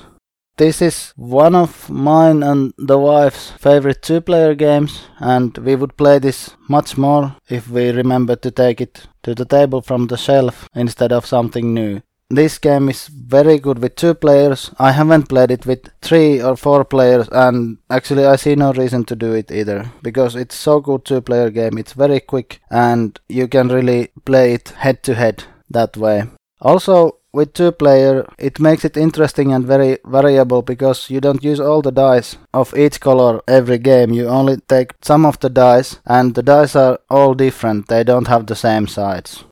this 0.58 0.82
is 0.82 1.14
one 1.16 1.56
of 1.56 1.89
mine 1.89 2.43
and 2.43 2.74
the 2.78 2.97
wife's 2.97 3.51
favorite 3.51 4.01
two 4.01 4.22
player 4.22 4.54
games, 4.56 5.08
and 5.20 5.58
we 5.58 5.76
would 5.76 5.97
play 5.97 6.20
this 6.20 6.51
much 6.70 6.97
more 6.97 7.36
if 7.49 7.70
we 7.70 7.89
remember 7.89 8.36
to 8.36 8.51
take 8.51 8.82
it 8.82 9.08
to 9.24 9.34
the 9.34 9.45
table 9.45 9.82
from 9.82 10.08
the 10.08 10.18
shelf 10.18 10.70
instead 10.76 11.12
of 11.12 11.26
something 11.26 11.74
new. 11.74 12.01
This 12.30 12.58
game 12.58 12.89
is 12.89 13.08
very 13.08 13.60
good 13.60 13.80
with 13.80 13.95
two 13.95 14.16
players. 14.16 14.72
I 14.80 14.91
haven't 14.91 15.30
played 15.30 15.51
it 15.51 15.66
with 15.66 15.89
three 16.01 16.41
or 16.41 16.56
four 16.56 16.84
players, 16.84 17.28
and 17.32 17.78
actually, 17.89 18.26
I 18.26 18.38
see 18.38 18.56
no 18.56 18.74
reason 18.74 19.06
to 19.06 19.16
do 19.16 19.34
it 19.34 19.51
either 19.51 19.91
because 20.01 20.36
it's 20.36 20.56
so 20.56 20.80
good 20.80 21.06
two 21.06 21.22
player 21.22 21.51
game. 21.51 21.78
It's 21.78 21.93
very 21.93 22.20
quick, 22.20 22.62
and 22.72 23.20
you 23.30 23.47
can 23.47 23.68
really 23.68 24.12
play 24.26 24.54
it 24.54 24.70
head 24.70 25.04
to 25.04 25.14
head 25.14 25.43
that 25.70 25.95
way. 25.95 26.24
Also, 26.60 27.18
with 27.34 27.54
two 27.54 27.72
player 27.72 28.26
it 28.38 28.60
makes 28.60 28.86
it 28.86 28.96
interesting 28.96 29.52
and 29.52 29.66
very 29.66 29.98
variable 30.06 30.62
because 30.62 31.10
you 31.10 31.20
don't 31.20 31.44
use 31.44 31.60
all 31.60 31.82
the 31.82 31.92
dice 31.92 32.38
of 32.54 32.78
each 32.78 33.00
color 33.00 33.42
every 33.48 33.80
game. 33.80 34.14
You 34.14 34.28
only 34.28 34.58
take 34.58 34.94
some 35.02 35.26
of 35.26 35.40
the 35.40 35.50
dice 35.50 36.00
and 36.06 36.36
the 36.36 36.44
dice 36.44 36.76
are 36.76 37.00
all 37.10 37.34
different. 37.34 37.88
They 37.88 38.04
don't 38.04 38.28
have 38.28 38.46
the 38.46 38.56
same 38.56 38.88
sides. 38.88 39.44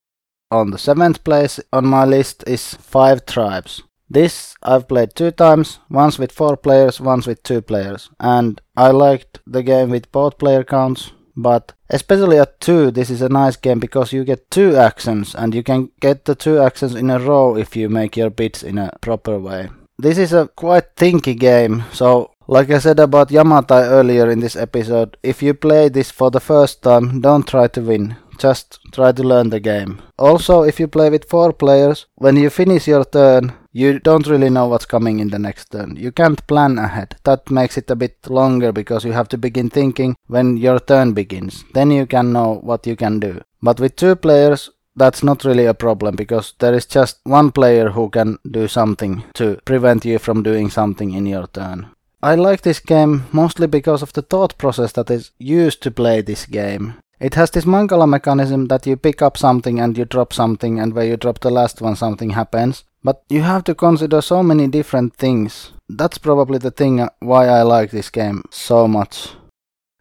On 0.51 0.71
the 0.71 0.77
seventh 0.77 1.23
place 1.23 1.59
on 1.73 1.85
my 1.85 2.05
list 2.05 2.43
is 2.45 2.75
five 2.75 3.25
tribes. 3.25 3.81
This 4.09 4.55
I've 4.61 4.89
played 4.89 5.15
two 5.15 5.31
times, 5.31 5.79
once 5.89 6.19
with 6.19 6.33
four 6.33 6.57
players, 6.57 6.99
once 6.99 7.25
with 7.25 7.41
two 7.43 7.61
players, 7.61 8.09
and 8.19 8.59
I 8.75 8.91
liked 8.91 9.39
the 9.47 9.63
game 9.63 9.89
with 9.89 10.11
both 10.11 10.37
player 10.37 10.65
counts 10.65 11.13
but 11.35 11.73
especially 11.89 12.37
at 12.39 12.59
2 12.59 12.91
this 12.91 13.09
is 13.09 13.21
a 13.21 13.29
nice 13.29 13.55
game 13.55 13.79
because 13.79 14.13
you 14.13 14.23
get 14.23 14.49
two 14.51 14.75
actions 14.75 15.35
and 15.35 15.53
you 15.55 15.63
can 15.63 15.89
get 15.99 16.25
the 16.25 16.35
two 16.35 16.59
actions 16.59 16.95
in 16.95 17.09
a 17.09 17.19
row 17.19 17.55
if 17.55 17.75
you 17.75 17.89
make 17.89 18.17
your 18.17 18.29
bits 18.29 18.63
in 18.63 18.77
a 18.77 18.91
proper 19.01 19.37
way. 19.39 19.69
This 19.97 20.17
is 20.17 20.33
a 20.33 20.47
quite 20.47 20.95
thinky 20.95 21.37
game, 21.37 21.83
so 21.93 22.31
like 22.47 22.69
I 22.69 22.79
said 22.79 22.99
about 22.99 23.29
Yamatai 23.29 23.89
earlier 23.89 24.29
in 24.29 24.39
this 24.39 24.55
episode, 24.55 25.15
if 25.23 25.41
you 25.41 25.53
play 25.53 25.89
this 25.89 26.11
for 26.11 26.31
the 26.31 26.39
first 26.41 26.81
time, 26.81 27.21
don't 27.21 27.47
try 27.47 27.67
to 27.67 27.81
win. 27.81 28.17
Just 28.37 28.79
try 28.91 29.11
to 29.11 29.23
learn 29.23 29.51
the 29.51 29.59
game. 29.59 30.01
Also, 30.17 30.63
if 30.63 30.79
you 30.79 30.87
play 30.87 31.09
with 31.09 31.29
four 31.29 31.53
players, 31.53 32.07
when 32.15 32.35
you 32.35 32.49
finish 32.49 32.87
your 32.87 33.05
turn, 33.05 33.53
you 33.71 33.99
don't 33.99 34.27
really 34.27 34.49
know 34.49 34.67
what's 34.67 34.85
coming 34.85 35.19
in 35.19 35.29
the 35.29 35.39
next 35.39 35.71
turn. 35.71 35.95
You 35.95 36.11
can't 36.11 36.45
plan 36.47 36.77
ahead. 36.77 37.15
That 37.23 37.49
makes 37.49 37.77
it 37.77 37.89
a 37.89 37.95
bit 37.95 38.17
longer 38.29 38.71
because 38.71 39.05
you 39.05 39.13
have 39.13 39.29
to 39.29 39.37
begin 39.37 39.69
thinking 39.69 40.15
when 40.27 40.57
your 40.57 40.79
turn 40.79 41.13
begins. 41.13 41.63
Then 41.73 41.91
you 41.91 42.05
can 42.05 42.33
know 42.33 42.59
what 42.61 42.85
you 42.85 42.95
can 42.95 43.19
do. 43.19 43.41
But 43.61 43.79
with 43.79 43.95
two 43.95 44.15
players, 44.15 44.69
that's 44.95 45.23
not 45.23 45.45
really 45.45 45.65
a 45.65 45.73
problem 45.73 46.15
because 46.15 46.53
there 46.59 46.73
is 46.73 46.85
just 46.85 47.19
one 47.23 47.51
player 47.51 47.91
who 47.91 48.09
can 48.09 48.37
do 48.49 48.67
something 48.67 49.23
to 49.35 49.57
prevent 49.65 50.03
you 50.03 50.19
from 50.19 50.43
doing 50.43 50.69
something 50.69 51.13
in 51.13 51.25
your 51.25 51.47
turn. 51.47 51.87
I 52.21 52.35
like 52.35 52.61
this 52.61 52.79
game 52.79 53.23
mostly 53.31 53.67
because 53.67 54.03
of 54.03 54.13
the 54.13 54.21
thought 54.21 54.57
process 54.57 54.91
that 54.93 55.09
is 55.09 55.31
used 55.39 55.81
to 55.83 55.91
play 55.91 56.21
this 56.21 56.45
game. 56.45 56.95
It 57.19 57.35
has 57.35 57.51
this 57.51 57.65
Mancala 57.65 58.09
mechanism 58.09 58.65
that 58.67 58.85
you 58.85 58.97
pick 58.97 59.21
up 59.21 59.37
something 59.37 59.79
and 59.79 59.97
you 59.97 60.05
drop 60.05 60.33
something, 60.33 60.79
and 60.79 60.93
where 60.93 61.05
you 61.05 61.17
drop 61.17 61.39
the 61.39 61.51
last 61.51 61.79
one, 61.79 61.95
something 61.95 62.31
happens. 62.31 62.83
But 63.03 63.23
you 63.29 63.41
have 63.41 63.63
to 63.63 63.75
consider 63.75 64.21
so 64.21 64.43
many 64.43 64.67
different 64.67 65.15
things. 65.15 65.71
That's 65.89 66.17
probably 66.17 66.59
the 66.59 66.71
thing 66.71 66.99
uh, 66.99 67.09
why 67.19 67.47
I 67.47 67.63
like 67.63 67.91
this 67.91 68.09
game 68.09 68.43
so 68.51 68.87
much. 68.87 69.29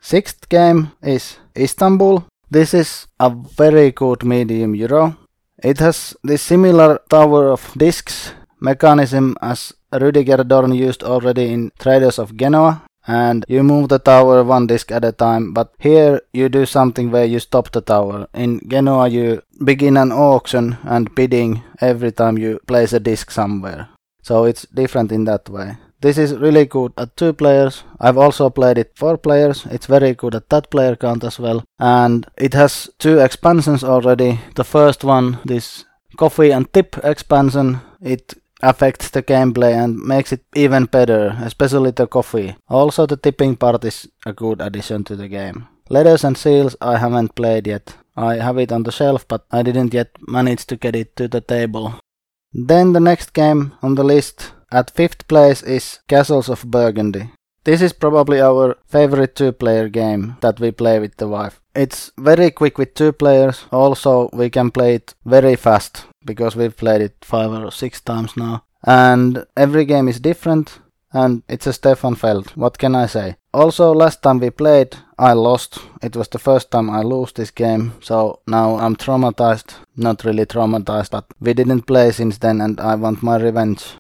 Sixth 0.01 0.49
game 0.49 0.93
is 1.03 1.39
Istanbul. 1.57 2.25
This 2.51 2.75
is 2.75 3.07
a 3.19 3.31
very 3.31 3.91
good 3.93 4.25
medium 4.25 4.75
euro. 4.75 5.17
It 5.63 5.79
has 5.79 6.17
this 6.25 6.43
similar 6.43 7.01
tower 7.09 7.51
of 7.51 7.73
discs 7.77 8.33
mechanism 8.61 9.37
as 9.41 9.73
Rüdiger 9.93 10.47
Dorn 10.47 10.73
used 10.75 11.03
already 11.03 11.53
in 11.53 11.73
Traders 11.79 12.19
of 12.19 12.37
Genoa 12.37 12.83
and 13.11 13.45
you 13.49 13.63
move 13.63 13.89
the 13.89 13.99
tower 13.99 14.45
one 14.45 14.67
disc 14.67 14.93
at 14.93 15.05
a 15.05 15.13
time 15.13 15.53
but 15.53 15.73
here 15.79 16.21
you 16.33 16.49
do 16.49 16.65
something 16.65 17.11
where 17.11 17.25
you 17.25 17.41
stop 17.41 17.71
the 17.73 17.81
tower 17.81 18.29
in 18.35 18.61
genoa 18.69 19.09
you 19.09 19.43
begin 19.65 19.97
an 19.97 20.13
auction 20.13 20.77
and 20.85 21.15
bidding 21.15 21.63
every 21.81 22.13
time 22.13 22.39
you 22.39 22.59
place 22.67 22.93
a 22.93 23.01
disc 23.01 23.31
somewhere 23.31 23.89
so 24.23 24.45
it's 24.45 24.67
different 24.83 25.11
in 25.13 25.25
that 25.25 25.49
way 25.49 25.77
this 26.01 26.17
is 26.17 26.35
really 26.35 26.65
good 26.65 26.93
at 26.97 27.17
two 27.17 27.35
players. 27.35 27.85
I've 28.01 28.17
also 28.17 28.49
played 28.49 28.79
it 28.79 28.93
four 28.97 29.19
players. 29.19 29.67
It's 29.67 29.85
very 29.85 30.15
good 30.15 30.35
at 30.35 30.49
that 30.49 30.71
player 30.71 30.97
count 30.97 31.25
as 31.25 31.39
well. 31.39 31.63
And 31.79 32.27
it 32.39 32.55
has 32.55 32.89
two 32.99 33.19
expansions 33.19 33.85
already. 33.85 34.41
The 34.55 34.65
first 34.65 35.05
one, 35.05 35.41
this 35.45 35.85
coffee 36.17 36.53
and 36.53 36.73
tip 36.73 36.97
expansion, 37.05 37.81
it 38.01 38.35
affects 38.63 39.11
the 39.11 39.23
gameplay 39.23 39.73
and 39.73 39.97
makes 39.97 40.33
it 40.33 40.45
even 40.55 40.85
better, 40.87 41.37
especially 41.43 41.91
the 41.91 42.07
coffee. 42.07 42.57
Also 42.69 43.07
the 43.07 43.17
tipping 43.17 43.57
part 43.57 43.85
is 43.85 44.09
a 44.27 44.33
good 44.33 44.61
addition 44.61 45.05
to 45.05 45.17
the 45.17 45.29
game. 45.29 45.67
Letters 45.89 46.25
and 46.25 46.37
Seals 46.37 46.77
I 46.81 46.99
haven't 46.99 47.35
played 47.35 47.67
yet. 47.67 47.95
I 48.17 48.37
have 48.37 48.59
it 48.59 48.73
on 48.73 48.85
the 48.85 48.93
shelf 48.93 49.27
but 49.27 49.45
I 49.51 49.63
didn't 49.63 49.95
yet 49.95 50.11
manage 50.27 50.67
to 50.67 50.77
get 50.77 50.97
it 50.97 51.17
to 51.17 51.29
the 51.29 51.41
table. 51.41 51.95
Then 52.53 52.93
the 52.93 53.01
next 53.01 53.33
game 53.33 53.73
on 53.83 53.95
the 53.95 54.05
list 54.05 54.53
at 54.73 54.91
fifth 54.91 55.27
place 55.29 55.63
is 55.63 56.01
Castles 56.09 56.49
of 56.49 56.65
Burgundy. 56.71 57.31
This 57.65 57.83
is 57.83 57.93
probably 57.93 58.41
our 58.41 58.77
favorite 58.87 59.37
two 59.37 59.53
player 59.53 59.89
game 59.89 60.37
that 60.41 60.61
we 60.61 60.71
play 60.71 60.99
with 60.99 61.17
the 61.17 61.29
wife. 61.29 61.61
It's 61.75 62.11
very 62.19 62.51
quick 62.51 62.79
with 62.79 62.95
two 62.95 63.13
players. 63.13 63.67
Also, 63.71 64.31
we 64.33 64.49
can 64.49 64.71
play 64.71 64.95
it 64.95 65.15
very 65.25 65.57
fast 65.57 66.07
because 66.25 66.57
we've 66.57 66.77
played 66.77 67.01
it 67.01 67.17
five 67.23 67.51
or 67.51 67.71
six 67.71 68.01
times 68.01 68.37
now. 68.37 68.65
And 68.85 69.47
every 69.57 69.85
game 69.85 70.09
is 70.09 70.21
different 70.21 70.81
and 71.13 71.43
it's 71.49 71.67
a 71.67 71.73
Stefan 71.73 72.15
Feld. 72.15 72.51
What 72.57 72.79
can 72.79 72.95
I 72.95 73.07
say? 73.07 73.37
Also, 73.53 73.93
last 73.93 74.23
time 74.23 74.39
we 74.39 74.51
played, 74.51 74.97
I 75.19 75.33
lost. 75.33 75.79
It 76.03 76.15
was 76.17 76.29
the 76.29 76.39
first 76.39 76.71
time 76.71 76.89
I 76.89 77.03
lose 77.03 77.33
this 77.33 77.51
game, 77.51 77.95
so 78.01 78.41
now 78.47 78.77
I'm 78.77 78.95
traumatized. 78.97 79.75
Not 79.97 80.25
really 80.25 80.47
traumatized, 80.47 81.11
but 81.11 81.27
we 81.41 81.53
didn't 81.53 81.83
play 81.83 82.13
since 82.13 82.39
then 82.39 82.61
and 82.61 82.81
I 82.81 82.95
want 82.95 83.23
my 83.23 83.37
revenge. 83.37 83.97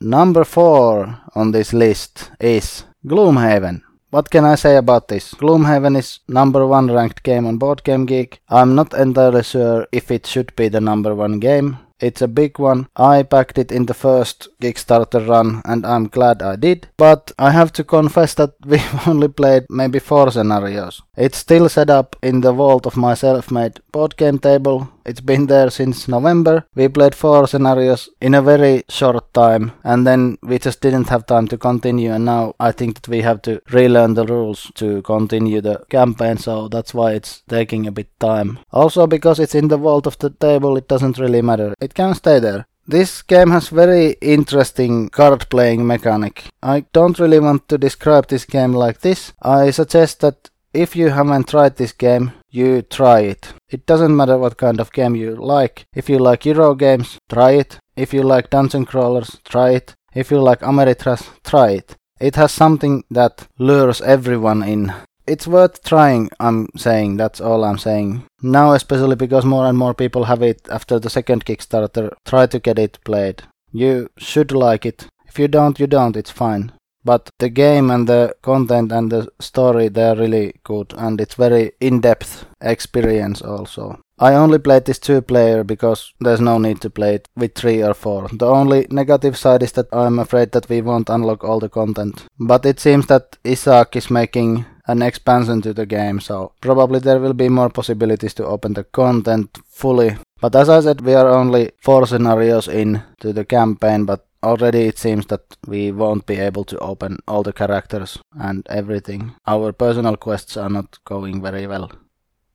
Number 0.00 0.44
4 0.44 1.20
on 1.34 1.52
this 1.52 1.72
list 1.72 2.30
is 2.40 2.84
Gloomhaven. 3.06 3.82
What 4.12 4.28
can 4.28 4.44
I 4.44 4.56
say 4.56 4.76
about 4.76 5.08
this? 5.08 5.32
Gloomhaven 5.32 5.96
is 5.96 6.20
number 6.28 6.66
one 6.66 6.92
ranked 6.92 7.22
game 7.22 7.46
on 7.46 7.56
Board 7.56 7.82
Game 7.82 8.04
Geek. 8.04 8.42
I'm 8.50 8.74
not 8.74 8.92
entirely 8.92 9.42
sure 9.42 9.86
if 9.90 10.10
it 10.10 10.26
should 10.26 10.54
be 10.54 10.68
the 10.68 10.82
number 10.82 11.14
one 11.14 11.40
game. 11.40 11.78
It's 11.98 12.20
a 12.20 12.28
big 12.28 12.58
one. 12.58 12.88
I 12.94 13.22
backed 13.22 13.56
it 13.56 13.72
in 13.72 13.86
the 13.86 13.94
first 13.94 14.48
Kickstarter 14.60 15.26
run 15.26 15.62
and 15.64 15.86
I'm 15.86 16.08
glad 16.08 16.42
I 16.42 16.56
did. 16.56 16.88
But 16.98 17.32
I 17.38 17.52
have 17.52 17.72
to 17.74 17.84
confess 17.84 18.34
that 18.34 18.52
we've 18.66 19.08
only 19.08 19.28
played 19.28 19.64
maybe 19.70 19.98
four 19.98 20.30
scenarios. 20.30 21.00
It's 21.16 21.38
still 21.38 21.70
set 21.70 21.88
up 21.88 22.16
in 22.22 22.42
the 22.42 22.52
vault 22.52 22.86
of 22.86 22.98
my 22.98 23.14
self-made 23.14 23.80
board 23.92 24.18
game 24.18 24.38
table. 24.38 24.88
It's 25.04 25.20
been 25.20 25.46
there 25.46 25.70
since 25.70 26.08
November. 26.08 26.64
We 26.74 26.88
played 26.88 27.14
four 27.14 27.46
scenarios 27.46 28.08
in 28.20 28.34
a 28.34 28.42
very 28.42 28.84
short 28.88 29.32
time 29.34 29.72
and 29.84 30.06
then 30.06 30.38
we 30.42 30.58
just 30.58 30.80
didn't 30.80 31.08
have 31.08 31.26
time 31.26 31.48
to 31.48 31.58
continue 31.58 32.12
and 32.12 32.24
now 32.24 32.54
I 32.60 32.72
think 32.72 32.94
that 32.94 33.08
we 33.08 33.22
have 33.22 33.42
to 33.42 33.60
relearn 33.70 34.14
the 34.14 34.26
rules 34.26 34.70
to 34.74 35.02
continue 35.02 35.60
the 35.60 35.84
campaign 35.88 36.38
so 36.38 36.68
that's 36.68 36.94
why 36.94 37.12
it's 37.12 37.42
taking 37.48 37.86
a 37.86 37.92
bit 37.92 38.08
time. 38.20 38.58
Also 38.72 39.06
because 39.06 39.38
it's 39.38 39.54
in 39.54 39.68
the 39.68 39.76
vault 39.76 40.06
of 40.06 40.18
the 40.18 40.30
table 40.30 40.76
it 40.76 40.88
doesn't 40.88 41.18
really 41.18 41.42
matter. 41.42 41.74
It 41.80 41.94
can 41.94 42.14
stay 42.14 42.38
there. 42.38 42.66
This 42.86 43.22
game 43.22 43.50
has 43.50 43.68
very 43.68 44.16
interesting 44.20 45.08
card 45.08 45.48
playing 45.48 45.86
mechanic. 45.86 46.44
I 46.62 46.84
don't 46.92 47.18
really 47.18 47.38
want 47.38 47.68
to 47.68 47.78
describe 47.78 48.26
this 48.26 48.44
game 48.44 48.72
like 48.72 49.00
this. 49.00 49.32
I 49.40 49.70
suggest 49.70 50.20
that 50.20 50.50
if 50.74 50.96
you 50.96 51.10
haven't 51.10 51.48
tried 51.48 51.76
this 51.76 51.92
game, 51.92 52.32
you 52.52 52.82
try 52.82 53.20
it. 53.20 53.54
It 53.70 53.86
doesn't 53.86 54.14
matter 54.14 54.36
what 54.38 54.58
kind 54.58 54.78
of 54.78 54.92
game 54.92 55.16
you 55.16 55.34
like. 55.34 55.86
If 55.94 56.08
you 56.08 56.18
like 56.18 56.44
Euro 56.46 56.74
games, 56.74 57.18
try 57.28 57.52
it. 57.52 57.78
If 57.96 58.12
you 58.12 58.22
like 58.22 58.50
dungeon 58.50 58.84
crawlers, 58.84 59.38
try 59.44 59.70
it. 59.70 59.94
If 60.14 60.30
you 60.30 60.40
like 60.40 60.60
Ameritrash, 60.60 61.28
try 61.42 61.70
it. 61.70 61.96
It 62.20 62.36
has 62.36 62.52
something 62.52 63.04
that 63.10 63.48
lures 63.58 64.02
everyone 64.02 64.62
in. 64.62 64.92
It's 65.26 65.46
worth 65.46 65.82
trying, 65.82 66.30
I'm 66.38 66.68
saying, 66.76 67.16
that's 67.16 67.40
all 67.40 67.64
I'm 67.64 67.78
saying. 67.78 68.24
Now, 68.42 68.72
especially 68.72 69.16
because 69.16 69.44
more 69.44 69.66
and 69.66 69.78
more 69.78 69.94
people 69.94 70.24
have 70.24 70.42
it 70.42 70.68
after 70.70 70.98
the 70.98 71.10
second 71.10 71.44
Kickstarter, 71.44 72.12
try 72.26 72.46
to 72.46 72.58
get 72.58 72.78
it 72.78 72.98
played. 73.04 73.42
You 73.72 74.10
should 74.18 74.52
like 74.52 74.84
it. 74.84 75.06
If 75.26 75.38
you 75.38 75.48
don't, 75.48 75.80
you 75.80 75.86
don't, 75.86 76.16
it's 76.16 76.30
fine 76.30 76.72
but 77.04 77.30
the 77.38 77.48
game 77.48 77.90
and 77.90 78.08
the 78.08 78.34
content 78.42 78.92
and 78.92 79.10
the 79.10 79.28
story 79.40 79.88
they're 79.88 80.16
really 80.16 80.54
good 80.64 80.94
and 80.96 81.20
it's 81.20 81.34
very 81.34 81.72
in-depth 81.80 82.46
experience 82.60 83.42
also. 83.42 83.98
I 84.18 84.34
only 84.34 84.58
played 84.58 84.84
this 84.84 85.00
two 85.00 85.20
player 85.20 85.64
because 85.64 86.14
there's 86.20 86.40
no 86.40 86.58
need 86.58 86.80
to 86.82 86.90
play 86.90 87.14
it 87.16 87.28
with 87.36 87.54
three 87.54 87.82
or 87.82 87.92
four. 87.94 88.28
The 88.32 88.46
only 88.46 88.86
negative 88.90 89.36
side 89.36 89.62
is 89.64 89.72
that 89.72 89.88
i'm 89.92 90.18
afraid 90.18 90.52
that 90.52 90.68
we 90.68 90.80
won't 90.80 91.10
unlock 91.10 91.44
all 91.44 91.60
the 91.60 91.68
content. 91.68 92.24
But 92.38 92.66
it 92.66 92.78
seems 92.80 93.06
that 93.06 93.36
isaac 93.44 93.96
is 93.96 94.10
making 94.10 94.64
an 94.86 95.02
expansion 95.02 95.62
to 95.62 95.72
the 95.72 95.86
game 95.86 96.20
so 96.20 96.52
probably 96.60 97.00
there 97.00 97.20
will 97.20 97.34
be 97.34 97.48
more 97.48 97.70
possibilities 97.70 98.34
to 98.34 98.46
open 98.46 98.74
the 98.74 98.84
content 98.84 99.58
fully. 99.66 100.16
But 100.40 100.54
as 100.56 100.68
i 100.68 100.80
said 100.80 101.00
we 101.00 101.14
are 101.14 101.28
only 101.28 101.70
four 101.80 102.06
scenarios 102.06 102.68
in 102.68 103.02
to 103.20 103.32
the 103.32 103.44
campaign 103.44 104.04
but 104.04 104.26
already 104.42 104.86
it 104.86 104.98
seems 104.98 105.26
that 105.26 105.56
we 105.66 105.92
won't 105.92 106.26
be 106.26 106.36
able 106.36 106.64
to 106.64 106.78
open 106.78 107.18
all 107.26 107.42
the 107.42 107.52
characters 107.52 108.18
and 108.32 108.66
everything. 108.68 109.34
Our 109.46 109.72
personal 109.72 110.16
quests 110.16 110.56
are 110.56 110.70
not 110.70 110.98
going 111.04 111.42
very 111.42 111.66
well. 111.66 111.90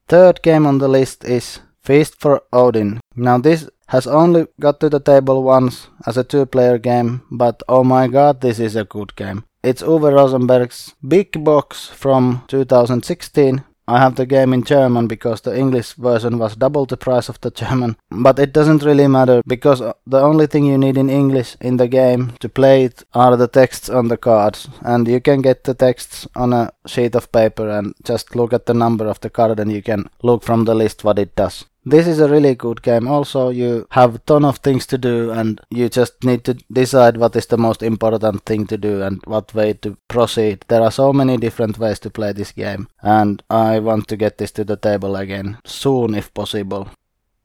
Third 0.08 0.42
game 0.42 0.66
on 0.66 0.78
the 0.78 0.88
list 0.88 1.24
is 1.26 1.60
Feast 1.82 2.20
for 2.20 2.44
Odin. 2.52 3.00
Now 3.16 3.38
this 3.38 3.70
has 3.88 4.08
only 4.08 4.48
got 4.60 4.80
to 4.80 4.90
the 4.90 5.00
table 5.00 5.44
once 5.44 5.88
as 6.06 6.18
a 6.18 6.24
two-player 6.24 6.78
game, 6.78 7.22
but 7.32 7.64
oh 7.70 7.84
my 7.84 8.08
god, 8.08 8.42
this 8.42 8.60
is 8.60 8.76
a 8.76 8.84
good 8.84 9.16
game. 9.16 9.46
It's 9.64 9.82
Uwe 9.82 10.14
Rosenberg's 10.14 10.96
Big 11.06 11.44
Box 11.44 11.88
from 11.88 12.44
2016 12.48 13.64
I 13.88 14.00
have 14.00 14.16
the 14.16 14.26
game 14.26 14.54
in 14.54 14.64
German 14.64 15.08
because 15.08 15.42
the 15.42 15.58
English 15.58 15.94
version 15.94 16.38
was 16.38 16.56
double 16.58 16.86
the 16.86 16.98
price 16.98 17.30
of 17.30 17.40
the 17.40 17.52
German. 17.52 17.96
But 18.12 18.38
it 18.40 18.52
doesn't 18.52 18.84
really 18.84 19.08
matter 19.08 19.42
because 19.48 19.82
uh, 19.82 19.94
the 20.06 20.20
only 20.20 20.48
thing 20.48 20.66
you 20.66 20.78
need 20.78 20.98
in 20.98 21.10
English 21.10 21.56
in 21.62 21.78
the 21.78 21.88
game 21.88 22.34
to 22.40 22.50
play 22.50 22.84
it 22.84 23.04
are 23.14 23.38
the 23.38 23.48
texts 23.48 23.90
on 23.90 24.10
the 24.10 24.18
cards. 24.18 24.68
And 24.82 25.08
you 25.08 25.22
can 25.22 25.42
get 25.42 25.64
the 25.64 25.74
texts 25.74 26.28
on 26.36 26.52
a 26.52 26.72
sheet 26.86 27.16
of 27.16 27.32
paper 27.32 27.70
and 27.70 27.94
just 28.04 28.36
look 28.36 28.52
at 28.52 28.66
the 28.66 28.74
number 28.74 29.08
of 29.08 29.22
the 29.22 29.30
card 29.30 29.60
and 29.60 29.72
you 29.72 29.82
can 29.82 30.10
look 30.22 30.44
from 30.44 30.66
the 30.66 30.76
list 30.76 31.04
what 31.04 31.20
it 31.20 31.36
does. 31.36 31.66
This 31.90 32.06
is 32.06 32.20
a 32.20 32.28
really 32.28 32.54
good 32.54 32.82
game. 32.82 33.08
Also, 33.08 33.48
you 33.48 33.88
have 33.92 34.26
ton 34.26 34.44
of 34.44 34.58
things 34.58 34.86
to 34.88 34.98
do, 34.98 35.32
and 35.32 35.62
you 35.70 35.88
just 35.88 36.22
need 36.22 36.44
to 36.44 36.56
decide 36.70 37.16
what 37.16 37.34
is 37.38 37.46
the 37.46 37.58
most 37.58 37.82
important 37.82 38.44
thing 38.44 38.68
to 38.68 38.78
do 38.78 39.02
and 39.04 39.22
what 39.24 39.54
way 39.54 39.72
to 39.72 39.98
proceed. 40.10 40.66
There 40.68 40.82
are 40.82 40.92
so 40.92 41.14
many 41.14 41.38
different 41.38 41.80
ways 41.80 42.00
to 42.00 42.10
play 42.10 42.34
this 42.34 42.52
game, 42.52 42.90
and 43.02 43.42
I 43.50 43.80
want 43.80 44.10
to 44.10 44.18
get 44.18 44.38
this 44.38 44.52
to 44.54 44.66
the 44.66 44.76
table 44.76 45.16
again 45.16 45.60
soon 45.64 46.14
if 46.14 46.34
possible. 46.34 46.90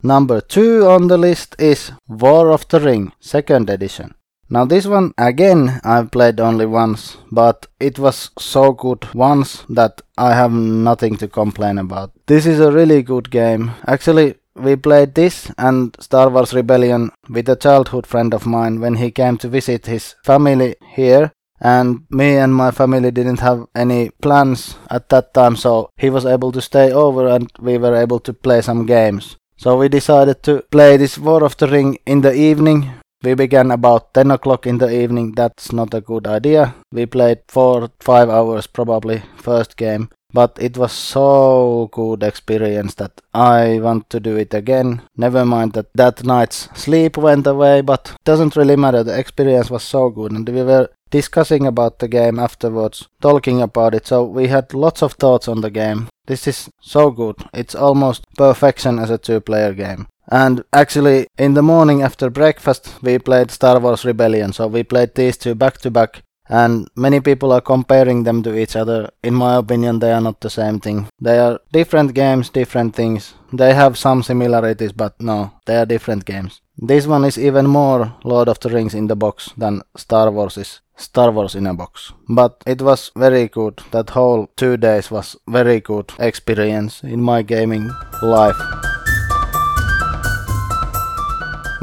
Number 0.02 0.40
two 0.40 0.88
on 0.88 1.06
the 1.06 1.18
list 1.18 1.54
is 1.60 1.92
War 2.08 2.50
of 2.50 2.66
the 2.66 2.80
Ring, 2.80 3.12
second 3.20 3.70
edition. 3.70 4.16
Now 4.52 4.66
this 4.66 4.84
one 4.84 5.14
again 5.16 5.80
I've 5.82 6.10
played 6.10 6.38
only 6.38 6.66
once, 6.66 7.16
but 7.30 7.68
it 7.80 7.98
was 7.98 8.30
so 8.38 8.72
good 8.72 9.08
once 9.14 9.64
that 9.70 10.02
I 10.18 10.34
have 10.34 10.52
nothing 10.52 11.16
to 11.16 11.26
complain 11.28 11.78
about. 11.78 12.10
This 12.26 12.44
is 12.44 12.60
a 12.60 12.70
really 12.70 13.02
good 13.02 13.30
game. 13.30 13.70
Actually, 13.86 14.34
we 14.54 14.76
played 14.76 15.14
this 15.14 15.50
and 15.56 15.96
Star 15.98 16.28
Wars 16.28 16.52
Rebellion 16.52 17.12
with 17.30 17.48
a 17.48 17.56
childhood 17.56 18.06
friend 18.06 18.34
of 18.34 18.44
mine 18.44 18.78
when 18.78 18.96
he 18.96 19.10
came 19.10 19.38
to 19.38 19.48
visit 19.48 19.86
his 19.86 20.16
family 20.22 20.76
here 20.96 21.32
and 21.58 22.02
me 22.10 22.36
and 22.36 22.54
my 22.54 22.72
family 22.72 23.10
didn't 23.10 23.40
have 23.40 23.64
any 23.74 24.10
plans 24.20 24.76
at 24.90 25.08
that 25.08 25.32
time 25.32 25.56
so 25.56 25.88
he 25.96 26.10
was 26.10 26.26
able 26.26 26.52
to 26.52 26.60
stay 26.60 26.92
over 26.92 27.26
and 27.26 27.50
we 27.58 27.78
were 27.78 27.96
able 27.96 28.20
to 28.20 28.34
play 28.34 28.60
some 28.60 28.84
games. 28.84 29.36
So 29.56 29.78
we 29.78 29.88
decided 29.88 30.42
to 30.42 30.62
play 30.70 30.98
this 30.98 31.16
War 31.16 31.42
of 31.42 31.56
the 31.56 31.68
Ring 31.68 31.96
in 32.04 32.20
the 32.20 32.34
evening 32.34 32.92
we 33.22 33.34
began 33.34 33.70
about 33.70 34.12
10 34.14 34.30
o'clock 34.30 34.66
in 34.66 34.78
the 34.78 34.90
evening. 34.90 35.32
That's 35.32 35.72
not 35.72 35.94
a 35.94 36.00
good 36.00 36.26
idea. 36.26 36.74
We 36.90 37.06
played 37.06 37.40
4 37.48 37.90
5 38.00 38.28
hours 38.28 38.66
probably 38.66 39.22
first 39.36 39.76
game, 39.76 40.08
but 40.32 40.56
it 40.60 40.76
was 40.76 40.92
so 40.92 41.88
good 41.92 42.22
experience 42.22 42.94
that 42.94 43.20
I 43.32 43.78
want 43.80 44.10
to 44.10 44.20
do 44.20 44.36
it 44.36 44.54
again. 44.54 45.02
Never 45.16 45.44
mind 45.44 45.72
that 45.74 45.92
that 45.94 46.24
night's 46.24 46.68
sleep 46.74 47.16
went 47.16 47.46
away, 47.46 47.80
but 47.80 48.16
doesn't 48.24 48.56
really 48.56 48.76
matter. 48.76 49.04
The 49.04 49.18
experience 49.18 49.70
was 49.70 49.82
so 49.82 50.10
good 50.10 50.32
and 50.32 50.48
we 50.48 50.62
were 50.62 50.88
discussing 51.10 51.66
about 51.66 51.98
the 51.98 52.08
game 52.08 52.38
afterwards, 52.38 53.08
talking 53.20 53.62
about 53.62 53.94
it. 53.94 54.06
So 54.06 54.24
we 54.24 54.48
had 54.48 54.74
lots 54.74 55.02
of 55.02 55.12
thoughts 55.12 55.46
on 55.46 55.60
the 55.60 55.70
game. 55.70 56.08
This 56.26 56.46
is 56.46 56.70
so 56.80 57.10
good. 57.10 57.36
It's 57.52 57.74
almost 57.74 58.24
perfection 58.36 58.98
as 58.98 59.10
a 59.10 59.18
two 59.18 59.40
player 59.40 59.74
game. 59.74 60.06
And 60.30 60.64
actually, 60.72 61.26
in 61.38 61.54
the 61.54 61.62
morning 61.62 62.02
after 62.02 62.30
breakfast, 62.30 63.02
we 63.02 63.18
played 63.18 63.50
Star 63.50 63.80
Wars 63.80 64.04
Rebellion. 64.04 64.52
So 64.52 64.66
we 64.66 64.82
played 64.82 65.14
these 65.14 65.36
two 65.36 65.54
back 65.54 65.78
to 65.78 65.90
back. 65.90 66.22
And 66.48 66.88
many 66.96 67.20
people 67.20 67.52
are 67.52 67.60
comparing 67.60 68.24
them 68.24 68.42
to 68.42 68.58
each 68.58 68.76
other. 68.76 69.10
In 69.22 69.34
my 69.34 69.56
opinion, 69.56 70.00
they 70.00 70.12
are 70.12 70.20
not 70.20 70.40
the 70.40 70.50
same 70.50 70.80
thing. 70.80 71.08
They 71.20 71.38
are 71.38 71.60
different 71.72 72.14
games, 72.14 72.50
different 72.50 72.94
things. 72.94 73.34
They 73.52 73.74
have 73.74 73.96
some 73.96 74.22
similarities, 74.22 74.92
but 74.92 75.20
no, 75.20 75.52
they 75.66 75.76
are 75.76 75.86
different 75.86 76.24
games. 76.24 76.60
This 76.76 77.06
one 77.06 77.24
is 77.24 77.38
even 77.38 77.66
more 77.66 78.14
Lord 78.24 78.48
of 78.48 78.60
the 78.60 78.70
Rings 78.70 78.94
in 78.94 79.06
the 79.06 79.16
box 79.16 79.50
than 79.56 79.82
Star 79.96 80.30
Wars 80.30 80.56
is 80.56 80.80
Star 80.96 81.30
Wars 81.30 81.54
in 81.54 81.66
a 81.66 81.74
box. 81.74 82.12
But 82.28 82.62
it 82.66 82.82
was 82.82 83.12
very 83.16 83.48
good. 83.48 83.80
That 83.92 84.10
whole 84.10 84.48
two 84.56 84.76
days 84.76 85.10
was 85.10 85.36
very 85.46 85.80
good 85.80 86.12
experience 86.18 87.02
in 87.02 87.22
my 87.22 87.42
gaming 87.42 87.90
life. 88.22 88.91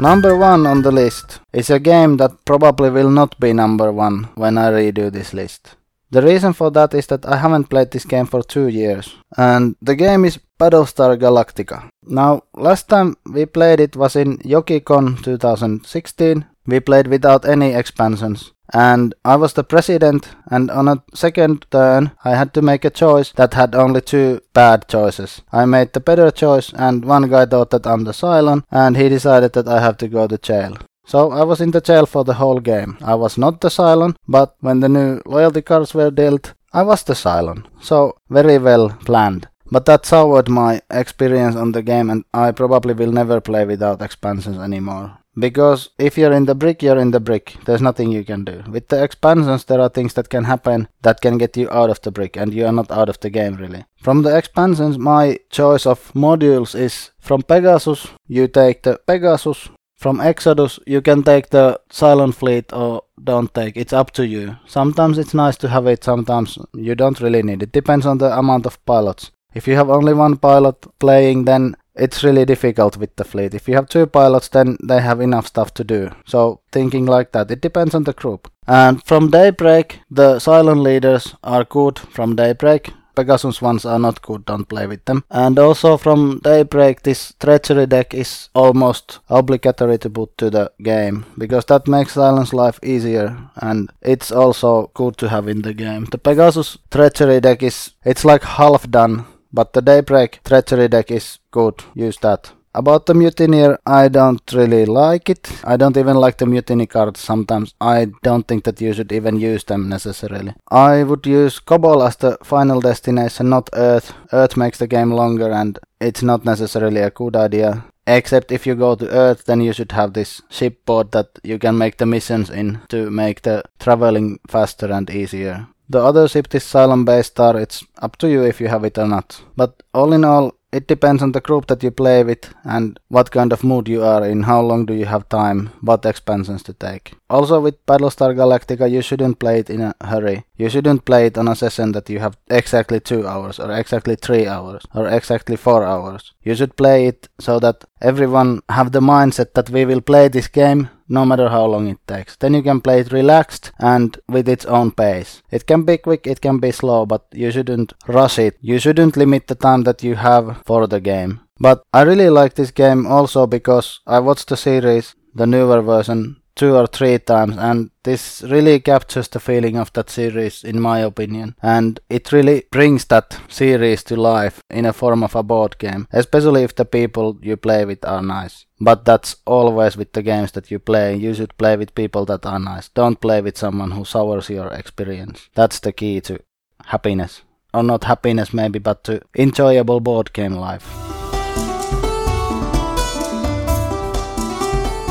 Number 0.00 0.34
one 0.34 0.66
on 0.66 0.80
the 0.80 0.90
list 0.90 1.40
is 1.52 1.68
a 1.68 1.78
game 1.78 2.16
that 2.16 2.46
probably 2.46 2.88
will 2.88 3.10
not 3.10 3.38
be 3.38 3.52
number 3.52 3.92
one 3.92 4.30
when 4.34 4.56
I 4.56 4.70
redo 4.70 5.12
this 5.12 5.34
list. 5.34 5.76
The 6.10 6.22
reason 6.22 6.54
for 6.54 6.70
that 6.70 6.94
is 6.94 7.06
that 7.08 7.26
I 7.26 7.36
haven't 7.36 7.68
played 7.68 7.90
this 7.90 8.06
game 8.06 8.24
for 8.24 8.42
two 8.42 8.68
years, 8.68 9.14
and 9.36 9.76
the 9.82 9.94
game 9.94 10.24
is 10.24 10.38
Battlestar 10.58 11.18
Galactica. 11.18 11.90
Now, 12.02 12.44
last 12.54 12.88
time 12.88 13.18
we 13.30 13.44
played 13.44 13.78
it 13.78 13.94
was 13.94 14.16
in 14.16 14.38
YokiCon 14.38 15.22
2016. 15.22 16.46
We 16.66 16.80
played 16.80 17.06
without 17.06 17.44
any 17.44 17.74
expansions, 17.74 18.52
and 18.72 19.14
I 19.24 19.36
was 19.36 19.52
the 19.54 19.64
president 19.64 20.28
and 20.50 20.70
on 20.70 20.88
a 20.88 21.02
second 21.14 21.66
turn 21.70 22.12
I 22.24 22.36
had 22.36 22.54
to 22.54 22.62
make 22.62 22.84
a 22.84 22.90
choice 22.90 23.32
that 23.32 23.54
had 23.54 23.74
only 23.74 24.00
two 24.00 24.40
bad 24.52 24.88
choices. 24.88 25.42
I 25.52 25.64
made 25.64 25.92
the 25.92 26.00
better 26.00 26.30
choice 26.30 26.72
and 26.74 27.04
one 27.04 27.28
guy 27.28 27.46
thought 27.46 27.70
that 27.70 27.86
I'm 27.86 28.04
the 28.04 28.12
Cylon 28.12 28.64
and 28.70 28.96
he 28.96 29.08
decided 29.08 29.52
that 29.54 29.68
I 29.68 29.80
have 29.80 29.96
to 29.98 30.08
go 30.08 30.26
to 30.26 30.38
jail. 30.38 30.76
So 31.04 31.32
I 31.32 31.42
was 31.42 31.60
in 31.60 31.72
the 31.72 31.80
jail 31.80 32.06
for 32.06 32.24
the 32.24 32.34
whole 32.34 32.60
game. 32.60 32.96
I 33.02 33.14
was 33.14 33.36
not 33.36 33.60
the 33.60 33.68
Cylon, 33.68 34.14
but 34.28 34.54
when 34.60 34.80
the 34.80 34.88
new 34.88 35.20
loyalty 35.26 35.62
cards 35.62 35.92
were 35.92 36.10
dealt, 36.10 36.54
I 36.72 36.82
was 36.82 37.02
the 37.02 37.14
Cylon. 37.14 37.64
So 37.80 38.16
very 38.28 38.58
well 38.58 38.90
planned. 38.90 39.48
But 39.72 39.86
that 39.86 40.06
soured 40.06 40.48
my 40.48 40.82
experience 40.90 41.54
on 41.56 41.72
the 41.72 41.82
game 41.82 42.10
and 42.10 42.24
I 42.34 42.50
probably 42.50 42.94
will 42.94 43.12
never 43.12 43.40
play 43.40 43.64
without 43.64 44.02
expansions 44.02 44.58
anymore. 44.58 45.18
Because 45.38 45.90
if 45.98 46.18
you're 46.18 46.32
in 46.32 46.46
the 46.46 46.54
brick, 46.54 46.82
you're 46.82 46.98
in 46.98 47.12
the 47.12 47.20
brick. 47.20 47.56
There's 47.64 47.80
nothing 47.80 48.10
you 48.10 48.24
can 48.24 48.44
do. 48.44 48.62
With 48.68 48.88
the 48.88 49.02
expansions, 49.02 49.64
there 49.64 49.80
are 49.80 49.88
things 49.88 50.14
that 50.14 50.28
can 50.28 50.44
happen 50.44 50.88
that 51.02 51.20
can 51.20 51.38
get 51.38 51.56
you 51.56 51.70
out 51.70 51.90
of 51.90 52.00
the 52.02 52.10
brick, 52.10 52.36
and 52.36 52.52
you 52.52 52.66
are 52.66 52.72
not 52.72 52.90
out 52.90 53.08
of 53.08 53.20
the 53.20 53.30
game 53.30 53.56
really. 53.56 53.84
From 53.96 54.22
the 54.22 54.36
expansions, 54.36 54.98
my 54.98 55.38
choice 55.50 55.86
of 55.86 56.12
modules 56.14 56.74
is 56.74 57.10
from 57.20 57.42
Pegasus, 57.42 58.08
you 58.26 58.48
take 58.48 58.82
the 58.82 58.98
Pegasus. 59.06 59.68
From 59.96 60.18
Exodus, 60.18 60.80
you 60.86 61.02
can 61.02 61.22
take 61.22 61.50
the 61.50 61.78
Cylon 61.90 62.32
Fleet 62.32 62.72
or 62.72 63.02
don't 63.22 63.52
take. 63.52 63.76
It's 63.76 63.92
up 63.92 64.12
to 64.12 64.26
you. 64.26 64.56
Sometimes 64.66 65.18
it's 65.18 65.34
nice 65.34 65.58
to 65.58 65.68
have 65.68 65.86
it, 65.86 66.02
sometimes 66.02 66.56
you 66.74 66.94
don't 66.94 67.20
really 67.20 67.42
need 67.42 67.62
it. 67.62 67.72
Depends 67.72 68.06
on 68.06 68.16
the 68.16 68.36
amount 68.38 68.64
of 68.64 68.82
pilots. 68.86 69.30
If 69.52 69.68
you 69.68 69.74
have 69.74 69.90
only 69.90 70.14
one 70.14 70.38
pilot 70.38 70.86
playing, 71.00 71.44
then 71.44 71.76
it's 72.00 72.24
really 72.24 72.44
difficult 72.44 72.96
with 72.96 73.14
the 73.16 73.24
fleet. 73.24 73.54
If 73.54 73.68
you 73.68 73.74
have 73.74 73.88
two 73.88 74.06
pilots, 74.06 74.48
then 74.48 74.78
they 74.82 75.00
have 75.00 75.20
enough 75.20 75.46
stuff 75.46 75.74
to 75.74 75.84
do. 75.84 76.10
So 76.24 76.60
thinking 76.72 77.06
like 77.06 77.32
that, 77.32 77.50
it 77.50 77.60
depends 77.60 77.94
on 77.94 78.04
the 78.04 78.12
group. 78.12 78.50
And 78.66 79.02
from 79.04 79.30
Daybreak, 79.30 80.00
the 80.10 80.36
Cylon 80.36 80.82
leaders 80.82 81.34
are 81.42 81.64
good 81.64 81.98
from 81.98 82.36
Daybreak. 82.36 82.92
Pegasus 83.16 83.60
ones 83.60 83.84
are 83.84 83.98
not 83.98 84.22
good, 84.22 84.44
don't 84.46 84.68
play 84.68 84.86
with 84.86 85.04
them. 85.04 85.24
And 85.30 85.58
also 85.58 85.96
from 85.96 86.40
Daybreak, 86.42 87.02
this 87.02 87.34
treachery 87.38 87.86
deck 87.86 88.14
is 88.14 88.48
almost 88.54 89.18
obligatory 89.28 89.98
to 89.98 90.08
put 90.08 90.38
to 90.38 90.48
the 90.48 90.72
game 90.82 91.26
because 91.36 91.64
that 91.66 91.88
makes 91.88 92.14
Cylon's 92.14 92.54
life 92.54 92.78
easier 92.82 93.36
and 93.56 93.90
it's 94.00 94.30
also 94.30 94.90
good 94.94 95.16
to 95.18 95.28
have 95.28 95.48
in 95.48 95.62
the 95.62 95.74
game. 95.74 96.06
The 96.06 96.18
Pegasus 96.18 96.78
treachery 96.90 97.40
deck 97.40 97.62
is 97.62 97.92
it's 98.04 98.24
like 98.24 98.44
half 98.44 98.88
done 98.90 99.26
but 99.52 99.72
the 99.72 99.82
Daybreak 99.82 100.40
Treachery 100.44 100.88
deck 100.88 101.10
is 101.10 101.38
good, 101.50 101.82
use 101.94 102.18
that. 102.18 102.52
About 102.72 103.06
the 103.06 103.14
Mutineer, 103.14 103.80
I 103.84 104.06
don't 104.06 104.40
really 104.52 104.86
like 104.86 105.28
it. 105.28 105.50
I 105.64 105.76
don't 105.76 105.96
even 105.96 106.16
like 106.16 106.38
the 106.38 106.46
Mutiny 106.46 106.86
cards 106.86 107.18
sometimes. 107.18 107.74
I 107.80 108.12
don't 108.22 108.46
think 108.46 108.62
that 108.62 108.80
you 108.80 108.92
should 108.92 109.10
even 109.10 109.40
use 109.40 109.64
them 109.64 109.88
necessarily. 109.88 110.54
I 110.70 111.02
would 111.02 111.26
use 111.26 111.58
Kobol 111.58 112.06
as 112.06 112.14
the 112.16 112.38
final 112.44 112.80
destination, 112.80 113.48
not 113.48 113.70
Earth. 113.72 114.14
Earth 114.32 114.56
makes 114.56 114.78
the 114.78 114.86
game 114.86 115.10
longer 115.10 115.50
and 115.50 115.80
it's 116.00 116.22
not 116.22 116.44
necessarily 116.44 117.00
a 117.00 117.10
good 117.10 117.34
idea. 117.34 117.84
Except 118.06 118.52
if 118.52 118.68
you 118.68 118.76
go 118.76 118.94
to 118.94 119.10
Earth, 119.10 119.46
then 119.46 119.60
you 119.60 119.72
should 119.72 119.90
have 119.92 120.12
this 120.12 120.40
shipboard 120.48 121.10
that 121.10 121.40
you 121.42 121.58
can 121.58 121.76
make 121.76 121.96
the 121.96 122.06
missions 122.06 122.50
in 122.50 122.78
to 122.88 123.10
make 123.10 123.42
the 123.42 123.64
traveling 123.80 124.38
faster 124.46 124.92
and 124.92 125.10
easier. 125.10 125.66
The 125.90 126.00
other 126.00 126.28
ship 126.28 126.54
is 126.54 126.62
Cylon 126.62 127.04
basestar, 127.04 127.60
it's 127.60 127.84
up 128.00 128.16
to 128.18 128.28
you 128.28 128.44
if 128.44 128.60
you 128.60 128.68
have 128.68 128.84
it 128.84 128.96
or 128.96 129.08
not. 129.08 129.42
But 129.56 129.82
all 129.92 130.12
in 130.12 130.24
all, 130.24 130.54
it 130.70 130.86
depends 130.86 131.20
on 131.20 131.32
the 131.32 131.40
group 131.40 131.66
that 131.66 131.82
you 131.82 131.90
play 131.90 132.22
with 132.22 132.54
and 132.62 133.00
what 133.08 133.32
kind 133.32 133.52
of 133.52 133.64
mood 133.64 133.88
you 133.88 134.04
are 134.04 134.24
in, 134.24 134.44
how 134.44 134.60
long 134.60 134.86
do 134.86 134.94
you 134.94 135.06
have 135.06 135.28
time, 135.28 135.70
what 135.80 136.06
expansions 136.06 136.62
to 136.62 136.72
take. 136.74 137.14
Also 137.28 137.58
with 137.60 137.84
Battlestar 137.86 138.36
Galactica 138.36 138.88
you 138.88 139.02
shouldn't 139.02 139.40
play 139.40 139.58
it 139.58 139.68
in 139.68 139.80
a 139.80 139.94
hurry. 140.02 140.44
You 140.56 140.68
shouldn't 140.68 141.04
play 141.04 141.26
it 141.26 141.36
on 141.36 141.48
a 141.48 141.56
session 141.56 141.90
that 141.92 142.08
you 142.08 142.20
have 142.20 142.36
exactly 142.48 143.00
2 143.00 143.26
hours 143.26 143.58
or 143.58 143.72
exactly 143.72 144.14
3 144.14 144.46
hours 144.46 144.86
or 144.94 145.08
exactly 145.08 145.56
4 145.56 145.84
hours. 145.84 146.34
You 146.44 146.54
should 146.54 146.76
play 146.76 147.06
it 147.08 147.28
so 147.40 147.58
that 147.58 147.84
everyone 148.00 148.62
have 148.68 148.92
the 148.92 149.00
mindset 149.00 149.54
that 149.54 149.70
we 149.70 149.84
will 149.84 150.00
play 150.00 150.28
this 150.28 150.48
game 150.48 150.88
no 151.08 151.24
matter 151.26 151.48
how 151.48 151.66
long 151.66 151.88
it 151.88 151.98
takes. 152.06 152.36
Then 152.36 152.54
you 152.54 152.62
can 152.62 152.80
play 152.80 153.00
it 153.00 153.12
relaxed 153.12 153.72
and 153.78 154.18
with 154.28 154.48
its 154.48 154.64
own 154.64 154.92
pace. 154.92 155.42
It 155.50 155.66
can 155.66 155.82
be 155.82 155.98
quick, 155.98 156.26
it 156.26 156.40
can 156.40 156.58
be 156.58 156.70
slow, 156.70 157.04
but 157.04 157.26
you 157.32 157.50
shouldn't 157.50 157.92
rush 158.06 158.38
it. 158.38 158.56
You 158.60 158.78
shouldn't 158.78 159.16
limit 159.16 159.48
the 159.48 159.54
time 159.54 159.82
that 159.82 160.02
you 160.02 160.14
have 160.14 160.62
for 160.64 160.86
the 160.86 161.00
game. 161.00 161.40
But 161.58 161.82
I 161.92 162.02
really 162.02 162.30
like 162.30 162.54
this 162.54 162.70
game 162.70 163.06
also 163.06 163.46
because 163.46 164.00
I 164.06 164.20
watched 164.20 164.48
the 164.48 164.56
series, 164.56 165.14
the 165.34 165.46
newer 165.46 165.82
version, 165.82 166.39
two 166.54 166.74
or 166.76 166.86
three 166.86 167.18
times 167.18 167.56
and 167.58 167.90
this 168.02 168.42
really 168.42 168.80
captures 168.80 169.28
the 169.28 169.40
feeling 169.40 169.76
of 169.76 169.92
that 169.92 170.10
series 170.10 170.64
in 170.64 170.80
my 170.80 171.00
opinion. 171.00 171.56
And 171.62 172.00
it 172.08 172.32
really 172.32 172.64
brings 172.70 173.04
that 173.06 173.38
series 173.48 174.02
to 174.04 174.16
life 174.16 174.62
in 174.70 174.86
a 174.86 174.92
form 174.92 175.22
of 175.22 175.34
a 175.34 175.42
board 175.42 175.78
game 175.78 176.06
especially 176.12 176.62
if 176.62 176.74
the 176.74 176.84
people 176.84 177.38
you 177.42 177.56
play 177.56 177.84
with 177.84 178.04
are 178.04 178.22
nice. 178.22 178.66
But 178.80 179.04
that's 179.04 179.36
always 179.46 179.96
with 179.96 180.12
the 180.12 180.22
games 180.22 180.52
that 180.52 180.70
you 180.70 180.78
play. 180.78 181.16
You 181.16 181.34
should 181.34 181.56
play 181.58 181.76
with 181.76 181.94
people 181.94 182.24
that 182.26 182.46
are 182.46 182.58
nice. 182.58 182.88
Don't 182.88 183.20
play 183.20 183.42
with 183.42 183.58
someone 183.58 183.90
who 183.90 184.04
sours 184.04 184.48
your 184.48 184.68
experience. 184.68 185.48
That's 185.54 185.80
the 185.80 185.92
key 185.92 186.20
to 186.22 186.40
happiness. 186.86 187.42
Or 187.72 187.82
not 187.82 188.04
happiness 188.04 188.52
maybe 188.52 188.78
but 188.78 189.04
to 189.04 189.22
enjoyable 189.36 190.00
board 190.00 190.32
game 190.32 190.54
life 190.54 191.19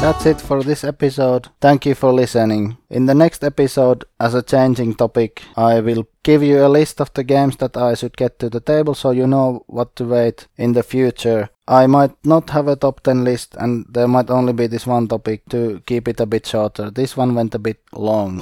That's 0.02 0.26
it 0.26 0.40
for 0.40 0.64
this 0.64 0.86
episode. 0.86 1.50
Thank 1.60 1.86
you 1.86 1.94
for 1.94 2.14
listening. 2.14 2.78
In 2.90 3.06
the 3.06 3.14
next 3.14 3.44
episode, 3.44 4.06
as 4.18 4.34
a 4.34 4.42
changing 4.42 4.96
topic, 4.96 5.44
I 5.58 5.82
will 5.82 6.08
give 6.24 6.42
you 6.42 6.66
a 6.66 6.70
list 6.70 7.02
of 7.02 7.14
the 7.14 7.24
games 7.26 7.58
that 7.58 7.76
I 7.76 7.96
should 7.96 8.16
get 8.16 8.40
to 8.40 8.50
the 8.50 8.62
table 8.62 8.96
so 8.96 9.12
you 9.12 9.28
know 9.28 9.66
what 9.68 9.98
to 9.98 10.06
wait 10.06 10.48
in 10.56 10.72
the 10.72 10.84
future. 10.84 11.50
I 11.68 11.86
might 11.88 12.14
not 12.24 12.50
have 12.52 12.70
a 12.70 12.78
top 12.78 13.02
10 13.02 13.26
list 13.26 13.56
and 13.60 13.86
there 13.90 14.08
might 14.08 14.30
only 14.30 14.54
be 14.54 14.68
this 14.68 14.88
one 14.88 15.10
topic 15.10 15.44
to 15.50 15.82
keep 15.86 16.08
it 16.08 16.22
a 16.22 16.26
bit 16.26 16.48
shorter. 16.48 16.90
This 16.90 17.18
one 17.18 17.36
went 17.36 17.54
a 17.56 17.60
bit 17.60 17.82
long. 17.92 18.42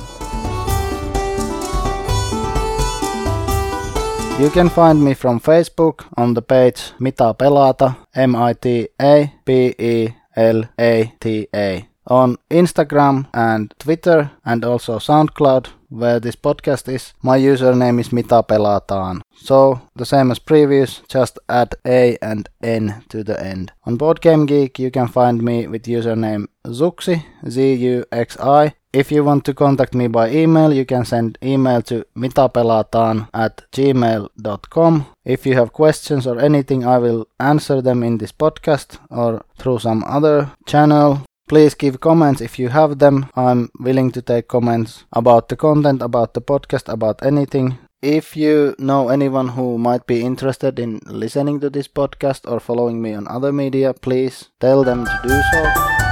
You 4.39 4.51
can 4.51 4.69
find 4.69 5.03
me 5.03 5.15
from 5.15 5.39
Facebook 5.39 6.05
on 6.15 6.35
the 6.35 6.43
page 6.43 6.93
Mitä 6.99 7.33
Pelata, 7.33 7.95
M-I-T-A-P-E 8.15 10.13
L-A-T-A 10.37 11.87
on 12.09 12.37
Instagram 12.51 13.25
and 13.33 13.73
Twitter 13.83 14.29
and 14.45 14.63
also 14.63 14.99
SoundCloud 14.99 15.67
where 15.89 16.19
this 16.19 16.35
podcast 16.35 16.93
is. 16.93 17.13
My 17.23 17.37
username 17.37 17.99
is 17.99 18.11
Mitä 18.11 18.43
pelataan. 18.43 19.21
So 19.31 19.79
the 19.97 20.05
same 20.05 20.31
as 20.31 20.39
previous, 20.39 21.03
just 21.13 21.37
add 21.49 21.67
A 21.85 22.17
and 22.21 22.49
N 22.61 22.93
to 23.11 23.23
the 23.23 23.39
end. 23.39 23.69
On 23.85 23.97
Boardgame 23.97 24.45
Geek 24.47 24.79
you 24.79 24.91
can 24.91 25.07
find 25.07 25.41
me 25.41 25.67
with 25.67 25.87
username 25.87 26.47
Zuxi, 26.67 27.21
Z-U-X-I. 27.49 28.71
If 28.97 29.11
you 29.11 29.23
want 29.23 29.45
to 29.45 29.53
contact 29.53 29.93
me 29.93 30.07
by 30.07 30.31
email, 30.31 30.73
you 30.73 30.83
can 30.83 31.05
send 31.05 31.37
email 31.43 31.83
to 31.83 32.03
mitapelataan 32.15 33.27
at 33.31 33.61
gmail.com. 33.71 35.05
If 35.23 35.45
you 35.45 35.53
have 35.53 35.71
questions 35.71 36.25
or 36.25 36.39
anything, 36.39 36.83
I 36.83 36.97
will 36.97 37.27
answer 37.39 37.79
them 37.79 38.01
in 38.01 38.17
this 38.17 38.31
podcast 38.31 38.97
or 39.11 39.45
through 39.59 39.79
some 39.79 40.03
other 40.07 40.49
channel. 40.65 41.21
Please 41.47 41.75
give 41.75 41.99
comments 41.99 42.41
if 42.41 42.57
you 42.57 42.69
have 42.69 42.97
them. 42.97 43.27
I'm 43.35 43.69
willing 43.79 44.11
to 44.13 44.21
take 44.23 44.47
comments 44.47 45.05
about 45.13 45.49
the 45.49 45.55
content, 45.55 46.01
about 46.01 46.33
the 46.33 46.41
podcast, 46.41 46.91
about 46.91 47.23
anything. 47.23 47.77
If 48.01 48.35
you 48.35 48.73
know 48.79 49.09
anyone 49.09 49.49
who 49.49 49.77
might 49.77 50.07
be 50.07 50.25
interested 50.25 50.79
in 50.79 51.01
listening 51.05 51.59
to 51.59 51.69
this 51.69 51.87
podcast 51.87 52.51
or 52.51 52.59
following 52.59 52.99
me 52.99 53.13
on 53.13 53.27
other 53.27 53.53
media, 53.53 53.93
please 53.93 54.49
tell 54.59 54.83
them 54.83 55.05
to 55.05 55.19
do 55.23 55.41
so. 55.51 56.06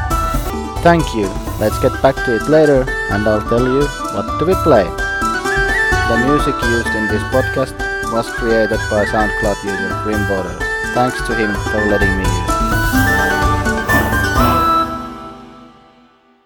Thank 0.86 1.16
you. 1.16 1.26
Let's 1.58 1.80
get 1.80 2.00
back 2.04 2.14
to 2.26 2.36
it 2.36 2.48
later 2.48 2.86
and 3.10 3.28
I'll 3.28 3.42
tell 3.50 3.66
you 3.66 3.88
what 4.14 4.38
do 4.38 4.46
we 4.46 4.54
play. 4.62 4.84
The 4.84 6.18
music 6.30 6.54
used 6.62 6.94
in 6.94 7.08
this 7.10 7.24
podcast 7.34 7.74
was 8.14 8.30
created 8.38 8.78
by 8.94 9.06
SoundCloud 9.06 9.64
user 9.66 9.90
Grim 10.04 10.22
Border. 10.28 10.54
Thanks 10.94 11.18
to 11.26 11.34
him 11.34 11.52
for 11.74 11.82
letting 11.90 12.16
me 12.16 12.24
use 12.24 12.55